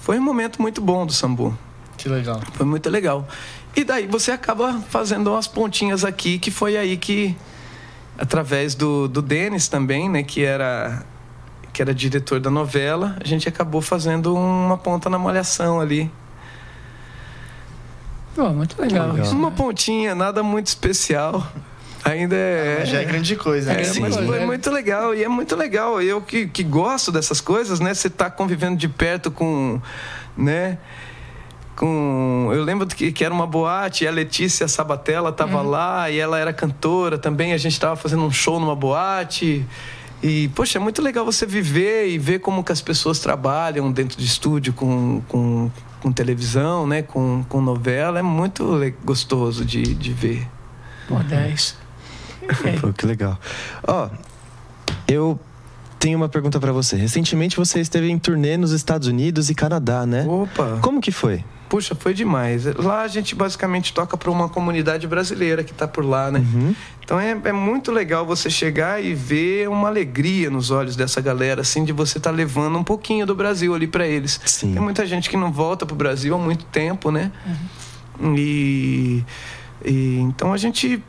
Foi 0.00 0.18
um 0.18 0.22
momento 0.22 0.60
muito 0.60 0.80
bom 0.80 1.04
do 1.06 1.12
Sambu. 1.12 1.56
Que 1.96 2.08
legal. 2.08 2.40
Foi 2.54 2.66
muito 2.66 2.88
legal. 2.88 3.28
E 3.76 3.84
daí 3.84 4.06
você 4.06 4.32
acaba 4.32 4.80
fazendo 4.88 5.30
umas 5.30 5.46
pontinhas 5.46 6.04
aqui, 6.04 6.38
que 6.38 6.50
foi 6.50 6.76
aí 6.76 6.96
que, 6.96 7.36
através 8.18 8.74
do, 8.74 9.06
do 9.06 9.22
Denis 9.22 9.68
também, 9.68 10.08
né, 10.08 10.22
que 10.22 10.42
era, 10.42 11.04
que 11.72 11.80
era 11.80 11.94
diretor 11.94 12.38
da 12.40 12.50
novela, 12.50 13.16
a 13.22 13.26
gente 13.26 13.48
acabou 13.48 13.80
fazendo 13.80 14.34
uma 14.34 14.76
ponta 14.76 15.08
na 15.08 15.18
malhação 15.18 15.80
ali. 15.80 16.10
Pô, 18.34 18.48
muito 18.50 18.80
legal. 18.80 19.08
Legal. 19.08 19.24
isso, 19.26 19.34
Uma 19.34 19.50
né? 19.50 19.56
pontinha, 19.56 20.14
nada 20.14 20.42
muito 20.42 20.66
especial. 20.66 21.46
Ainda 22.04 22.34
é. 22.34 22.76
Mas 22.80 22.88
já 22.88 23.00
é 23.00 23.04
grande 23.04 23.36
coisa, 23.36 23.72
né? 23.72 23.82
É, 23.82 23.84
Sim. 23.84 24.00
mas 24.00 24.16
foi 24.16 24.40
É. 24.40 24.46
muito 24.46 24.70
legal, 24.70 25.14
e 25.14 25.22
é 25.22 25.28
muito 25.28 25.54
legal. 25.54 26.00
Eu 26.02 26.20
que, 26.20 26.46
que 26.48 26.62
gosto 26.64 27.12
dessas 27.12 27.40
coisas, 27.40 27.78
né? 27.78 27.94
Você 27.94 28.10
tá 28.10 28.28
convivendo 28.30 28.76
de 28.76 28.88
perto 28.88 29.30
com, 29.30 29.80
né? 30.36 30.78
Com, 31.76 32.50
eu 32.52 32.62
lembro 32.64 32.86
que, 32.86 33.12
que 33.12 33.24
era 33.24 33.32
uma 33.32 33.46
boate, 33.46 34.04
e 34.04 34.08
a 34.08 34.10
Letícia 34.10 34.66
Sabatella 34.66 35.30
tava 35.32 35.62
lá, 35.62 36.10
e 36.10 36.18
ela 36.18 36.38
era 36.38 36.52
cantora 36.52 37.16
também, 37.18 37.52
a 37.52 37.56
gente 37.56 37.78
tava 37.78 37.96
fazendo 37.96 38.22
um 38.24 38.30
show 38.30 38.58
numa 38.58 38.74
boate. 38.76 39.64
E, 40.22 40.48
poxa, 40.48 40.78
é 40.78 40.80
muito 40.80 41.02
legal 41.02 41.24
você 41.24 41.44
viver 41.44 42.08
e 42.08 42.18
ver 42.18 42.38
como 42.38 42.62
que 42.62 42.70
as 42.70 42.80
pessoas 42.80 43.18
trabalham 43.18 43.90
dentro 43.90 44.16
de 44.16 44.24
estúdio 44.24 44.72
com, 44.72 45.20
com, 45.28 45.70
com 46.00 46.12
televisão, 46.12 46.86
né? 46.86 47.02
Com, 47.02 47.44
com 47.48 47.60
novela. 47.60 48.20
É 48.20 48.22
muito 48.22 48.78
gostoso 49.04 49.64
de, 49.64 49.82
de 49.82 50.12
ver. 50.12 50.48
Pô, 51.08 51.18
10. 51.18 51.76
Pô, 52.80 52.92
que 52.92 53.04
legal. 53.04 53.38
Ó, 53.86 54.10
eu 55.08 55.40
tenho 55.98 56.16
uma 56.16 56.28
pergunta 56.28 56.60
pra 56.60 56.72
você. 56.72 56.96
Recentemente 56.96 57.56
você 57.56 57.80
esteve 57.80 58.08
em 58.08 58.18
turnê 58.18 58.56
nos 58.56 58.70
Estados 58.70 59.08
Unidos 59.08 59.50
e 59.50 59.54
Canadá, 59.54 60.06
né? 60.06 60.24
Opa! 60.26 60.78
Como 60.80 61.00
que 61.00 61.10
foi? 61.10 61.44
Puxa, 61.72 61.94
foi 61.94 62.12
demais. 62.12 62.66
Lá 62.76 63.00
a 63.00 63.08
gente 63.08 63.34
basicamente 63.34 63.94
toca 63.94 64.14
para 64.14 64.30
uma 64.30 64.46
comunidade 64.46 65.06
brasileira 65.06 65.64
que 65.64 65.72
está 65.72 65.88
por 65.88 66.04
lá, 66.04 66.30
né? 66.30 66.44
Então 67.02 67.18
é, 67.18 67.30
é 67.44 67.52
muito 67.52 67.90
legal 67.90 68.26
você 68.26 68.50
chegar 68.50 69.02
e 69.02 69.14
ver 69.14 69.70
uma 69.70 69.88
alegria 69.88 70.50
nos 70.50 70.70
olhos 70.70 70.96
dessa 70.96 71.18
galera, 71.22 71.62
assim, 71.62 71.82
de 71.82 71.90
você 71.90 72.18
estar 72.18 72.30
levando 72.30 72.76
um 72.78 72.84
pouquinho 72.84 73.24
do 73.24 73.34
Brasil 73.34 73.74
ali 73.74 73.86
para 73.86 74.06
eles. 74.06 74.38
Sim. 74.44 74.74
Tem 74.74 74.82
muita 74.82 75.06
gente 75.06 75.30
que 75.30 75.36
não 75.38 75.50
volta 75.50 75.86
pro 75.86 75.96
Brasil 75.96 76.34
há 76.34 76.38
muito 76.38 76.66
tempo, 76.66 77.10
né? 77.10 77.32
E, 78.20 79.24
e 79.82 80.18
então 80.18 80.52
a 80.52 80.58
gente 80.58 81.02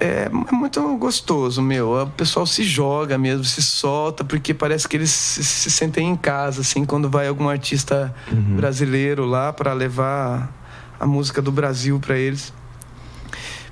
é, 0.00 0.28
é 0.30 0.52
muito 0.52 0.96
gostoso, 0.96 1.60
meu. 1.60 2.02
O 2.02 2.06
pessoal 2.10 2.46
se 2.46 2.62
joga 2.62 3.18
mesmo, 3.18 3.44
se 3.44 3.60
solta, 3.62 4.22
porque 4.24 4.54
parece 4.54 4.88
que 4.88 4.96
eles 4.96 5.10
se, 5.10 5.42
se 5.42 5.70
sentem 5.70 6.08
em 6.08 6.16
casa, 6.16 6.60
assim, 6.60 6.84
quando 6.84 7.08
vai 7.10 7.26
algum 7.26 7.48
artista 7.48 8.14
brasileiro 8.56 9.24
lá 9.24 9.52
para 9.52 9.72
levar 9.72 10.52
a 10.98 11.06
música 11.06 11.42
do 11.42 11.50
Brasil 11.50 11.98
para 11.98 12.16
eles. 12.16 12.52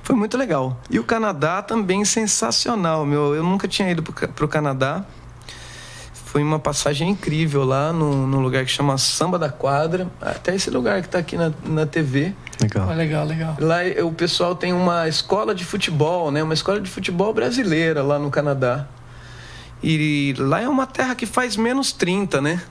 Foi 0.03 0.14
muito 0.14 0.37
legal. 0.37 0.81
E 0.89 1.01
o 1.01 1.05
Canadá 1.05 1.62
também 1.62 2.05
sensacional, 2.05 3.05
meu. 3.05 3.35
Eu 3.35 3.43
nunca 3.43 3.66
tinha 3.66 3.91
ido 3.91 4.03
para 4.03 4.45
o 4.45 4.49
Canadá. 4.49 5.05
Foi 6.37 6.43
uma 6.43 6.59
passagem 6.59 7.09
incrível 7.09 7.64
lá 7.64 7.95
no, 7.95 8.26
num 8.26 8.41
lugar 8.41 8.62
que 8.62 8.70
chama 8.70 8.99
Samba 8.99 9.39
da 9.39 9.49
Quadra. 9.49 10.07
Até 10.20 10.55
esse 10.55 10.68
lugar 10.68 11.01
que 11.01 11.09
está 11.09 11.18
aqui 11.18 11.34
na, 11.34 11.51
na 11.64 11.87
TV. 11.87 12.34
Legal. 12.61 12.87
Pô, 12.87 12.93
legal, 12.93 13.24
legal. 13.24 13.57
Lá 13.59 13.82
eh, 13.82 14.03
o 14.03 14.12
pessoal 14.12 14.55
tem 14.55 14.70
uma 14.70 15.09
escola 15.09 15.55
de 15.55 15.64
futebol, 15.64 16.30
né? 16.30 16.43
Uma 16.43 16.53
escola 16.53 16.78
de 16.78 16.91
futebol 16.91 17.32
brasileira 17.32 18.03
lá 18.03 18.18
no 18.18 18.30
Canadá. 18.30 18.87
E 19.82 20.34
lá 20.37 20.61
é 20.61 20.68
uma 20.68 20.87
terra 20.87 21.14
que 21.14 21.24
faz 21.24 21.57
menos 21.57 21.91
30, 21.93 22.43
né? 22.43 22.62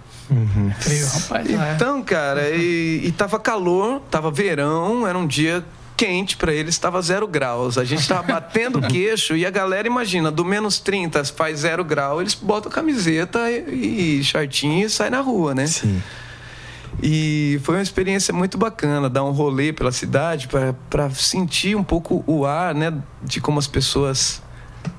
Frio, 0.82 1.08
rapaz. 1.08 1.52
lá 1.52 1.70
é. 1.70 1.74
Então, 1.74 2.04
cara, 2.04 2.52
e, 2.52 3.02
e 3.04 3.12
tava 3.14 3.40
calor, 3.40 4.00
tava 4.12 4.30
verão, 4.30 5.08
era 5.08 5.18
um 5.18 5.26
dia 5.26 5.66
quente 5.96 6.38
para 6.38 6.54
eles, 6.54 6.78
tava 6.78 7.02
zero 7.02 7.28
graus. 7.28 7.78
A 7.78 7.84
gente 7.84 8.08
tava 8.08 8.24
batendo 8.24 8.80
o 8.80 8.82
queixo 8.88 9.36
e 9.36 9.46
a 9.46 9.50
galera, 9.50 9.88
imagina, 9.88 10.32
do 10.32 10.44
menos 10.44 10.80
30 10.80 11.24
faz 11.26 11.60
zero 11.60 11.84
grau, 11.84 12.22
eles 12.22 12.34
botam 12.34 12.72
camiseta 12.72 13.50
e, 13.52 14.20
e 14.20 14.24
shortinho 14.24 14.86
e 14.86 14.90
saem 14.90 15.12
na 15.12 15.22
rua, 15.22 15.56
né? 15.56 15.68
Sim. 15.68 16.02
E 17.02 17.60
foi 17.64 17.76
uma 17.76 17.82
experiência 17.82 18.34
muito 18.34 18.58
bacana, 18.58 19.10
dar 19.10 19.24
um 19.24 19.32
rolê 19.32 19.74
pela 19.74 19.92
cidade 19.92 20.48
para 20.90 21.10
sentir 21.12 21.76
um 21.76 21.84
pouco 21.84 22.24
o 22.26 22.46
ar, 22.46 22.74
né, 22.74 22.94
de 23.22 23.42
como 23.42 23.60
as 23.60 23.68
pessoas 23.68 24.42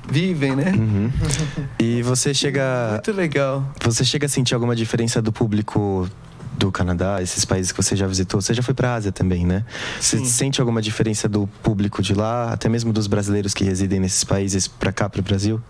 vivem, 0.08 0.54
né? 0.54 0.72
Uhum. 0.76 1.10
E 1.78 2.02
você 2.02 2.34
chega. 2.34 2.90
Muito 2.92 3.12
legal. 3.12 3.64
Você 3.84 4.04
chega 4.04 4.26
a 4.26 4.28
sentir 4.28 4.54
alguma 4.54 4.74
diferença 4.74 5.22
do 5.22 5.32
público 5.32 6.08
do 6.56 6.72
Canadá, 6.72 7.22
esses 7.22 7.44
países 7.44 7.72
que 7.72 7.82
você 7.82 7.94
já 7.94 8.06
visitou? 8.06 8.40
Você 8.40 8.54
já 8.54 8.62
foi 8.62 8.74
para 8.74 8.90
a 8.90 8.94
Ásia 8.94 9.12
também, 9.12 9.44
né? 9.44 9.64
Você 10.00 10.18
Sim. 10.18 10.24
sente 10.24 10.60
alguma 10.60 10.80
diferença 10.80 11.28
do 11.28 11.46
público 11.62 12.02
de 12.02 12.14
lá, 12.14 12.52
até 12.52 12.68
mesmo 12.68 12.92
dos 12.92 13.06
brasileiros 13.06 13.52
que 13.54 13.64
residem 13.64 14.00
nesses 14.00 14.24
países 14.24 14.66
para 14.66 14.92
cá, 14.92 15.08
para 15.08 15.20
o 15.20 15.22
Brasil? 15.22 15.60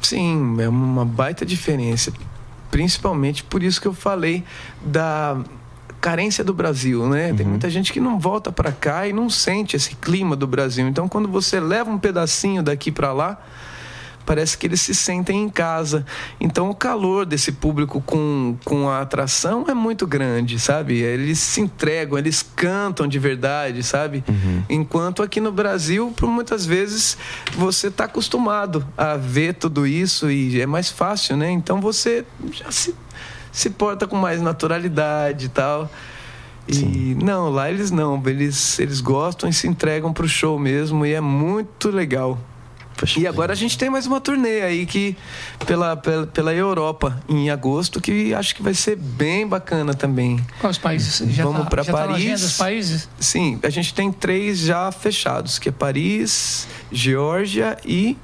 Sim, 0.00 0.56
é 0.60 0.68
uma 0.68 1.04
baita 1.04 1.44
diferença. 1.44 2.12
Principalmente 2.70 3.44
por 3.44 3.62
isso 3.62 3.80
que 3.80 3.86
eu 3.86 3.94
falei 3.94 4.44
da 4.84 5.38
carência 6.00 6.42
do 6.42 6.52
Brasil, 6.52 7.08
né? 7.08 7.32
Tem 7.32 7.46
muita 7.46 7.70
gente 7.70 7.92
que 7.92 8.00
não 8.00 8.18
volta 8.18 8.50
para 8.50 8.72
cá 8.72 9.06
e 9.06 9.12
não 9.12 9.30
sente 9.30 9.76
esse 9.76 9.94
clima 9.94 10.34
do 10.34 10.48
Brasil. 10.48 10.88
Então, 10.88 11.08
quando 11.08 11.28
você 11.28 11.60
leva 11.60 11.88
um 11.88 11.98
pedacinho 11.98 12.60
daqui 12.60 12.90
para 12.90 13.12
lá, 13.12 13.40
parece 14.24 14.56
que 14.56 14.66
eles 14.66 14.80
se 14.80 14.94
sentem 14.94 15.42
em 15.42 15.48
casa. 15.48 16.04
Então, 16.40 16.70
o 16.70 16.74
calor 16.74 17.26
desse 17.26 17.52
público 17.52 18.00
com, 18.00 18.56
com 18.64 18.88
a 18.88 19.00
atração 19.00 19.64
é 19.68 19.74
muito 19.74 20.06
grande, 20.06 20.58
sabe? 20.58 21.00
Eles 21.00 21.38
se 21.38 21.60
entregam, 21.60 22.18
eles 22.18 22.42
cantam 22.42 23.06
de 23.06 23.18
verdade, 23.18 23.82
sabe? 23.82 24.24
Enquanto 24.68 25.22
aqui 25.22 25.40
no 25.40 25.52
Brasil, 25.52 26.12
por 26.16 26.28
muitas 26.28 26.64
vezes, 26.64 27.16
você 27.56 27.88
está 27.88 28.04
acostumado 28.04 28.86
a 28.96 29.16
ver 29.16 29.54
tudo 29.54 29.86
isso 29.86 30.30
e 30.30 30.60
é 30.60 30.66
mais 30.66 30.90
fácil, 30.90 31.36
né? 31.36 31.50
Então, 31.50 31.80
você 31.80 32.24
já 32.52 32.70
se, 32.70 32.94
se 33.50 33.70
porta 33.70 34.06
com 34.06 34.16
mais 34.16 34.40
naturalidade 34.40 35.46
e 35.46 35.48
tal. 35.48 35.90
E 36.68 37.16
não, 37.22 37.50
lá 37.50 37.68
eles 37.70 37.90
não, 37.90 38.22
eles, 38.26 38.78
eles 38.78 39.00
gostam 39.00 39.48
e 39.48 39.52
se 39.52 39.66
entregam 39.66 40.12
pro 40.12 40.28
show 40.28 40.58
mesmo 40.58 41.04
e 41.04 41.12
é 41.12 41.20
muito 41.20 41.90
legal. 41.90 42.38
Poxa, 42.96 43.18
E 43.18 43.26
agora 43.26 43.52
a 43.52 43.56
gente 43.56 43.76
tem 43.76 43.90
mais 43.90 44.06
uma 44.06 44.20
turnê 44.20 44.62
aí 44.62 44.86
que 44.86 45.16
pela, 45.66 45.96
pela, 45.96 46.26
pela 46.26 46.54
Europa 46.54 47.20
em 47.28 47.50
agosto 47.50 48.00
que 48.00 48.32
acho 48.34 48.54
que 48.54 48.62
vai 48.62 48.74
ser 48.74 48.96
bem 48.96 49.46
bacana 49.46 49.94
também. 49.94 50.38
Quais 50.60 50.78
países? 50.78 51.18
Já 51.34 51.44
Vamos 51.44 51.64
tá, 51.64 51.70
pra 51.70 51.82
já 51.82 51.92
tá 51.92 52.06
Paris. 52.06 52.40
dos 52.40 52.56
países? 52.56 53.08
Sim, 53.18 53.58
a 53.62 53.70
gente 53.70 53.92
tem 53.94 54.12
três 54.12 54.58
já 54.60 54.90
fechados, 54.92 55.58
que 55.58 55.68
é 55.68 55.72
Paris, 55.72 56.68
Geórgia 56.90 57.76
e 57.84 58.16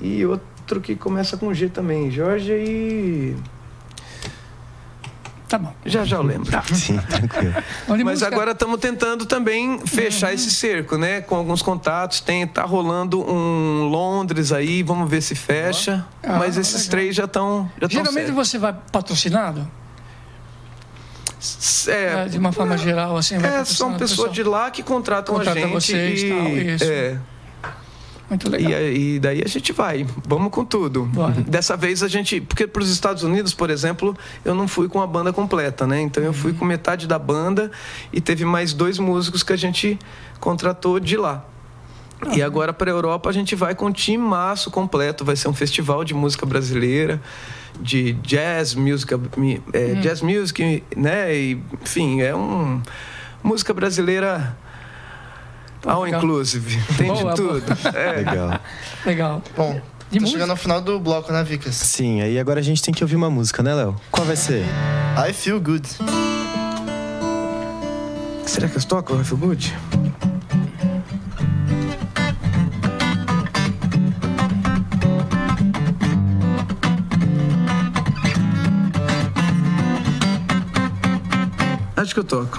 e 0.00 0.24
outro 0.24 0.80
que 0.80 0.94
começa 0.96 1.36
com 1.36 1.52
G 1.52 1.68
também, 1.68 2.10
Geórgia 2.10 2.54
e 2.56 3.36
Tá 5.50 5.58
bom. 5.58 5.74
já 5.84 6.04
já 6.04 6.16
eu 6.16 6.22
lembro. 6.22 6.48
Sim, 6.72 6.96
tranquilo. 6.98 7.54
Mas 8.04 8.22
agora 8.22 8.52
estamos 8.52 8.78
tentando 8.78 9.26
também 9.26 9.84
fechar 9.84 10.28
Uhum. 10.28 10.34
esse 10.34 10.48
cerco, 10.52 10.96
né? 10.96 11.20
Com 11.22 11.34
alguns 11.34 11.60
contatos. 11.60 12.20
Tem, 12.20 12.46
tá 12.46 12.62
rolando 12.62 13.20
um 13.20 13.88
Londres 13.88 14.52
aí, 14.52 14.82
vamos 14.84 15.10
ver 15.10 15.20
se 15.20 15.34
fecha. 15.34 16.06
Ah, 16.22 16.38
Mas 16.38 16.56
esses 16.56 16.74
legal. 16.74 16.90
três 16.90 17.16
já 17.16 17.24
estão. 17.24 17.68
Já 17.80 17.88
tão 17.88 17.90
Geralmente 17.90 18.30
você 18.30 18.58
vai 18.58 18.72
patrocinado? 18.92 19.66
É, 21.88 22.24
É, 22.24 22.28
de 22.28 22.38
uma 22.38 22.52
forma 22.52 22.76
geral, 22.76 23.16
assim, 23.16 23.38
vai 23.38 23.60
é, 23.60 23.64
são 23.64 23.92
pessoas 23.94 24.10
pessoa. 24.10 24.28
de 24.28 24.42
lá 24.42 24.70
que 24.70 24.82
contratam 24.82 25.34
Contrata 25.34 25.58
a 25.58 25.62
gente. 25.62 25.72
vocês, 25.72 26.22
e, 26.22 26.28
tal, 26.28 26.48
isso. 26.48 26.84
É, 26.84 27.18
Muito 28.30 28.48
legal. 28.48 28.70
e, 28.80 29.16
e 29.16 29.18
daí 29.18 29.42
a 29.44 29.48
gente 29.48 29.72
vai, 29.72 30.06
vamos 30.26 30.50
com 30.52 30.64
tudo. 30.64 31.04
Bora. 31.06 31.32
Dessa 31.32 31.76
vez 31.76 32.02
a 32.02 32.08
gente. 32.08 32.40
Porque 32.40 32.66
para 32.66 32.80
os 32.82 32.88
Estados 32.88 33.24
Unidos, 33.24 33.52
por 33.52 33.68
exemplo, 33.70 34.16
eu 34.44 34.54
não 34.54 34.68
fui 34.68 34.88
com 34.88 35.02
a 35.02 35.06
banda 35.06 35.32
completa, 35.32 35.84
né? 35.86 36.00
Então 36.00 36.22
eu 36.22 36.32
fui 36.32 36.52
com 36.52 36.64
metade 36.64 37.08
da 37.08 37.18
banda 37.18 37.70
e 38.12 38.20
teve 38.20 38.44
mais 38.44 38.72
dois 38.72 38.98
músicos 38.98 39.42
que 39.42 39.52
a 39.52 39.56
gente 39.56 39.98
contratou 40.38 41.00
de 41.00 41.16
lá. 41.16 41.44
E 42.34 42.42
agora 42.42 42.72
para 42.72 42.90
a 42.90 42.94
Europa 42.94 43.28
a 43.30 43.32
gente 43.32 43.56
vai 43.56 43.74
com 43.74 43.86
um 43.86 43.92
timaço 43.92 44.70
completo. 44.70 45.24
Vai 45.24 45.34
ser 45.36 45.48
um 45.48 45.54
festival 45.54 46.04
de 46.04 46.14
música 46.14 46.46
brasileira, 46.46 47.20
de 47.80 48.12
jazz, 48.22 48.74
música, 48.74 49.18
é, 49.72 49.92
Hum. 49.96 50.00
jazz 50.00 50.22
music, 50.22 50.84
né? 50.96 51.34
E, 51.34 51.60
enfim, 51.82 52.20
é 52.20 52.34
um 52.34 52.80
música 53.42 53.72
brasileira 53.74 54.56
all 55.86 56.02
legal. 56.02 56.20
inclusive. 56.22 56.78
Tem 56.96 57.06
Boa, 57.08 57.16
de 57.18 57.22
boa. 57.42 57.60
tudo. 57.60 57.96
É. 57.96 58.12
Legal. 58.16 58.60
Legal. 59.06 59.42
Bom, 59.56 59.72
De 59.74 59.78
tá 59.80 59.82
música? 60.20 60.26
chegando 60.30 60.50
ao 60.50 60.56
final 60.56 60.80
do 60.80 60.98
bloco, 61.00 61.32
né, 61.32 61.42
Vicas? 61.42 61.74
Sim, 61.74 62.20
aí 62.20 62.38
agora 62.38 62.60
a 62.60 62.62
gente 62.62 62.82
tem 62.82 62.92
que 62.92 63.02
ouvir 63.02 63.16
uma 63.16 63.30
música, 63.30 63.62
né, 63.62 63.74
Léo? 63.74 63.96
Qual 64.10 64.26
vai 64.26 64.36
ser? 64.36 64.64
I 65.28 65.32
Feel 65.32 65.60
Good. 65.60 65.88
Será 68.46 68.68
que 68.68 68.76
eu 68.78 68.82
toco 68.82 69.14
o 69.14 69.24
Feel 69.24 69.38
Good? 69.38 69.72
Acho 81.96 82.14
que 82.14 82.20
eu 82.20 82.24
toco. 82.24 82.58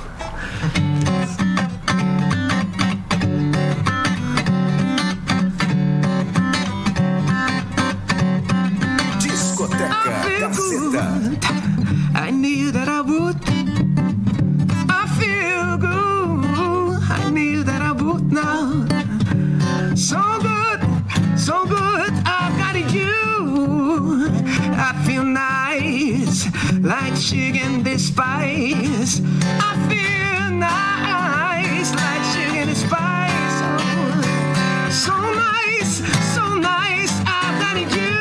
Nice, 26.32 26.80
like 26.82 27.16
sugar 27.16 27.60
spice. 28.00 29.22
I 29.44 29.76
feel 29.90 30.52
nice, 30.58 31.94
like 31.96 32.24
sugar 32.32 32.62
and 32.62 32.78
spice. 32.78 33.58
Oh, 33.64 34.22
so 34.90 35.16
nice, 35.20 36.02
so 36.34 36.56
nice. 36.56 37.14
I've 37.26 37.60
got 37.60 37.78
you. 37.78 38.16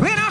When 0.00 0.23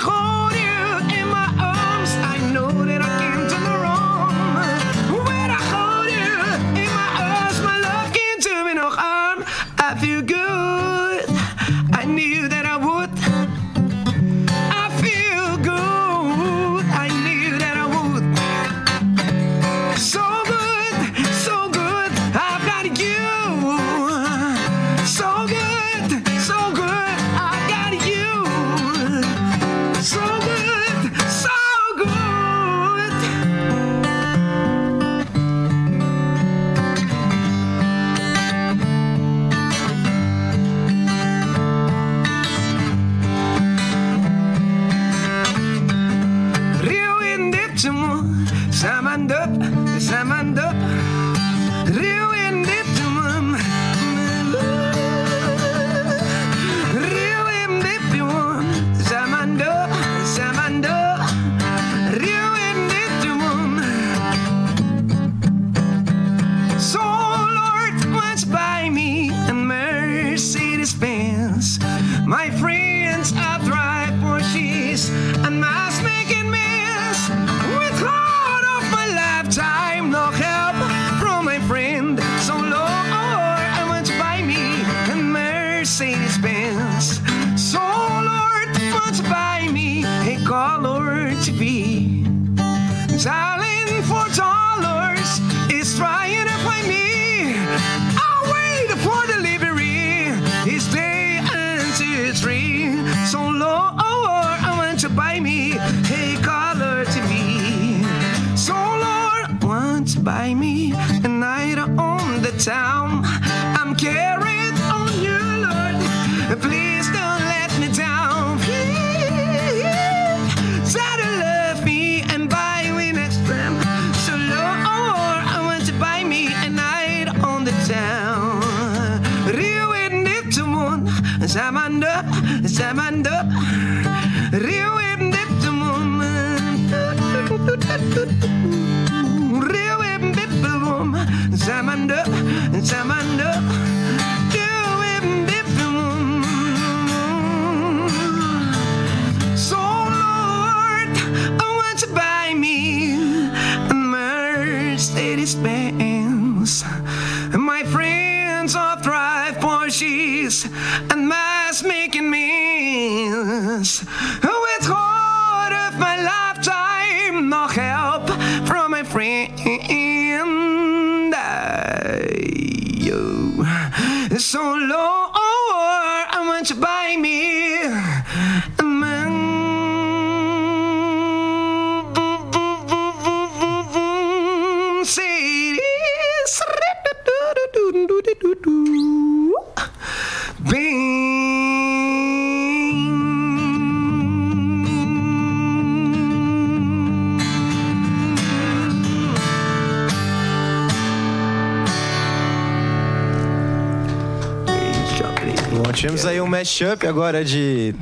tivemos 206.04 206.26
aí 206.26 206.42
um 206.42 206.48
mashup 206.48 207.08
agora 207.08 207.46
de 207.46 207.96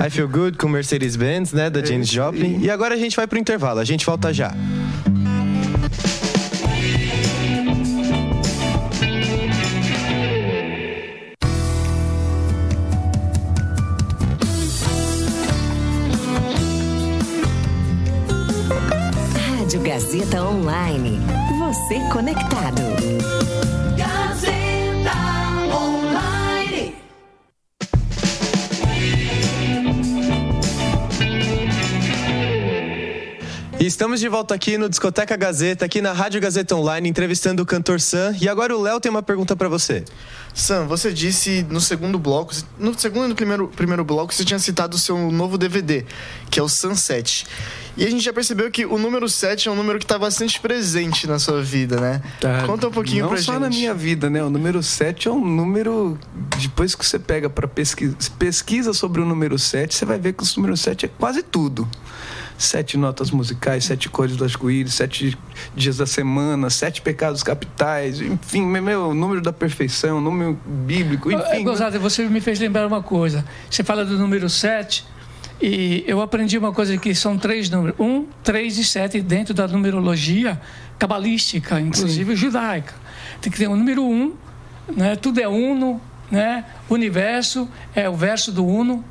I 0.00 0.08
Feel 0.08 0.26
Good 0.26 0.56
com 0.56 0.66
Mercedes-Benz, 0.66 1.52
né, 1.52 1.68
da 1.68 1.84
James 1.84 2.08
Joplin. 2.08 2.60
E 2.62 2.70
agora 2.70 2.94
a 2.94 2.96
gente 2.96 3.14
vai 3.14 3.26
pro 3.26 3.38
intervalo, 3.38 3.80
a 3.80 3.84
gente 3.84 4.06
volta 4.06 4.32
já. 4.32 4.54
Rádio 19.58 19.82
Gazeta 19.82 20.42
Online. 20.42 21.20
Você 21.58 22.00
conectado. 22.10 23.63
E 33.84 33.86
estamos 33.86 34.18
de 34.18 34.30
volta 34.30 34.54
aqui 34.54 34.78
no 34.78 34.88
Discoteca 34.88 35.36
Gazeta, 35.36 35.84
aqui 35.84 36.00
na 36.00 36.14
Rádio 36.14 36.40
Gazeta 36.40 36.74
Online, 36.74 37.06
entrevistando 37.06 37.62
o 37.62 37.66
cantor 37.66 38.00
Sam. 38.00 38.34
E 38.40 38.48
agora 38.48 38.74
o 38.74 38.80
Léo 38.80 38.98
tem 38.98 39.10
uma 39.10 39.22
pergunta 39.22 39.54
pra 39.54 39.68
você. 39.68 40.06
Sam, 40.54 40.86
você 40.86 41.12
disse 41.12 41.66
no 41.68 41.82
segundo 41.82 42.18
bloco, 42.18 42.54
no 42.78 42.98
segundo 42.98 43.26
e 43.26 43.28
no 43.28 43.34
primeiro, 43.34 43.68
primeiro 43.68 44.02
bloco, 44.02 44.32
você 44.32 44.42
tinha 44.42 44.58
citado 44.58 44.96
o 44.96 44.98
seu 44.98 45.30
novo 45.30 45.58
DVD, 45.58 46.02
que 46.50 46.58
é 46.58 46.62
o 46.62 46.68
Sunset. 46.68 47.44
E 47.94 48.06
a 48.06 48.10
gente 48.10 48.24
já 48.24 48.32
percebeu 48.32 48.70
que 48.70 48.86
o 48.86 48.96
número 48.96 49.28
7 49.28 49.68
é 49.68 49.70
um 49.70 49.76
número 49.76 49.98
que 49.98 50.06
está 50.06 50.18
bastante 50.18 50.58
presente 50.60 51.26
na 51.26 51.38
sua 51.38 51.62
vida, 51.62 52.00
né? 52.00 52.22
Conta 52.66 52.88
um 52.88 52.90
pouquinho 52.90 53.24
Não 53.24 53.28
pra 53.28 53.36
só 53.36 53.52
gente. 53.52 53.60
na 53.60 53.68
minha 53.68 53.92
vida, 53.92 54.30
né? 54.30 54.42
O 54.42 54.48
número 54.48 54.82
7 54.82 55.28
é 55.28 55.30
um 55.30 55.44
número. 55.44 56.18
Depois 56.58 56.94
que 56.94 57.04
você 57.04 57.18
pega 57.18 57.50
para 57.50 57.68
pesquisa, 57.68 58.16
pesquisa 58.38 58.94
sobre 58.94 59.20
o 59.20 59.26
número 59.26 59.58
7, 59.58 59.94
você 59.94 60.06
vai 60.06 60.18
ver 60.18 60.32
que 60.32 60.42
o 60.42 60.46
número 60.56 60.74
7 60.74 61.04
é 61.04 61.08
quase 61.18 61.42
tudo. 61.42 61.86
Sete 62.56 62.96
notas 62.96 63.30
musicais, 63.30 63.84
sete 63.84 64.08
cores 64.08 64.36
do 64.36 64.44
arco-íris, 64.44 64.94
sete 64.94 65.36
dias 65.74 65.96
da 65.96 66.06
semana, 66.06 66.70
sete 66.70 67.02
pecados 67.02 67.42
capitais, 67.42 68.20
enfim, 68.20 68.64
meu, 68.64 69.08
o 69.08 69.14
número 69.14 69.40
da 69.40 69.52
perfeição, 69.52 70.18
o 70.18 70.20
número 70.20 70.58
bíblico, 70.64 71.32
enfim. 71.32 71.64
Gozada, 71.64 71.98
você 71.98 72.24
me 72.28 72.40
fez 72.40 72.60
lembrar 72.60 72.86
uma 72.86 73.02
coisa. 73.02 73.44
Você 73.68 73.82
fala 73.82 74.04
do 74.04 74.16
número 74.16 74.48
7 74.48 75.04
e 75.60 76.04
eu 76.06 76.20
aprendi 76.20 76.58
uma 76.58 76.72
coisa 76.72 76.96
que 76.98 77.14
são 77.14 77.38
três 77.38 77.70
números. 77.70 77.98
Um, 77.98 78.26
três 78.42 78.76
e 78.76 78.84
sete 78.84 79.20
dentro 79.20 79.54
da 79.54 79.66
numerologia 79.68 80.60
cabalística, 80.98 81.80
inclusive 81.80 82.34
judaica. 82.36 82.94
Tem 83.40 83.50
que 83.50 83.58
ter 83.58 83.68
um 83.68 83.76
número 83.76 84.04
um, 84.04 84.34
né? 84.94 85.16
tudo 85.16 85.40
é 85.40 85.48
uno, 85.48 86.00
né? 86.30 86.64
universo 86.90 87.68
é 87.94 88.08
o 88.08 88.14
verso 88.14 88.50
do 88.52 88.64
uno. 88.64 89.04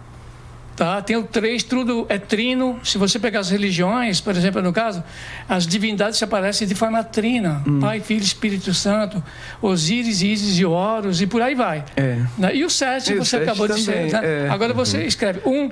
Tá? 0.76 1.02
Tem 1.04 1.16
o 1.16 1.24
três, 1.24 1.62
tudo 1.62 2.06
é 2.10 2.18
trino. 2.18 2.80
Se 2.84 2.98
você 2.98 3.20
pegar 3.20 3.42
as 3.42 3.50
religiões, 3.52 4.20
por 4.20 4.36
exemplo, 4.36 4.62
no 4.62 4.74
caso, 4.74 5.04
as 5.48 5.68
divindades 5.68 6.18
se 6.18 6.24
aparecem 6.24 6.68
de 6.68 6.74
forma 6.74 7.04
trina: 7.04 7.62
Pai, 7.80 8.00
Filho, 8.00 8.24
Espírito 8.24 8.74
Santo, 8.74 9.24
Osíris, 9.62 10.24
Ísis 10.24 10.58
e 10.58 10.66
Horus, 10.66 11.22
e 11.22 11.28
por 11.28 11.42
aí 11.42 11.54
vai. 11.54 11.86
É. 11.96 12.18
Né? 12.38 12.56
E 12.56 12.66
o 12.66 12.70
7 12.70 13.12
E 13.12 13.16
o 13.16 13.24
você 13.24 13.38
sete 13.38 13.44
acabou 13.44 13.68
de 13.68 13.86
também, 13.86 14.06
dizer. 14.06 14.22
Né? 14.22 14.46
é. 14.46 14.50
Agora 14.50 14.74
você 14.74 15.04
escreve 15.06 15.42
1, 15.46 15.70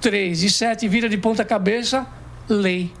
3 0.00 0.42
e 0.44 0.50
7, 0.50 0.86
vira 0.86 1.08
de 1.08 1.16
ponta 1.16 1.44
cabeça, 1.44 2.06
lei. 2.48 2.92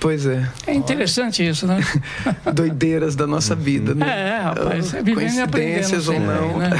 Pois 0.00 0.24
é. 0.24 0.48
É 0.66 0.72
interessante 0.74 1.46
isso, 1.46 1.66
né? 1.66 1.78
Doideiras 2.52 3.14
da 3.14 3.26
nossa 3.26 3.54
vida, 3.54 3.94
né? 3.94 4.06
É, 4.06 4.38
rapaz, 4.38 4.94
aprendendo 4.94 5.14
Coincidências 5.14 6.08
ou 6.08 6.18
não. 6.18 6.58
né? 6.58 6.70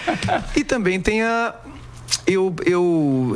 e 0.54 0.62
também 0.62 1.00
tem 1.00 1.22
a. 1.22 1.54
Eu, 2.26 2.54
eu, 2.64 3.32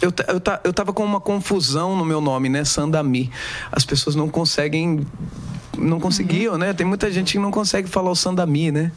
eu, 0.00 0.12
eu, 0.28 0.42
eu 0.64 0.72
tava 0.72 0.92
com 0.92 1.04
uma 1.04 1.20
confusão 1.20 1.96
no 1.96 2.04
meu 2.04 2.20
nome, 2.20 2.48
né? 2.48 2.64
Sandami. 2.64 3.30
As 3.70 3.84
pessoas 3.84 4.14
não 4.14 4.28
conseguem. 4.28 5.06
Não 5.76 6.00
conseguiam, 6.00 6.58
né? 6.58 6.72
Tem 6.72 6.86
muita 6.86 7.10
gente 7.10 7.32
que 7.32 7.38
não 7.38 7.50
consegue 7.50 7.88
falar 7.88 8.10
o 8.10 8.16
Sandami, 8.16 8.72
né? 8.72 8.92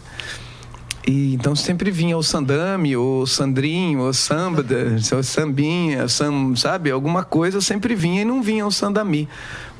E 1.07 1.34
então 1.34 1.55
sempre 1.55 1.89
vinha 1.89 2.15
o 2.15 2.22
Sandame, 2.22 2.95
o 2.95 3.26
Sandrinho, 3.26 4.01
o 4.01 4.13
Sambada, 4.13 4.97
o 5.17 5.24
Sambinha, 5.24 6.07
Sam, 6.07 6.55
sabe? 6.55 6.91
Alguma 6.91 7.24
coisa 7.24 7.59
sempre 7.59 7.95
vinha 7.95 8.22
e 8.22 8.26
não 8.26 8.41
vinha 8.41 8.65
o 8.65 8.72
Sandami. 8.72 9.28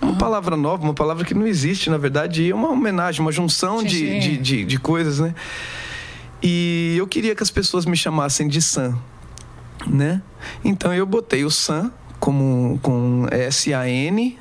Uma 0.02 0.18
palavra 0.18 0.58
nova, 0.58 0.84
uma 0.84 0.96
palavra 0.96 1.24
que 1.24 1.36
não 1.36 1.46
existe, 1.46 1.90
na 1.92 1.98
verdade, 1.98 2.44
e 2.44 2.50
é 2.50 2.56
uma 2.56 2.70
homenagem, 2.70 3.22
uma 3.22 3.32
junção 3.32 3.84
de, 3.84 4.20
de, 4.20 4.38
de, 4.38 4.66
de 4.66 4.80
coisas, 4.80 5.20
né? 5.20 5.36
E 6.42 6.96
eu 6.98 7.06
queria 7.06 7.36
que 7.36 7.44
as 7.44 7.52
pessoas 7.52 7.86
me 7.86 7.96
chamassem 7.96 8.48
de 8.48 8.60
Sam, 8.60 8.98
né? 9.88 10.22
Então 10.64 10.94
eu 10.94 11.06
botei 11.06 11.44
o 11.44 11.52
Sam 11.52 11.92
como 12.20 12.80
com 12.84 13.26
S-A-N 13.32 14.38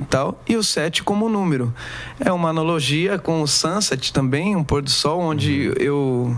e 0.00 0.04
tal, 0.04 0.40
e 0.48 0.56
o 0.56 0.62
7 0.62 1.02
como 1.02 1.28
número. 1.28 1.74
É 2.20 2.32
uma 2.32 2.50
analogia 2.50 3.18
com 3.18 3.42
o 3.42 3.48
Sunset 3.48 4.12
também, 4.12 4.54
um 4.54 4.62
pôr 4.62 4.80
do 4.80 4.90
sol, 4.90 5.20
onde 5.20 5.72
eu 5.76 6.34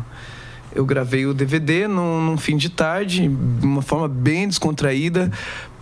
eu 0.74 0.84
gravei 0.84 1.26
o 1.26 1.34
DVD 1.34 1.88
num, 1.88 2.20
num 2.20 2.38
fim 2.38 2.56
de 2.56 2.68
tarde, 2.68 3.26
de 3.26 3.66
uma 3.66 3.82
forma 3.82 4.06
bem 4.06 4.46
descontraída. 4.46 5.30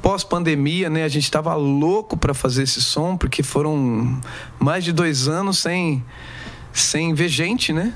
Pós-pandemia, 0.00 0.88
né? 0.88 1.04
A 1.04 1.08
gente 1.08 1.24
estava 1.24 1.54
louco 1.54 2.16
para 2.16 2.32
fazer 2.32 2.62
esse 2.62 2.80
som, 2.80 3.16
porque 3.16 3.42
foram 3.42 4.20
mais 4.58 4.84
de 4.84 4.92
dois 4.92 5.28
anos 5.28 5.58
sem, 5.58 6.04
sem 6.72 7.14
ver 7.14 7.28
gente, 7.28 7.72
né? 7.72 7.92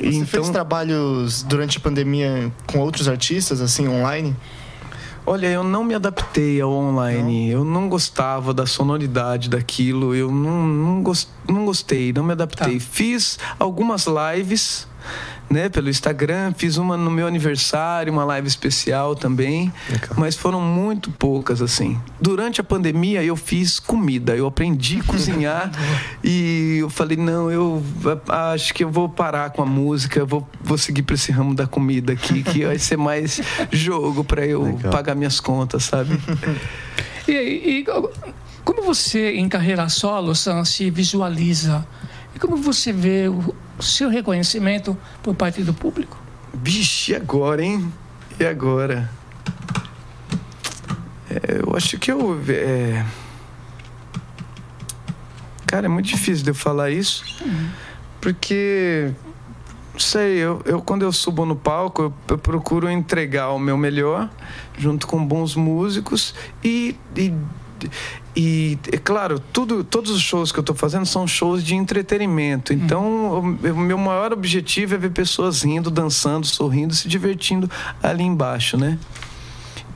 Você 0.00 0.24
fez 0.26 0.48
trabalhos 0.50 1.42
durante 1.42 1.78
a 1.78 1.80
pandemia 1.80 2.52
com 2.66 2.78
outros 2.78 3.08
artistas, 3.08 3.60
assim, 3.60 3.88
online? 3.88 4.36
Olha, 5.26 5.46
eu 5.48 5.62
não 5.62 5.84
me 5.84 5.94
adaptei 5.94 6.58
ao 6.60 6.70
online. 6.72 7.50
Eu 7.50 7.62
não 7.64 7.86
gostava 7.88 8.54
da 8.54 8.64
sonoridade 8.64 9.50
daquilo. 9.50 10.14
Eu 10.14 10.30
não, 10.32 10.66
não, 10.66 11.02
gos- 11.02 11.28
não 11.46 11.66
gostei, 11.66 12.12
não 12.14 12.22
me 12.24 12.32
adaptei. 12.32 12.78
Tá. 12.78 12.86
Fiz 12.90 13.38
algumas 13.58 14.06
lives, 14.06 14.86
né, 15.50 15.68
pelo 15.68 15.88
Instagram. 15.88 16.52
Fiz 16.56 16.76
uma 16.76 16.96
no 16.96 17.10
meu 17.10 17.26
aniversário, 17.26 18.12
uma 18.12 18.24
live 18.24 18.46
especial 18.46 19.14
também. 19.14 19.72
Legal. 19.90 20.10
Mas 20.16 20.36
foram 20.36 20.60
muito 20.60 21.10
poucas, 21.10 21.62
assim. 21.62 21.98
Durante 22.20 22.60
a 22.60 22.64
pandemia, 22.64 23.22
eu 23.22 23.36
fiz 23.36 23.78
comida. 23.78 24.36
Eu 24.36 24.46
aprendi 24.46 25.00
a 25.00 25.04
cozinhar. 25.04 25.70
e 26.22 26.78
eu 26.80 26.90
falei, 26.90 27.16
não, 27.16 27.50
eu 27.50 27.82
acho 28.28 28.74
que 28.74 28.84
eu 28.84 28.90
vou 28.90 29.08
parar 29.08 29.50
com 29.50 29.62
a 29.62 29.66
música. 29.66 30.24
Vou, 30.24 30.48
vou 30.60 30.78
seguir 30.78 31.02
para 31.02 31.14
esse 31.14 31.32
ramo 31.32 31.54
da 31.54 31.66
comida 31.66 32.12
aqui, 32.12 32.42
que 32.42 32.64
vai 32.64 32.78
ser 32.78 32.96
mais 32.96 33.40
jogo 33.70 34.24
para 34.24 34.46
eu 34.46 34.62
Legal. 34.62 34.92
pagar 34.92 35.14
minhas 35.14 35.40
contas, 35.40 35.84
sabe? 35.84 36.18
E, 37.26 37.32
e 37.80 37.84
como 38.64 38.82
você, 38.82 39.32
em 39.32 39.48
carreira 39.48 39.88
solo, 39.88 40.34
Sam, 40.34 40.64
se 40.64 40.90
visualiza? 40.90 41.86
E 42.34 42.38
como 42.38 42.56
você 42.56 42.92
vê 42.92 43.28
o 43.28 43.54
seu 43.82 44.08
reconhecimento 44.08 44.96
por 45.22 45.34
parte 45.34 45.62
do 45.62 45.74
público? 45.74 46.18
Vixe, 46.52 47.12
e 47.12 47.16
agora, 47.16 47.62
hein? 47.62 47.92
E 48.38 48.44
agora? 48.44 49.10
É, 51.30 51.60
eu 51.64 51.76
acho 51.76 51.98
que 51.98 52.10
eu. 52.10 52.40
é, 52.48 53.04
Cara, 55.68 55.84
é 55.84 55.88
muito 55.88 56.06
difícil 56.06 56.42
de 56.42 56.50
eu 56.50 56.54
falar 56.54 56.90
isso, 56.90 57.22
porque. 58.20 59.12
Sei, 59.98 60.38
eu, 60.38 60.62
eu 60.64 60.80
quando 60.80 61.02
eu 61.02 61.12
subo 61.12 61.44
no 61.44 61.56
palco, 61.56 62.02
eu, 62.02 62.14
eu 62.28 62.38
procuro 62.38 62.88
entregar 62.88 63.50
o 63.50 63.58
meu 63.58 63.76
melhor, 63.76 64.30
junto 64.78 65.06
com 65.06 65.24
bons 65.24 65.54
músicos 65.54 66.34
e. 66.64 66.96
e 67.14 67.34
e, 68.40 68.78
é 68.92 68.96
claro, 68.96 69.40
tudo, 69.52 69.82
todos 69.82 70.12
os 70.12 70.22
shows 70.22 70.52
que 70.52 70.60
eu 70.60 70.62
estou 70.62 70.76
fazendo 70.76 71.04
são 71.04 71.26
shows 71.26 71.64
de 71.64 71.74
entretenimento. 71.74 72.72
Então, 72.72 73.04
o, 73.04 73.70
o 73.72 73.76
meu 73.76 73.98
maior 73.98 74.32
objetivo 74.32 74.94
é 74.94 74.98
ver 74.98 75.10
pessoas 75.10 75.62
rindo, 75.64 75.90
dançando, 75.90 76.46
sorrindo, 76.46 76.94
se 76.94 77.08
divertindo 77.08 77.68
ali 78.00 78.22
embaixo, 78.22 78.76
né? 78.76 78.96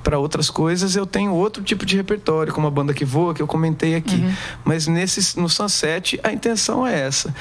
Para 0.02 0.18
outras 0.18 0.50
coisas 0.50 0.96
eu 0.96 1.06
tenho 1.06 1.32
outro 1.32 1.62
tipo 1.62 1.86
de 1.86 1.94
repertório, 1.94 2.52
como 2.52 2.66
a 2.66 2.70
banda 2.72 2.92
que 2.92 3.04
voa, 3.04 3.32
que 3.32 3.40
eu 3.40 3.46
comentei 3.46 3.94
aqui. 3.94 4.20
Mas 4.64 4.88
nesse, 4.88 5.38
no 5.38 5.48
Sunset 5.48 6.18
a 6.24 6.32
intenção 6.32 6.84
é 6.84 7.00
essa. 7.00 7.32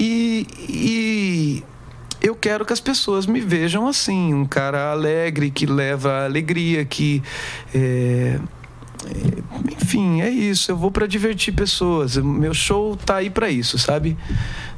E, 0.00 0.46
e 0.66 1.62
eu 2.22 2.34
quero 2.34 2.64
que 2.64 2.72
as 2.72 2.80
pessoas 2.80 3.26
me 3.26 3.40
vejam 3.40 3.86
assim, 3.86 4.32
um 4.32 4.46
cara 4.46 4.92
alegre, 4.92 5.50
que 5.50 5.66
leva 5.66 6.24
alegria, 6.24 6.86
que. 6.86 7.22
é, 7.74 8.40
enfim, 9.70 10.20
é 10.20 10.30
isso. 10.30 10.70
Eu 10.70 10.76
vou 10.76 10.90
para 10.90 11.06
divertir 11.06 11.54
pessoas. 11.54 12.16
Meu 12.16 12.54
show 12.54 12.96
tá 12.96 13.16
aí 13.16 13.30
para 13.30 13.48
isso, 13.50 13.78
sabe? 13.78 14.16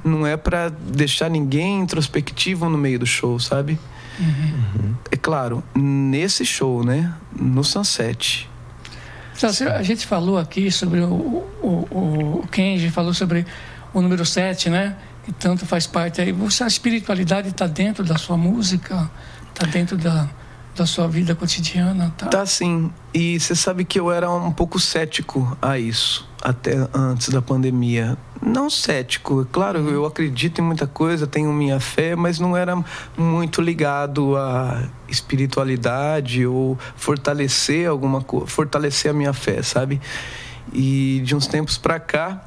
Não 0.05 0.27
é 0.27 0.37
para 0.37 0.69
deixar 0.69 1.29
ninguém 1.29 1.81
introspectivo 1.81 2.69
no 2.69 2.79
meio 2.79 2.99
do 2.99 3.07
show, 3.07 3.39
sabe? 3.39 3.79
É 5.11 5.17
claro, 5.17 5.63
nesse 5.75 6.45
show, 6.45 6.85
né? 6.85 7.13
No 7.35 7.65
Sunset. 7.65 8.49
Então, 9.37 9.53
se 9.53 9.65
a 9.65 9.83
gente 9.83 10.07
falou 10.07 10.39
aqui 10.39 10.71
sobre 10.71 11.01
o, 11.01 11.07
o, 11.63 11.69
o, 11.91 12.41
o 12.43 12.49
Kenji, 12.49 12.91
falou 12.91 13.15
sobre 13.15 13.47
o 13.95 14.03
número 14.03 14.25
7, 14.27 14.69
né? 14.69 14.97
Que 15.25 15.33
tanto 15.33 15.65
faz 15.65 15.87
parte 15.87 16.21
aí. 16.21 16.33
Você, 16.33 16.63
a 16.63 16.67
espiritualidade 16.67 17.49
está 17.49 17.67
dentro 17.67 18.05
da 18.05 18.19
sua 18.19 18.37
música? 18.37 19.11
Está 19.49 19.67
dentro 19.67 19.97
da, 19.97 20.29
da 20.75 20.87
sua 20.87 21.09
vida 21.09 21.35
cotidiana? 21.35 22.13
Tá? 22.17 22.27
Tá 22.27 22.47
sim. 22.47 22.91
E 23.13 23.39
você 23.39 23.55
sabe 23.55 23.85
que 23.85 23.99
eu 23.99 24.11
era 24.11 24.31
um 24.31 24.53
pouco 24.53 24.79
cético 24.79 25.57
a 25.61 25.79
isso, 25.79 26.29
até 26.43 26.89
antes 26.95 27.29
da 27.29 27.43
pandemia. 27.43 28.17
Não 28.41 28.71
cético, 28.71 29.43
é 29.43 29.47
claro, 29.53 29.81
eu 29.91 30.07
acredito 30.07 30.61
em 30.61 30.65
muita 30.65 30.87
coisa, 30.87 31.27
tenho 31.27 31.53
minha 31.53 31.79
fé, 31.79 32.17
mas 32.17 32.39
não 32.39 32.57
era 32.57 32.83
muito 33.17 33.61
ligado 33.61 34.35
à 34.37 34.83
espiritualidade 35.09 36.47
ou 36.47 36.79
fortalecer 36.97 37.87
alguma 37.87 38.23
coisa, 38.23 38.47
fortalecer 38.47 39.11
a 39.11 39.15
minha 39.15 39.35
fé, 39.35 39.63
sabe? 39.63 40.01
E 40.73 41.21
de 41.23 41.37
uns 41.37 41.47
tempos 41.47 41.77
pra 41.77 42.01
cá, 42.01 42.43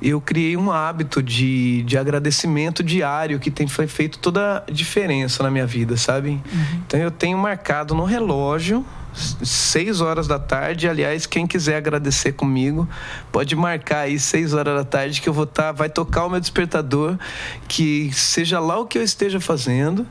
eu 0.00 0.20
criei 0.20 0.56
um 0.56 0.70
hábito 0.70 1.22
de, 1.22 1.82
de 1.84 1.96
agradecimento 1.96 2.82
diário 2.82 3.38
que 3.38 3.50
tem 3.50 3.66
feito 3.66 4.18
toda 4.18 4.64
a 4.66 4.70
diferença 4.70 5.42
na 5.42 5.50
minha 5.50 5.66
vida, 5.66 5.96
sabe? 5.96 6.40
Então 6.86 7.00
eu 7.00 7.10
tenho 7.10 7.38
marcado 7.38 7.94
no 7.94 8.04
relógio 8.04 8.84
seis 9.16 10.00
horas 10.00 10.26
da 10.26 10.38
tarde. 10.38 10.88
Aliás, 10.88 11.26
quem 11.26 11.46
quiser 11.46 11.76
agradecer 11.76 12.32
comigo, 12.32 12.88
pode 13.32 13.56
marcar 13.56 14.00
aí 14.00 14.18
seis 14.18 14.52
horas 14.52 14.74
da 14.74 14.84
tarde 14.84 15.20
que 15.20 15.28
eu 15.28 15.32
vou 15.32 15.44
estar, 15.44 15.72
vai 15.72 15.88
tocar 15.88 16.26
o 16.26 16.30
meu 16.30 16.40
despertador, 16.40 17.18
que 17.66 18.10
seja 18.12 18.60
lá 18.60 18.78
o 18.78 18.86
que 18.86 18.98
eu 18.98 19.02
esteja 19.02 19.40
fazendo, 19.40 20.06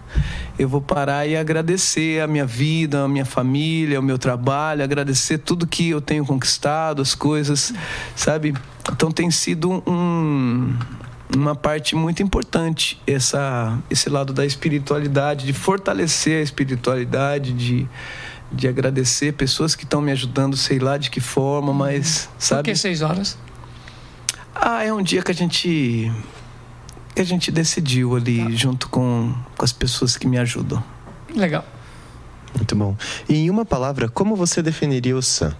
eu 0.58 0.68
vou 0.68 0.82
parar 0.82 1.28
e 1.28 1.36
agradecer 1.36 2.22
a 2.22 2.28
minha 2.28 2.46
vida, 2.46 3.04
a 3.04 3.08
minha 3.08 3.26
família, 3.26 4.00
o 4.00 4.04
meu 4.04 4.18
trabalho, 4.18 4.84
agradecer 4.84 5.38
tudo 5.38 5.68
que 5.68 5.90
eu 5.90 6.02
tenho 6.02 6.26
conquistado, 6.26 7.02
as 7.02 7.14
coisas, 7.14 7.74
sabe? 8.16 8.54
Então 8.92 9.12
tem 9.12 9.32
sido 9.32 9.84
um, 9.88 10.76
uma 11.36 11.56
parte 11.56 11.96
muito 11.96 12.22
importante 12.22 13.02
essa, 13.06 13.78
esse 13.90 14.10
lado 14.10 14.32
da 14.34 14.46
espiritualidade, 14.46 15.46
de 15.46 15.54
fortalecer 15.54 16.40
a 16.40 16.44
espiritualidade, 16.44 17.52
de, 17.54 17.88
de 18.52 18.68
agradecer 18.68 19.34
pessoas 19.34 19.76
que 19.76 19.84
estão 19.84 20.02
me 20.02 20.12
ajudando, 20.12 20.56
sei 20.56 20.80
lá 20.80 20.98
de 20.98 21.10
que 21.10 21.20
forma, 21.20 21.74
mas 21.74 22.30
Por 22.34 22.42
sabe? 22.42 22.70
que 22.72 22.76
seis 22.76 23.02
horas? 23.02 23.38
Ah, 24.54 24.84
é 24.84 24.94
um 24.94 25.02
dia 25.02 25.22
que 25.22 25.32
a 25.32 25.36
gente 25.36 26.12
que 27.14 27.22
a 27.22 27.26
gente 27.26 27.50
decidiu 27.52 28.16
ali 28.16 28.56
junto 28.56 28.90
com, 28.90 29.34
com 29.58 29.64
as 29.64 29.72
pessoas 29.72 30.18
que 30.18 30.28
me 30.28 30.38
ajudam. 30.38 30.84
Legal. 31.34 31.66
Muito 32.54 32.76
bom. 32.76 32.96
E 33.28 33.36
em 33.36 33.50
uma 33.50 33.66
palavra, 33.66 34.10
como 34.10 34.36
você 34.36 34.62
definiria 34.62 35.16
o 35.16 35.22
Sam? 35.22 35.56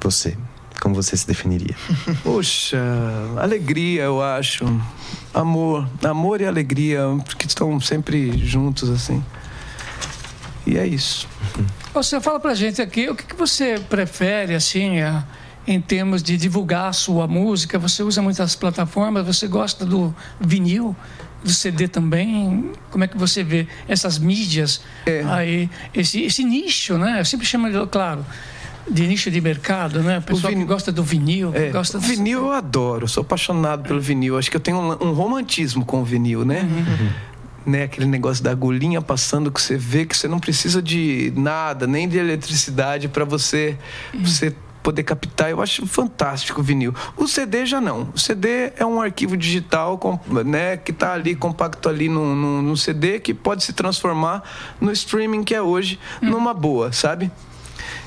Você. 0.00 0.36
Como 0.80 0.94
você 0.94 1.16
se 1.16 1.26
definiria? 1.26 1.74
Poxa, 2.22 2.78
alegria, 3.36 4.02
eu 4.04 4.22
acho. 4.22 4.64
Amor, 5.34 5.88
amor 6.04 6.40
e 6.40 6.46
alegria, 6.46 7.00
porque 7.24 7.46
estão 7.46 7.80
sempre 7.80 8.38
juntos 8.38 8.88
assim. 8.88 9.24
E 10.66 10.76
é 10.76 10.86
isso. 10.86 11.28
Você 11.94 12.20
fala 12.20 12.40
pra 12.40 12.54
gente 12.54 12.82
aqui, 12.82 13.08
o 13.08 13.14
que, 13.14 13.24
que 13.24 13.36
você 13.36 13.78
prefere, 13.88 14.54
assim, 14.54 15.00
a- 15.00 15.24
em 15.66 15.80
termos 15.80 16.22
de 16.22 16.36
divulgar 16.36 16.88
a 16.88 16.92
sua 16.92 17.26
música? 17.26 17.78
Você 17.78 18.02
usa 18.02 18.20
muitas 18.20 18.54
plataformas, 18.56 19.24
você 19.24 19.46
gosta 19.46 19.84
do 19.86 20.14
vinil, 20.40 20.94
do 21.44 21.50
CD 21.52 21.86
também? 21.88 22.72
Como 22.90 23.04
é 23.04 23.06
que 23.06 23.16
você 23.16 23.42
vê 23.44 23.66
essas 23.88 24.18
mídias 24.18 24.80
É. 25.06 25.22
aí, 25.28 25.70
esse, 25.94 26.22
esse 26.22 26.42
nicho, 26.44 26.98
né? 26.98 27.20
Eu 27.20 27.24
sempre 27.24 27.46
chamo, 27.46 27.68
claro, 27.86 28.24
de 28.90 29.06
nicho 29.06 29.30
de 29.30 29.40
mercado, 29.40 30.02
né? 30.02 30.18
O 30.18 30.22
pessoal 30.22 30.52
vin- 30.52 30.60
que 30.60 30.64
gosta 30.66 30.90
do 30.92 31.02
vinil, 31.04 31.52
É, 31.54 31.70
gosta 31.70 31.98
o 31.98 32.00
do 32.00 32.06
vinil 32.06 32.40
eu 32.46 32.52
adoro, 32.52 33.06
sou 33.08 33.20
apaixonado 33.22 33.82
pelo 33.86 34.00
vinil. 34.00 34.36
Acho 34.38 34.50
que 34.50 34.56
eu 34.56 34.60
tenho 34.60 34.78
um, 34.78 35.08
um 35.08 35.12
romantismo 35.12 35.84
com 35.84 36.00
o 36.00 36.04
vinil, 36.04 36.44
né? 36.44 36.62
Né, 37.66 37.82
aquele 37.82 38.06
negócio 38.06 38.44
da 38.44 38.52
agulhinha 38.52 39.02
passando 39.02 39.50
que 39.50 39.60
você 39.60 39.76
vê 39.76 40.06
que 40.06 40.16
você 40.16 40.28
não 40.28 40.38
precisa 40.38 40.80
de 40.80 41.32
nada, 41.34 41.84
nem 41.84 42.08
de 42.08 42.16
eletricidade 42.16 43.08
para 43.08 43.24
você, 43.24 43.76
você 44.14 44.54
poder 44.86 45.02
captar. 45.02 45.50
Eu 45.50 45.60
acho 45.60 45.84
fantástico 45.84 46.60
o 46.60 46.62
vinil. 46.62 46.94
O 47.16 47.26
CD 47.26 47.66
já 47.66 47.80
não. 47.80 48.08
O 48.14 48.18
CD 48.18 48.72
é 48.76 48.86
um 48.86 49.00
arquivo 49.00 49.36
digital, 49.36 49.98
né, 50.44 50.76
que 50.76 50.92
está 50.92 51.12
ali 51.12 51.34
compacto 51.34 51.88
ali 51.88 52.08
no, 52.08 52.36
no, 52.36 52.62
no 52.62 52.76
CD 52.76 53.18
que 53.18 53.34
pode 53.34 53.64
se 53.64 53.72
transformar 53.72 54.44
no 54.80 54.92
streaming 54.92 55.42
que 55.42 55.56
é 55.56 55.60
hoje 55.60 55.98
numa 56.22 56.54
boa, 56.54 56.92
sabe? 56.92 57.32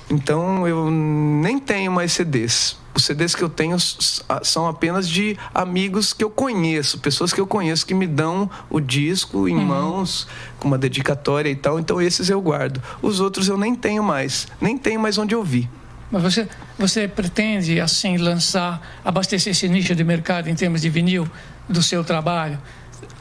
Então 0.10 0.68
eu 0.68 0.90
nem 0.90 1.60
tenho 1.60 1.92
mais 1.92 2.12
CDs. 2.12 2.78
Os 2.96 3.06
CDs 3.06 3.36
que 3.36 3.44
eu 3.44 3.50
tenho 3.50 3.78
são 3.80 4.68
apenas 4.68 5.08
de 5.08 5.38
amigos 5.54 6.12
que 6.12 6.24
eu 6.24 6.30
conheço, 6.30 7.00
pessoas 7.00 7.32
que 7.32 7.40
eu 7.40 7.48
conheço 7.48 7.86
que 7.86 7.94
me 7.94 8.08
dão 8.08 8.50
o 8.70 8.80
disco 8.80 9.48
em 9.48 9.56
mãos, 9.56 10.28
com 10.60 10.68
uma 10.68 10.78
dedicatória 10.78 11.50
e 11.50 11.56
tal. 11.56 11.80
Então 11.80 12.02
esses 12.02 12.30
eu 12.30 12.42
guardo. 12.42 12.82
Os 13.02 13.20
outros 13.20 13.48
eu 13.48 13.58
nem 13.58 13.76
tenho 13.76 14.04
mais, 14.04 14.48
nem 14.60 14.78
tenho 14.78 15.00
mais 15.00 15.18
onde 15.18 15.36
ouvir. 15.36 15.70
Mas 16.12 16.24
você, 16.24 16.50
você 16.78 17.08
pretende, 17.08 17.80
assim, 17.80 18.18
lançar, 18.18 18.82
abastecer 19.06 19.52
esse 19.52 19.70
nicho 19.70 19.94
de 19.94 20.04
mercado 20.04 20.50
em 20.50 20.56
termos 20.56 20.82
de 20.82 20.90
vinil 20.90 21.30
do 21.68 21.84
seu 21.84 22.04
trabalho? 22.04 22.60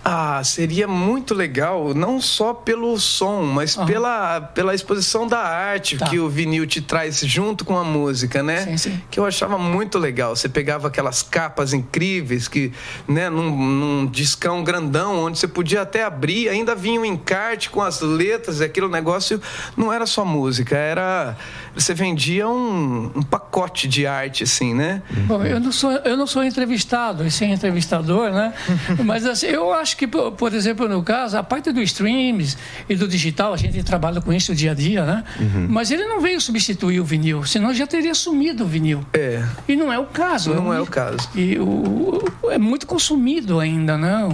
Ah, 0.05 0.43
seria 0.45 0.87
muito 0.89 1.35
legal, 1.35 1.93
não 1.93 2.21
só 2.21 2.55
pelo 2.55 2.99
som, 2.99 3.43
mas 3.43 3.77
pela, 3.77 4.41
pela 4.41 4.75
exposição 4.75 5.27
da 5.27 5.39
arte 5.41 5.97
Tá. 5.99 6.07
que 6.07 6.19
o 6.19 6.29
vinil 6.29 6.67
te 6.67 6.81
traz 6.81 7.21
junto 7.21 7.65
com 7.65 7.77
a 7.77 7.85
música, 7.85 8.43
né? 8.43 8.65
Sim, 8.65 8.77
sim. 8.77 9.03
Que 9.11 9.19
eu 9.21 9.27
achava 9.27 9.59
muito 9.59 9.99
legal. 9.99 10.35
Você 10.35 10.49
pegava 10.49 10.89
aquelas 10.89 11.23
capas 11.23 11.73
incríveis 11.75 12.49
que, 12.49 12.73
né, 13.07 13.29
num, 13.29 13.51
num 13.51 14.07
discão 14.07 14.63
grandão, 14.65 15.25
onde 15.25 15.39
você 15.39 15.49
podia 15.49 15.83
até 15.83 16.05
abrir, 16.05 16.49
ainda 16.49 16.75
vinha 16.75 17.01
um 17.01 17.05
encarte 17.05 17.69
com 17.69 17.83
as 17.83 18.01
letras, 18.01 18.61
e 18.61 18.65
aquele 18.65 18.89
negócio 18.89 19.41
não 19.77 19.93
era 19.93 20.07
só 20.07 20.25
música, 20.25 20.77
era. 20.77 21.37
Você 21.79 21.95
vendia 21.95 22.49
um, 22.49 23.11
um 23.14 23.22
pacote 23.22 23.87
de 23.87 24.07
arte, 24.07 24.43
assim, 24.45 24.74
né? 24.74 25.03
Bom, 25.26 25.43
eu 25.45 25.61
não 25.61 25.70
sou, 25.72 25.93
eu 25.93 26.16
não 26.16 26.26
sou 26.26 26.43
entrevistado, 26.45 27.24
e 27.26 27.31
sem 27.31 27.53
entrevistador, 27.53 28.31
né? 28.33 28.53
Mas 29.05 29.24
assim, 29.24 29.47
eu 29.47 29.72
acho 29.72 29.97
que, 29.97 30.07
por 30.07 30.53
exemplo, 30.53 30.89
no 30.89 31.03
caso, 31.03 31.37
a 31.39 31.43
parte 31.43 31.70
do 31.72 31.81
streams 31.83 32.57
e 32.89 32.97
do 32.97 33.07
digital, 33.07 33.53
a 33.55 33.57
gente 33.57 33.83
trabalha 33.83 34.20
com 34.20 34.33
isso 34.33 34.55
dia 34.55 34.72
a 34.72 34.74
dia, 34.74 35.05
né? 35.05 35.24
Mas 35.68 35.91
ele 35.91 36.05
não 36.05 36.20
veio 36.20 36.41
substituir 36.41 37.01
o 37.01 37.05
vinil, 37.05 37.45
senão 37.45 37.72
já 37.72 37.87
teria 37.87 38.14
sumido 38.14 38.64
o 38.64 38.66
vinil. 38.66 39.05
É. 39.12 39.45
E 39.68 39.76
não 39.76 39.93
é 39.93 39.99
o 39.99 40.07
caso. 40.07 40.55
Não 40.55 40.68
um- 40.68 40.72
é 40.74 40.81
o 40.81 40.87
caso. 40.87 41.29
E 41.35 41.59
o, 41.59 42.22
o- 42.43 42.51
é 42.51 42.59
muito 42.59 42.87
consumido 42.87 43.61
ainda, 43.61 43.97
né? 43.97 44.24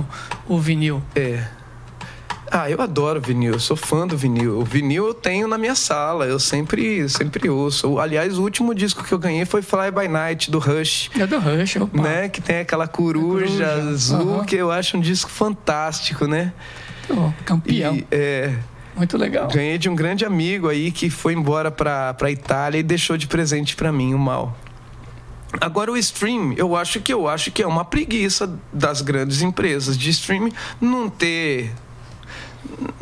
O, 0.48 0.54
o 0.54 0.58
vinil. 0.58 1.02
É. 1.14 1.44
Ah, 2.56 2.70
eu 2.70 2.80
adoro 2.80 3.20
vinil, 3.20 3.54
eu 3.54 3.58
sou 3.58 3.76
fã 3.76 4.06
do 4.06 4.16
vinil. 4.16 4.60
O 4.60 4.64
vinil 4.64 5.08
eu 5.08 5.12
tenho 5.12 5.48
na 5.48 5.58
minha 5.58 5.74
sala, 5.74 6.24
eu 6.26 6.38
sempre, 6.38 7.08
sempre 7.08 7.50
ouço. 7.50 7.98
Aliás, 7.98 8.38
o 8.38 8.42
último 8.42 8.72
disco 8.72 9.02
que 9.02 9.10
eu 9.10 9.18
ganhei 9.18 9.44
foi 9.44 9.60
Fly 9.60 9.90
By 9.90 10.06
Night, 10.06 10.52
do 10.52 10.60
Rush. 10.60 11.10
É 11.18 11.26
do 11.26 11.36
Rush, 11.40 11.74
opa. 11.74 12.00
Né? 12.00 12.28
Que 12.28 12.40
tem 12.40 12.60
aquela 12.60 12.86
coruja, 12.86 13.44
coruja, 13.46 13.72
azul, 13.90 14.34
aham. 14.36 14.44
que 14.44 14.54
eu 14.54 14.70
acho 14.70 14.96
um 14.96 15.00
disco 15.00 15.28
fantástico, 15.28 16.28
né? 16.28 16.52
Pô, 17.08 17.32
campeão. 17.44 17.96
E, 17.96 18.06
é, 18.12 18.54
Muito 18.96 19.18
legal. 19.18 19.48
ganhei 19.48 19.76
de 19.76 19.88
um 19.88 19.96
grande 19.96 20.24
amigo 20.24 20.68
aí 20.68 20.92
que 20.92 21.10
foi 21.10 21.32
embora 21.32 21.72
pra, 21.72 22.14
pra 22.14 22.30
Itália 22.30 22.78
e 22.78 22.84
deixou 22.84 23.16
de 23.16 23.26
presente 23.26 23.74
pra 23.74 23.90
mim, 23.90 24.14
o 24.14 24.18
mal. 24.18 24.56
Agora 25.60 25.90
o 25.90 25.96
stream, 25.96 26.52
eu 26.56 26.76
acho 26.76 27.00
que 27.00 27.12
eu 27.12 27.26
acho 27.28 27.50
que 27.50 27.64
é 27.64 27.66
uma 27.66 27.84
preguiça 27.84 28.48
das 28.72 29.00
grandes 29.00 29.42
empresas 29.42 29.98
de 29.98 30.10
streaming 30.10 30.52
não 30.80 31.08
ter 31.10 31.72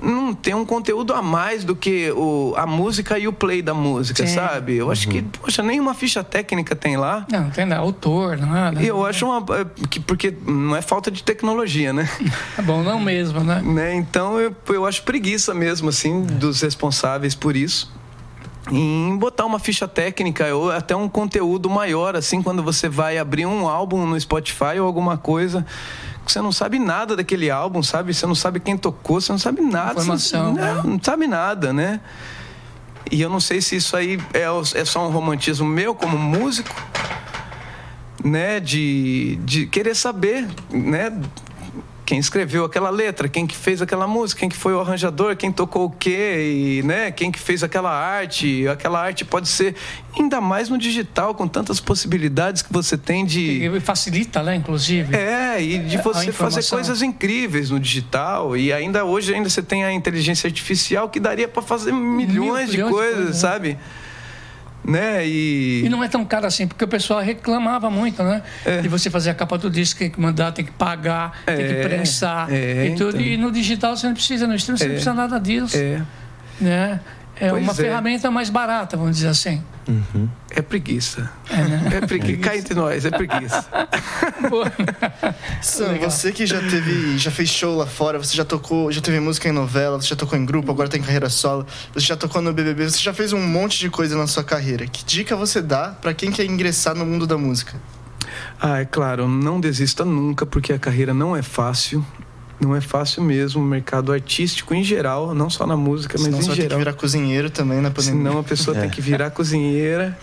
não 0.03 0.35
ter 0.35 0.55
um 0.55 0.64
conteúdo 0.64 1.12
a 1.14 1.23
mais 1.23 1.64
do 1.64 1.75
que 1.75 2.11
o, 2.12 2.55
a 2.57 2.66
música 2.66 3.18
e 3.18 3.29
o 3.29 3.33
play 3.33 3.62
da 3.62 3.75
música, 3.75 4.27
Sim. 4.27 4.35
sabe? 4.35 4.77
Eu 4.77 4.91
acho 4.91 5.09
que, 5.09 5.23
poxa, 5.23 5.62
nenhuma 5.62 5.95
ficha 5.95 6.23
técnica 6.25 6.75
tem 6.75 6.97
lá. 6.97 7.27
Não, 7.31 7.43
não 7.43 7.51
tem 7.51 7.64
nada, 7.64 7.81
autor, 7.81 8.37
nada. 8.39 8.83
E 8.83 8.87
eu 8.87 9.05
acho 9.05 9.27
uma. 9.27 9.39
é, 9.57 9.66
Que, 9.89 10.01
porque 10.01 10.35
não 10.47 10.77
é 10.77 10.83
falta 10.83 11.11
de 11.11 11.23
tecnologia, 11.23 11.93
né? 11.93 12.09
É 12.59 12.62
bom, 12.62 12.83
não 12.83 13.01
mesmo, 13.01 13.41
né? 13.41 13.62
né? 13.62 13.95
Então 13.95 14.39
eu, 14.39 14.55
eu 14.68 14.87
acho 14.87 15.03
preguiça 15.03 15.55
mesmo, 15.55 15.89
assim, 15.89 16.23
dos 16.23 16.61
responsáveis 16.61 17.35
por 17.35 17.57
isso. 17.57 17.91
Em 18.70 19.16
botar 19.16 19.45
uma 19.45 19.59
ficha 19.59 19.89
técnica 19.89 20.55
ou 20.55 20.70
até 20.70 20.95
um 20.95 21.09
conteúdo 21.09 21.68
maior, 21.68 22.14
assim, 22.14 22.43
quando 22.43 22.62
você 22.62 22.89
vai 22.89 23.18
abrir 23.18 23.47
um 23.47 23.68
álbum 23.68 24.07
no 24.07 24.18
Spotify 24.20 24.79
ou 24.79 24.87
alguma 24.87 25.16
coisa. 25.16 25.66
Você 26.27 26.41
não 26.41 26.53
sabe 26.53 26.79
nada 26.79 27.16
daquele 27.16 27.51
álbum, 27.51 27.83
sabe? 27.83 28.14
Você 28.14 28.27
não 28.27 28.35
sabe 28.35 28.61
quem 28.61 28.77
tocou, 28.77 29.20
você 29.20 29.33
não 29.33 29.39
sabe 29.39 29.61
nada. 29.61 30.01
Informação, 30.01 30.55
você, 30.55 30.61
não, 30.61 30.75
né? 30.75 30.83
não 30.85 31.01
sabe 31.03 31.27
nada, 31.27 31.73
né? 31.73 32.01
E 33.11 33.20
eu 33.20 33.29
não 33.29 33.41
sei 33.41 33.61
se 33.61 33.77
isso 33.77 33.97
aí 33.97 34.18
é, 34.33 34.45
é 34.81 34.85
só 34.85 35.07
um 35.07 35.11
romantismo 35.11 35.66
meu 35.66 35.95
como 35.95 36.16
músico, 36.16 36.75
né? 38.25 38.61
De, 38.61 39.37
de 39.45 39.66
querer 39.66 39.95
saber, 39.95 40.49
né? 40.70 41.12
Quem 42.13 42.19
escreveu 42.19 42.67
aquela 42.67 42.91
letra, 42.91 43.27
quem 43.27 43.47
que 43.47 43.57
fez 43.57 43.81
aquela 43.81 44.07
música, 44.07 44.41
quem 44.41 44.49
que 44.51 44.57
foi 44.57 44.75
o 44.75 44.81
arranjador, 44.81 45.35
quem 45.35 45.51
tocou 45.51 45.87
o 45.87 45.91
quê, 45.91 46.81
e, 46.81 46.83
né? 46.83 47.11
Quem 47.11 47.33
que 47.33 47.39
fez 47.39 47.63
aquela 47.65 47.91
arte. 47.91 48.69
Aquela 48.69 49.01
arte 49.01 49.25
pode 49.25 49.49
ser 49.49 49.75
ainda 50.15 50.39
mais 50.39 50.69
no 50.69 50.77
digital, 50.77 51.35
com 51.35 51.49
tantas 51.49 51.81
possibilidades 51.81 52.61
que 52.61 52.71
você 52.71 52.99
tem 52.99 53.25
de... 53.25 53.65
E 53.65 53.81
facilita, 53.81 54.43
né, 54.43 54.55
inclusive. 54.55 55.17
É, 55.17 55.63
e 55.63 55.79
de 55.79 55.97
você 56.03 56.31
fazer 56.33 56.63
coisas 56.69 57.01
incríveis 57.01 57.71
no 57.71 57.81
digital. 57.81 58.59
E 58.59 58.75
ainda 58.75 59.07
hoje 59.07 59.33
ainda 59.35 59.49
você 59.49 59.63
tem 59.63 59.83
a 59.83 59.91
inteligência 59.91 60.47
artificial 60.47 61.09
que 61.09 61.19
daria 61.19 61.49
para 61.49 61.63
fazer 61.63 61.93
milhões, 61.93 62.27
de 62.27 62.41
milhões 62.41 62.71
de 62.73 62.83
coisas, 62.83 63.41
coisas, 63.41 63.63
né? 63.63 63.79
Né? 64.85 65.26
E, 65.26 65.83
E 65.85 65.89
não 65.89 66.03
é 66.03 66.09
tão 66.09 66.24
caro 66.24 66.45
assim, 66.47 66.66
porque 66.66 66.85
o 66.85 66.89
pessoal 66.89 67.20
reclamava 67.20 67.89
muito, 67.89 68.22
né? 68.24 68.43
De 68.83 68.89
você 68.89 69.09
fazer 69.11 69.30
a 69.30 69.35
capa 69.35 69.57
do 69.57 69.70
disco, 69.70 69.99
tem 70.01 70.11
que 70.11 70.20
mandar, 70.20 70.51
tem 70.53 70.64
que 70.64 70.72
pagar, 70.72 71.41
tem 71.47 71.57
que 71.57 71.62
É, 71.62 71.83
prensar 71.83 72.53
é, 72.53 72.87
e 72.89 72.95
tudo. 72.97 73.11
então. 73.16 73.20
E 73.20 73.37
no 73.37 73.53
digital 73.53 73.97
você 73.97 74.07
não 74.09 74.14
precisa, 74.14 74.47
no 74.47 74.55
stream 74.57 74.76
você 74.76 74.85
não 74.85 74.91
É, 74.91 74.95
precisa 74.95 75.14
nada 75.14 75.39
disso. 75.39 75.76
é, 75.76 76.03
Né? 76.61 77.01
É 77.41 77.49
Pois 77.51 77.62
uma 77.62 77.72
é. 77.72 77.74
ferramenta 77.74 78.30
mais 78.30 78.51
barata, 78.51 78.97
vamos 78.97 79.16
dizer 79.16 79.28
assim. 79.28 79.62
É 80.51 80.62
preguiça. 80.62 81.30
né? 81.51 81.91
É, 81.95 82.07
preguiça. 82.07 82.41
Cá 82.41 82.57
entre 82.57 82.74
nós, 82.74 83.05
é 83.05 83.11
preguiça. 83.11 83.66
Sam, 85.62 85.99
você 85.99 86.33
que 86.33 86.47
já 86.47 86.61
teve, 86.61 87.18
já 87.18 87.30
fez 87.30 87.49
show 87.49 87.76
lá 87.76 87.87
fora, 87.87 88.18
você 88.18 88.37
já 88.37 88.45
tocou, 88.45 88.91
já 88.93 89.01
teve 89.01 89.18
música 89.20 89.49
em 89.49 89.53
novela, 89.53 90.01
você 90.01 90.09
já 90.09 90.16
tocou 90.16 90.39
em 90.39 90.45
grupo, 90.45 90.70
agora 90.70 90.89
tem 90.89 91.01
carreira 91.01 91.28
solo, 91.28 91.66
você 91.93 92.07
já 92.07 92.16
tocou 92.16 92.41
no 92.43 92.53
BBB, 92.53 92.91
você 92.91 92.99
já 92.99 93.12
fez 93.12 93.33
um 93.33 93.41
monte 93.41 93.78
de 93.78 93.91
coisa 93.91 94.16
na 94.16 94.26
sua 94.26 94.45
carreira. 94.45 94.87
Que 94.87 95.05
dica 95.05 95.37
você 95.37 95.61
dá 95.61 95.89
pra 95.89 96.14
quem 96.14 96.30
quer 96.30 96.45
ingressar 96.45 96.95
no 96.95 97.05
mundo 97.05 97.26
da 97.26 97.37
música? 97.37 97.80
Ah, 98.61 98.80
é 98.80 98.85
claro, 98.85 99.28
não 99.28 99.61
desista 99.61 100.05
nunca, 100.05 100.47
porque 100.47 100.72
a 100.72 100.78
carreira 100.78 101.12
não 101.12 101.37
é 101.37 101.43
fácil. 101.43 102.05
Não 102.63 102.77
é 102.77 102.81
fácil 102.81 103.25
mesmo. 103.25 103.61
O 103.61 103.65
mercado 103.65 104.13
artístico 104.13 104.73
em 104.73 104.85
geral, 104.85 105.35
não 105.35 105.51
só 105.51 105.67
na 105.67 105.77
música, 105.77 106.17
Senão 106.17 106.39
mas 106.39 106.45
em 106.45 106.49
vai 106.49 106.57
ter 106.57 106.63
que 106.63 106.69
geral. 106.69 106.79
virar 106.79 106.93
cozinheiro 106.93 107.51
também 107.51 107.81
na 107.81 107.91
pandemia. 107.91 108.23
Senão 108.23 108.39
a 108.39 108.45
pessoa 108.45 108.77
tem 108.79 108.89
que 108.89 109.01
virar 109.01 109.31
cozinheira. 109.31 110.17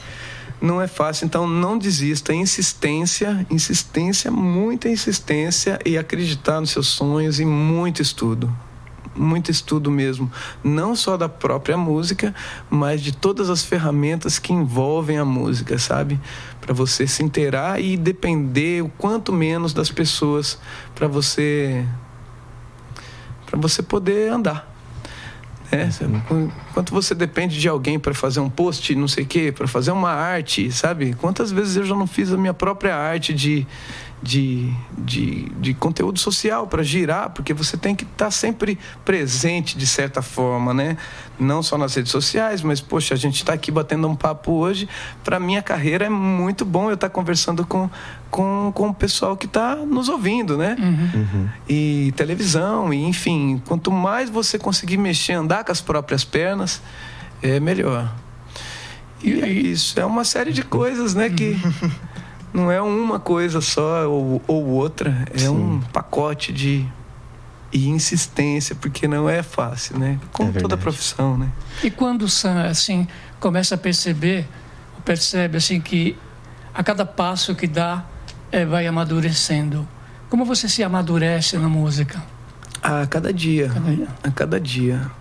Não 0.62 0.82
é 0.82 0.88
fácil, 0.88 1.26
então 1.26 1.46
não 1.46 1.78
desista. 1.78 2.34
Insistência, 2.34 3.46
insistência, 3.50 4.32
muita 4.32 4.88
insistência 4.88 5.80
e 5.86 5.98
acreditar 5.98 6.62
nos 6.62 6.70
seus 6.70 6.88
sonhos 6.88 7.42
e 7.42 7.46
muito 7.46 8.02
estudo. 8.02 8.50
Muito 9.14 9.52
estudo 9.52 9.92
mesmo. 9.92 10.32
Não 10.64 10.96
só 10.96 11.18
da 11.18 11.28
própria 11.28 11.76
música, 11.76 12.34
mas 12.70 13.02
de 13.02 13.12
todas 13.12 13.50
as 13.50 13.66
ferramentas 13.66 14.40
que 14.40 14.54
envolvem 14.54 15.18
a 15.18 15.26
música, 15.26 15.78
sabe? 15.78 16.18
Para 16.62 16.74
você 16.74 17.06
se 17.06 17.22
inteirar 17.22 17.82
e 17.82 17.98
depender 17.98 18.82
o 18.82 18.88
quanto 18.98 19.34
menos 19.34 19.74
das 19.74 19.92
pessoas 19.92 20.58
para 20.96 21.06
você 21.08 21.86
para 23.50 23.60
você 23.60 23.82
poder 23.82 24.32
andar. 24.32 24.70
É? 25.72 25.88
Quanto 26.74 26.94
você 26.94 27.14
depende 27.14 27.60
de 27.60 27.70
alguém 27.70 28.00
para 28.00 28.14
fazer 28.14 28.40
um 28.40 28.50
post, 28.50 28.96
não 28.96 29.08
sei 29.08 29.24
o 29.24 29.28
quê, 29.28 29.52
para 29.52 29.68
fazer 29.68 29.92
uma 29.92 30.10
arte, 30.10 30.72
sabe? 30.72 31.14
Quantas 31.14 31.52
vezes 31.52 31.76
eu 31.76 31.86
já 31.86 31.96
não 31.96 32.08
fiz 32.08 32.34
a 32.34 32.38
minha 32.38 32.54
própria 32.54 32.96
arte 32.96 33.34
de, 33.34 33.68
de, 34.22 34.74
de, 34.98 35.50
de 35.60 35.74
conteúdo 35.74 36.20
social 36.20 36.68
para 36.68 36.84
girar, 36.84 37.30
porque 37.30 37.54
você 37.54 37.78
tem 37.78 37.96
que 37.96 38.04
estar 38.04 38.32
sempre 38.32 38.78
presente 39.06 39.78
de 39.78 39.88
certa 39.88 40.22
forma, 40.22 40.74
né? 40.74 40.98
Não 41.40 41.64
só 41.64 41.78
nas 41.78 41.96
redes 41.96 42.12
sociais, 42.12 42.62
mas, 42.62 42.82
poxa, 42.82 43.14
a 43.14 43.18
gente 43.18 43.36
está 43.36 43.54
aqui 43.54 43.72
batendo 43.72 44.08
um 44.08 44.16
papo 44.16 44.52
hoje. 44.52 44.90
Para 45.24 45.40
minha 45.40 45.62
carreira 45.62 46.06
é 46.06 46.10
muito 46.10 46.66
bom 46.66 46.90
eu 46.90 46.96
estar 46.96 47.10
conversando 47.10 47.66
com, 47.66 47.90
com, 48.30 48.72
com 48.76 48.90
o 48.90 48.94
pessoal 48.94 49.38
que 49.38 49.46
está 49.46 49.76
nos 49.76 50.10
ouvindo, 50.10 50.58
né? 50.58 50.76
e 51.68 52.14
televisão, 52.18 52.94
e 52.94 53.06
enfim, 53.06 53.62
quanto 53.66 53.90
mais 53.92 54.30
você 54.30 54.60
conseguir 54.60 54.98
mexer, 54.98 55.34
andar 55.34 55.64
com 55.64 55.72
as 55.72 55.80
próprias 55.80 56.26
pernas, 56.26 56.82
é 57.42 57.60
melhor. 57.60 58.14
E 59.24 59.42
é 59.42 59.50
isso, 59.50 60.00
é 60.00 60.06
uma 60.06 60.24
série 60.24 60.54
de 60.54 60.64
coisas, 60.64 61.14
né, 61.14 61.30
que 61.30 61.58
não 62.54 62.72
é 62.72 62.82
uma 62.82 63.20
coisa 63.20 63.62
só 63.62 64.08
ou, 64.10 64.42
ou 64.48 64.66
outra, 64.66 65.26
é 65.34 65.50
um 65.50 65.80
pacote 65.92 66.52
de 66.52 66.88
e 67.72 67.88
insistência, 67.88 68.76
porque 68.76 69.08
não 69.08 69.30
é 69.30 69.44
fácil, 69.44 70.00
né? 70.00 70.20
Como 70.34 70.50
toda 70.50 70.60
verdade. 70.60 70.82
profissão, 70.82 71.38
né? 71.38 71.50
E 71.84 71.92
quando 71.92 72.24
o 72.24 72.30
Sam, 72.30 72.64
assim, 72.64 73.08
começa 73.40 73.76
a 73.76 73.78
perceber, 73.78 74.48
percebe, 75.06 75.58
assim, 75.58 75.80
que 75.80 76.18
a 76.74 76.84
cada 76.84 77.06
passo 77.06 77.54
que 77.56 77.68
dá, 77.68 78.06
eh, 78.52 78.66
vai 78.66 78.88
amadurecendo. 78.88 79.88
Como 80.30 80.46
você 80.46 80.68
se 80.68 80.84
amadurece 80.84 81.58
na 81.58 81.70
música? 81.70 82.22
A 82.82 83.06
cada 83.06 83.34
dia. 83.34 83.70
Cada 83.70 83.92
dia. 83.92 84.08
A 84.24 84.32
cada 84.32 84.60
dia. 84.60 85.12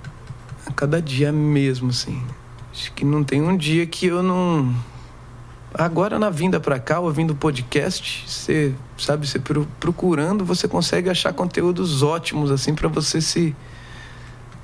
A 0.67 0.73
cada 0.73 1.03
dia 1.03 1.33
mesmo, 1.33 1.91
assim. 1.91 2.23
Acho 2.73 2.93
que 2.93 3.05
não 3.05 3.25
tem 3.25 3.43
um 3.43 3.57
dia 3.57 3.87
que 3.87 4.07
eu 4.07 4.23
não. 4.23 4.75
Agora 5.73 6.19
na 6.19 6.31
vinda 6.31 6.59
pra 6.59 6.79
cá, 6.79 6.99
ouvindo 6.99 7.35
podcast, 7.35 8.25
você 8.27 8.75
sabe, 8.97 9.27
você 9.29 9.39
pro- 9.39 9.69
procurando, 9.79 10.45
você 10.45 10.67
consegue 10.67 11.11
achar 11.11 11.33
conteúdos 11.33 12.03
ótimos 12.03 12.51
assim 12.51 12.75
para 12.75 12.89
você 12.89 13.21
se 13.21 13.55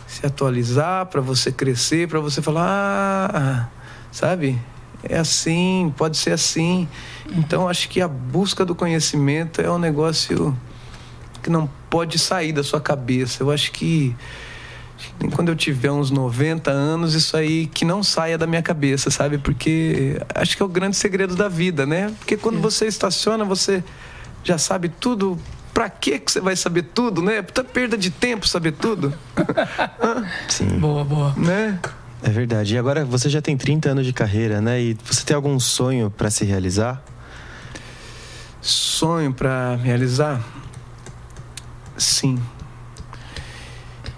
se 0.07 0.25
atualizar, 0.25 1.07
para 1.07 1.21
você 1.21 1.51
crescer, 1.51 2.09
para 2.09 2.21
você 2.21 2.41
falar, 2.41 3.31
ah, 3.35 3.69
sabe? 4.13 4.59
É 5.03 5.19
assim, 5.19 5.93
pode 5.97 6.17
ser 6.17 6.31
assim. 6.31 6.89
Então 7.33 7.69
acho 7.69 7.89
que 7.89 8.01
a 8.01 8.07
busca 8.07 8.65
do 8.65 8.75
conhecimento 8.75 9.61
é 9.61 9.71
um 9.71 9.79
negócio 9.79 10.57
que 11.43 11.51
não 11.51 11.69
pode 11.91 12.19
sair 12.19 12.53
da 12.53 12.63
sua 12.63 12.81
cabeça. 12.81 13.43
Eu 13.43 13.51
acho 13.51 13.73
que 13.73 14.15
nem 15.21 15.31
quando 15.31 15.49
eu 15.49 15.57
tiver 15.57 15.91
uns 15.91 16.11
90 16.11 16.71
anos, 16.71 17.15
isso 17.15 17.37
aí 17.37 17.67
que 17.67 17.85
não 17.85 18.03
saia 18.03 18.37
da 18.39 18.47
minha 18.47 18.63
cabeça, 18.63 19.11
sabe? 19.11 19.39
Porque 19.39 20.21
acho 20.35 20.57
que 20.57 20.63
é 20.63 20.67
o 20.67 20.69
grande 20.69 20.97
segredo 20.97 21.35
da 21.37 21.49
vida, 21.49 21.87
né? 21.87 22.13
Porque 22.19 22.37
quando 22.37 22.61
você 22.61 22.87
estaciona, 22.87 23.45
você 23.45 23.83
já 24.43 24.59
sabe 24.59 24.89
tudo. 24.89 25.39
Pra 25.73 25.89
que 25.91 26.21
que 26.21 26.31
você 26.31 26.41
vai 26.41 26.55
saber 26.55 26.83
tudo, 26.95 27.21
né? 27.21 27.43
Puta 27.43 27.65
perda 27.65 27.99
de 27.99 28.09
tempo 28.11 28.47
saber 28.47 28.73
tudo, 28.73 29.13
Sim. 30.49 30.79
Boa, 30.79 31.05
boa. 31.05 31.35
né? 31.37 31.81
É 32.23 32.31
verdade. 32.31 32.75
E 32.75 32.79
agora 32.79 33.05
você 33.05 33.29
já 33.29 33.43
tem 33.43 33.57
30 33.57 33.91
anos 33.91 34.07
de 34.07 34.13
carreira, 34.13 34.61
né? 34.61 34.81
E 34.81 34.97
você 35.05 35.25
tem 35.25 35.35
algum 35.35 35.59
sonho 35.59 36.11
para 36.11 36.31
se 36.31 36.45
realizar? 36.45 37.03
Sonho 38.61 39.33
pra 39.35 39.75
realizar? 39.77 40.41
Sim. 41.99 42.39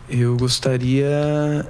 Eu 0.08 0.36
gostaria 0.36 1.68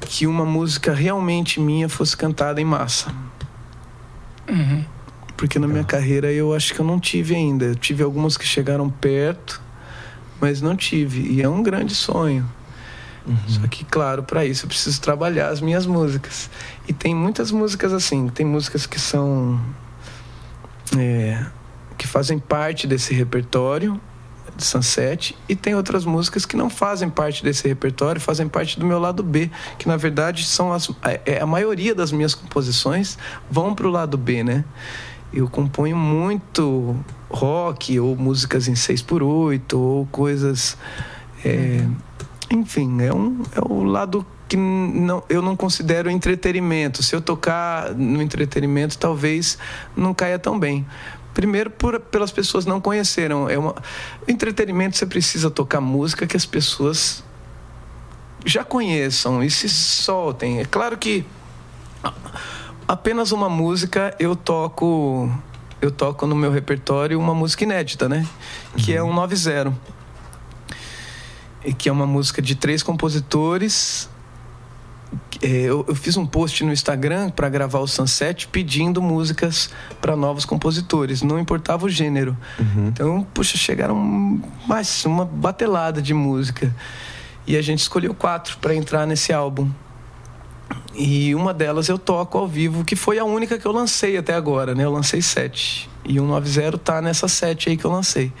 que 0.00 0.26
uma 0.26 0.44
música 0.44 0.92
realmente 0.92 1.60
minha 1.60 1.88
fosse 1.88 2.16
cantada 2.16 2.60
em 2.60 2.64
massa. 2.64 3.14
Porque 5.36 5.58
na 5.58 5.68
minha 5.68 5.84
carreira 5.84 6.32
eu 6.32 6.54
acho 6.54 6.74
que 6.74 6.80
eu 6.80 6.84
não 6.84 6.98
tive 6.98 7.34
ainda. 7.34 7.66
Eu 7.66 7.74
tive 7.76 8.02
algumas 8.02 8.36
que 8.36 8.46
chegaram 8.46 8.90
perto, 8.90 9.62
mas 10.40 10.60
não 10.60 10.74
tive. 10.74 11.20
E 11.30 11.42
é 11.42 11.48
um 11.48 11.62
grande 11.62 11.94
sonho. 11.94 12.48
Só 13.48 13.66
que, 13.66 13.84
claro, 13.84 14.22
para 14.22 14.44
isso 14.44 14.64
eu 14.64 14.68
preciso 14.68 15.00
trabalhar 15.00 15.48
as 15.48 15.60
minhas 15.60 15.84
músicas. 15.84 16.48
E 16.88 16.92
tem 16.92 17.14
muitas 17.14 17.50
músicas 17.50 17.92
assim. 17.92 18.28
Tem 18.28 18.46
músicas 18.46 18.86
que 18.86 19.00
são. 19.00 19.60
é, 20.96 21.44
que 21.98 22.06
fazem 22.06 22.38
parte 22.38 22.86
desse 22.86 23.14
repertório 23.14 24.00
de 24.56 24.64
Sunset 24.64 25.36
e 25.48 25.54
tem 25.54 25.74
outras 25.74 26.04
músicas 26.04 26.46
que 26.46 26.56
não 26.56 26.70
fazem 26.70 27.08
parte 27.08 27.44
desse 27.44 27.68
repertório, 27.68 28.20
fazem 28.20 28.48
parte 28.48 28.78
do 28.78 28.86
meu 28.86 28.98
lado 28.98 29.22
B, 29.22 29.50
que 29.78 29.86
na 29.86 29.96
verdade 29.96 30.44
são 30.44 30.72
as 30.72 30.90
é, 31.24 31.40
a 31.40 31.46
maioria 31.46 31.94
das 31.94 32.10
minhas 32.10 32.34
composições 32.34 33.18
vão 33.50 33.74
pro 33.74 33.90
lado 33.90 34.16
B, 34.16 34.42
né? 34.42 34.64
Eu 35.32 35.48
componho 35.48 35.96
muito 35.96 36.96
rock 37.28 37.98
ou 38.00 38.16
músicas 38.16 38.68
em 38.68 38.74
6 38.74 39.02
por 39.02 39.22
8 39.22 39.78
ou 39.78 40.06
coisas 40.06 40.76
é, 41.44 41.86
enfim, 42.50 43.02
é, 43.02 43.12
um, 43.12 43.42
é 43.54 43.60
o 43.60 43.82
lado 43.82 44.24
que 44.48 44.56
não, 44.56 45.22
eu 45.28 45.42
não 45.42 45.56
considero 45.56 46.10
entretenimento. 46.10 47.02
Se 47.02 47.14
eu 47.14 47.20
tocar 47.20 47.92
no 47.94 48.22
entretenimento, 48.22 48.96
talvez 48.96 49.58
não 49.96 50.14
caia 50.14 50.38
tão 50.38 50.58
bem. 50.58 50.86
Primeiro, 51.36 51.68
por, 51.68 52.00
pelas 52.00 52.32
pessoas 52.32 52.64
não 52.64 52.80
conheceram. 52.80 53.46
É 53.46 53.58
uma, 53.58 53.72
o 54.26 54.30
entretenimento, 54.30 54.96
você 54.96 55.04
precisa 55.04 55.50
tocar 55.50 55.82
música 55.82 56.26
que 56.26 56.34
as 56.34 56.46
pessoas 56.46 57.22
já 58.42 58.64
conheçam 58.64 59.44
e 59.44 59.50
se 59.50 59.68
soltem. 59.68 60.60
É 60.60 60.64
claro 60.64 60.96
que 60.96 61.26
apenas 62.88 63.32
uma 63.32 63.50
música 63.50 64.16
eu 64.18 64.34
toco 64.34 65.30
eu 65.82 65.90
toco 65.90 66.26
no 66.26 66.34
meu 66.34 66.50
repertório 66.50 67.20
uma 67.20 67.34
música 67.34 67.64
inédita, 67.64 68.08
né? 68.08 68.26
Que 68.74 68.94
é 68.94 69.02
um 69.02 69.12
90 69.12 69.74
e 71.66 71.74
que 71.74 71.90
é 71.90 71.92
uma 71.92 72.06
música 72.06 72.40
de 72.40 72.54
três 72.54 72.82
compositores. 72.82 74.08
É, 75.42 75.48
eu, 75.48 75.84
eu 75.86 75.94
fiz 75.94 76.16
um 76.16 76.26
post 76.26 76.64
no 76.64 76.72
Instagram 76.72 77.30
para 77.30 77.48
gravar 77.48 77.80
o 77.80 77.86
Sunset 77.86 78.48
pedindo 78.48 79.02
músicas 79.02 79.70
para 80.00 80.16
novos 80.16 80.44
compositores, 80.44 81.22
não 81.22 81.38
importava 81.38 81.86
o 81.86 81.88
gênero. 81.90 82.36
Então, 82.88 83.26
puxa, 83.34 83.56
chegaram 83.56 83.94
mais 84.66 85.04
uma 85.04 85.24
batelada 85.24 86.00
de 86.00 86.14
música. 86.14 86.74
E 87.46 87.56
a 87.56 87.62
gente 87.62 87.80
escolheu 87.80 88.12
quatro 88.12 88.58
para 88.58 88.74
entrar 88.74 89.06
nesse 89.06 89.32
álbum. 89.32 89.70
E 90.94 91.34
uma 91.34 91.54
delas 91.54 91.88
eu 91.88 91.98
toco 91.98 92.38
ao 92.38 92.48
vivo, 92.48 92.84
que 92.84 92.96
foi 92.96 93.18
a 93.18 93.24
única 93.24 93.58
que 93.58 93.66
eu 93.66 93.72
lancei 93.72 94.16
até 94.16 94.34
agora, 94.34 94.74
né? 94.74 94.84
Eu 94.84 94.90
lancei 94.90 95.22
sete. 95.22 95.88
E 96.04 96.18
o 96.18 96.24
90 96.24 96.78
tá 96.78 97.00
nessa 97.00 97.28
sete 97.28 97.68
aí 97.68 97.76
que 97.76 97.84
eu 97.84 97.90
lancei. 97.90 98.32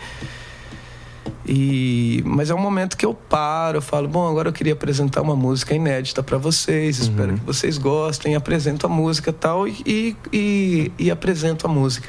E, 1.46 2.22
mas 2.24 2.50
é 2.50 2.54
um 2.54 2.60
momento 2.60 2.96
que 2.96 3.06
eu 3.06 3.14
paro, 3.14 3.78
eu 3.78 3.82
falo, 3.82 4.08
bom, 4.08 4.28
agora 4.28 4.48
eu 4.48 4.52
queria 4.52 4.72
apresentar 4.72 5.22
uma 5.22 5.36
música 5.36 5.74
inédita 5.74 6.22
para 6.22 6.38
vocês, 6.38 6.98
espero 6.98 7.34
que 7.34 7.44
vocês 7.44 7.78
gostem, 7.78 8.34
apresento 8.34 8.86
a 8.86 8.88
música 8.88 9.32
tal 9.32 9.68
e, 9.68 10.16
e, 10.32 10.92
e, 10.98 11.10
apresento 11.10 11.66
a 11.66 11.68
música. 11.68 12.08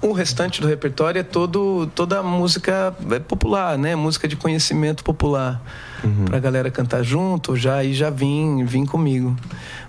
O 0.00 0.12
restante 0.12 0.60
do 0.60 0.66
repertório 0.66 1.20
é 1.20 1.22
todo, 1.22 1.86
toda 1.94 2.18
a 2.18 2.22
música 2.22 2.94
é, 3.10 3.20
popular, 3.20 3.78
né? 3.78 3.94
Música 3.94 4.26
de 4.26 4.34
conhecimento 4.34 5.04
popular. 5.04 5.62
Pra 6.26 6.40
galera 6.40 6.70
cantar 6.72 7.04
junto, 7.04 7.54
já 7.54 7.84
e 7.84 7.94
já 7.94 8.10
vim, 8.10 8.64
vim 8.64 8.84
comigo. 8.84 9.36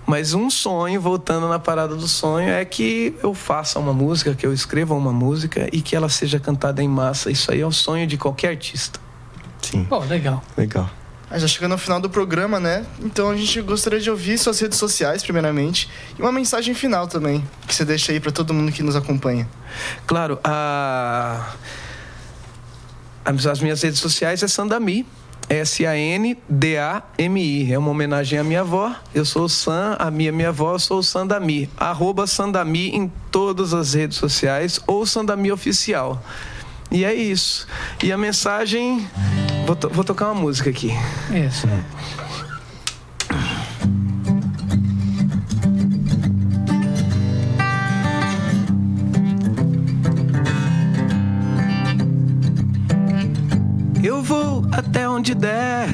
Mas 0.06 0.34
um 0.34 0.50
sonho, 0.50 1.00
voltando 1.00 1.48
na 1.48 1.58
parada 1.58 1.94
do 1.94 2.06
sonho, 2.06 2.48
é 2.48 2.64
que 2.64 3.14
eu 3.22 3.34
faça 3.34 3.78
uma 3.78 3.92
música, 3.92 4.34
que 4.34 4.46
eu 4.46 4.52
escreva 4.52 4.94
uma 4.94 5.12
música 5.12 5.68
e 5.72 5.80
que 5.80 5.96
ela 5.96 6.08
seja 6.08 6.38
cantada 6.38 6.82
em 6.82 6.88
massa. 6.88 7.30
Isso 7.30 7.50
aí 7.50 7.60
é 7.60 7.66
o 7.66 7.72
sonho 7.72 8.06
de 8.06 8.18
qualquer 8.18 8.48
artista. 8.48 9.00
Sim. 9.62 9.84
Pô, 9.84 9.98
legal. 10.00 10.42
Legal. 10.56 10.90
Ah, 11.30 11.38
já 11.38 11.48
chegando 11.48 11.72
ao 11.72 11.78
final 11.78 12.00
do 12.00 12.10
programa, 12.10 12.60
né? 12.60 12.84
Então 13.00 13.30
a 13.30 13.36
gente 13.36 13.60
gostaria 13.62 13.98
de 13.98 14.10
ouvir 14.10 14.38
suas 14.38 14.60
redes 14.60 14.78
sociais, 14.78 15.22
primeiramente, 15.22 15.88
e 16.18 16.22
uma 16.22 16.30
mensagem 16.30 16.74
final 16.74 17.08
também, 17.08 17.42
que 17.66 17.74
você 17.74 17.84
deixa 17.84 18.12
aí 18.12 18.20
pra 18.20 18.30
todo 18.30 18.52
mundo 18.52 18.70
que 18.70 18.82
nos 18.82 18.94
acompanha. 18.94 19.48
Claro, 20.06 20.38
a... 20.44 21.54
as 23.24 23.46
as 23.46 23.60
minhas 23.60 23.82
redes 23.82 24.00
sociais 24.00 24.42
é 24.42 24.48
Sandami. 24.48 25.06
S-A-N-D-A-M-I. 26.46 27.72
É 27.72 27.78
uma 27.78 27.90
homenagem 27.90 28.38
à 28.38 28.44
minha 28.44 28.60
avó. 28.60 28.94
Eu 29.14 29.24
sou 29.24 29.44
o 29.44 29.48
Sam, 29.48 29.96
a 29.98 30.10
minha 30.10 30.32
minha 30.32 30.48
avó, 30.50 30.72
eu 30.74 30.78
sou 30.78 30.98
o 30.98 31.02
Sandami. 31.02 31.68
Arroba 31.76 32.26
Sandami 32.26 32.88
em 32.90 33.10
todas 33.30 33.72
as 33.74 33.94
redes 33.94 34.16
sociais 34.18 34.80
ou 34.86 35.04
Sandami 35.06 35.50
Oficial. 35.52 36.22
E 36.90 37.04
é 37.04 37.14
isso. 37.14 37.66
E 38.02 38.12
a 38.12 38.18
mensagem. 38.18 39.06
Vou, 39.66 39.74
to- 39.74 39.88
vou 39.88 40.04
tocar 40.04 40.26
uma 40.30 40.40
música 40.40 40.70
aqui. 40.70 40.92
Isso. 41.32 41.66
Até 54.76 55.08
onde 55.08 55.34
der 55.34 55.88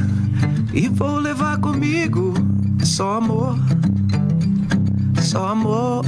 e 0.72 0.88
vou 0.88 1.18
levar 1.18 1.58
comigo 1.58 2.32
só 2.82 3.18
amor, 3.18 3.58
só 5.20 5.48
amor. 5.48 6.04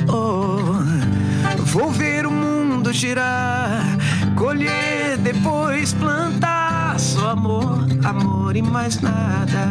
Vou 1.66 1.90
ver 1.90 2.26
o 2.26 2.30
mundo 2.30 2.92
girar, 2.92 3.82
colher, 4.36 5.18
depois 5.18 5.92
plantar 5.92 6.98
só 6.98 7.30
amor, 7.30 7.86
amor 8.04 8.56
e 8.56 8.62
mais 8.62 9.00
nada. 9.00 9.66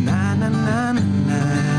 Na, 0.00 0.34
na, 0.34 0.50
na, 0.50 0.92
na, 0.92 1.00
na. 1.00 1.73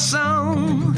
Coração, 0.00 0.94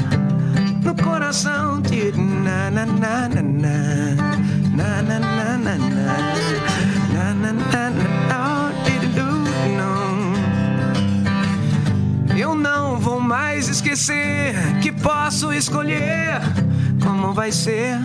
no 0.81 0.95
coração 0.95 1.81
de 1.81 2.13
na 2.17 2.71
na 2.71 2.85
na 2.85 3.27
na 3.27 3.41
na 3.41 4.21
na 4.71 5.01
na 5.01 5.19
na 5.19 5.57
na 5.57 5.77
na 7.11 7.33
na 7.33 7.51
na 7.51 7.89
na. 7.89 8.13
Eu 12.37 12.55
não 12.55 12.97
vou 12.97 13.19
mais 13.19 13.67
esquecer 13.67 14.55
que 14.81 14.89
posso 14.89 15.51
escolher 15.51 16.39
como 17.03 17.33
vai 17.33 17.51
ser 17.51 17.97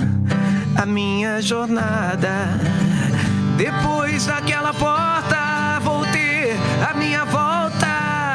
a 0.75 0.85
minha 0.85 1.41
jornada. 1.41 2.59
Depois 3.57 4.27
daquela 4.27 4.75
porta, 4.75 5.79
vou 5.81 6.05
ter 6.07 6.57
a 6.91 6.93
minha 6.95 7.25
volta. 7.25 7.87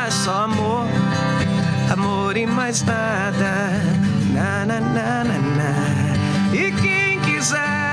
Só 0.09 0.45
amor, 0.45 0.87
amor 2.33 2.37
e 2.37 2.45
mais 2.45 2.81
nada. 2.83 3.71
Na, 4.33 4.65
na, 4.65 4.79
na, 4.79 5.23
na, 5.23 5.37
na. 5.39 6.55
E 6.55 6.71
quem 6.71 7.19
quiser. 7.21 7.92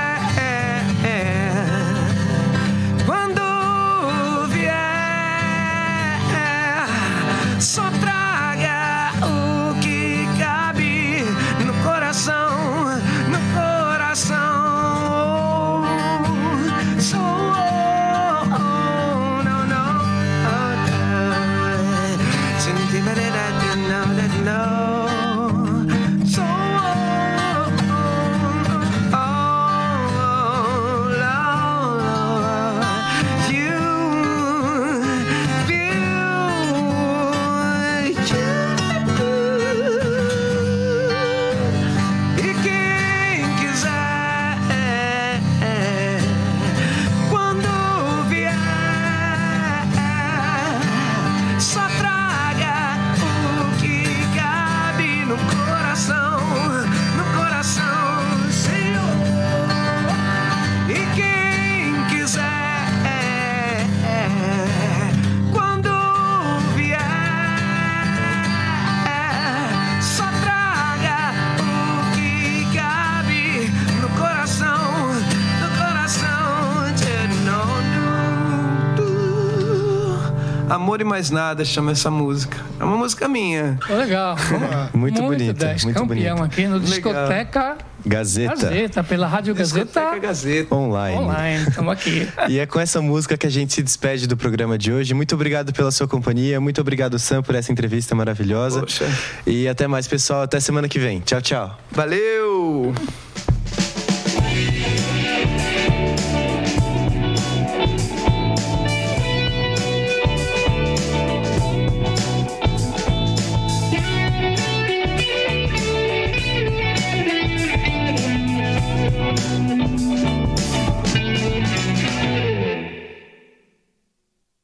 Amor 81.01 81.07
e 81.07 81.09
Mais 81.09 81.29
Nada 81.31 81.65
chama 81.65 81.91
essa 81.91 82.11
música. 82.11 82.57
É 82.79 82.83
uma 82.83 82.95
música 82.95 83.27
minha. 83.27 83.77
Legal. 83.89 84.35
Muito 84.93 85.21
bonita, 85.21 85.53
10, 85.53 85.85
muito 85.85 85.99
campeão 85.99 86.35
bonita. 86.37 86.53
aqui 86.53 86.67
no 86.67 86.75
Legal. 86.77 86.87
Discoteca 86.89 87.77
Gazeta, 88.05 88.55
Gazeta, 88.55 89.03
pela 89.03 89.27
Rádio 89.27 89.53
Gazeta 89.55 89.85
Discoteca 89.85 90.19
Gazeta. 90.19 90.75
online. 90.75 91.17
online. 91.17 91.69
Estamos 91.69 91.93
aqui. 91.93 92.27
E 92.49 92.59
é 92.59 92.65
com 92.65 92.79
essa 92.79 93.01
música 93.01 93.37
que 93.37 93.47
a 93.47 93.49
gente 93.49 93.73
se 93.73 93.81
despede 93.81 94.27
do 94.27 94.37
programa 94.37 94.77
de 94.77 94.91
hoje. 94.91 95.13
Muito 95.13 95.33
obrigado 95.35 95.73
pela 95.73 95.91
sua 95.91 96.07
companhia. 96.07 96.59
Muito 96.61 96.79
obrigado, 96.81 97.17
Sam, 97.17 97.41
por 97.41 97.55
essa 97.55 97.71
entrevista 97.71 98.13
maravilhosa. 98.15 98.81
Poxa. 98.81 99.05
E 99.45 99.67
até 99.67 99.87
mais, 99.87 100.07
pessoal. 100.07 100.43
Até 100.43 100.59
semana 100.59 100.87
que 100.87 100.99
vem. 100.99 101.19
Tchau, 101.19 101.41
tchau. 101.41 101.79
Valeu! 101.91 102.93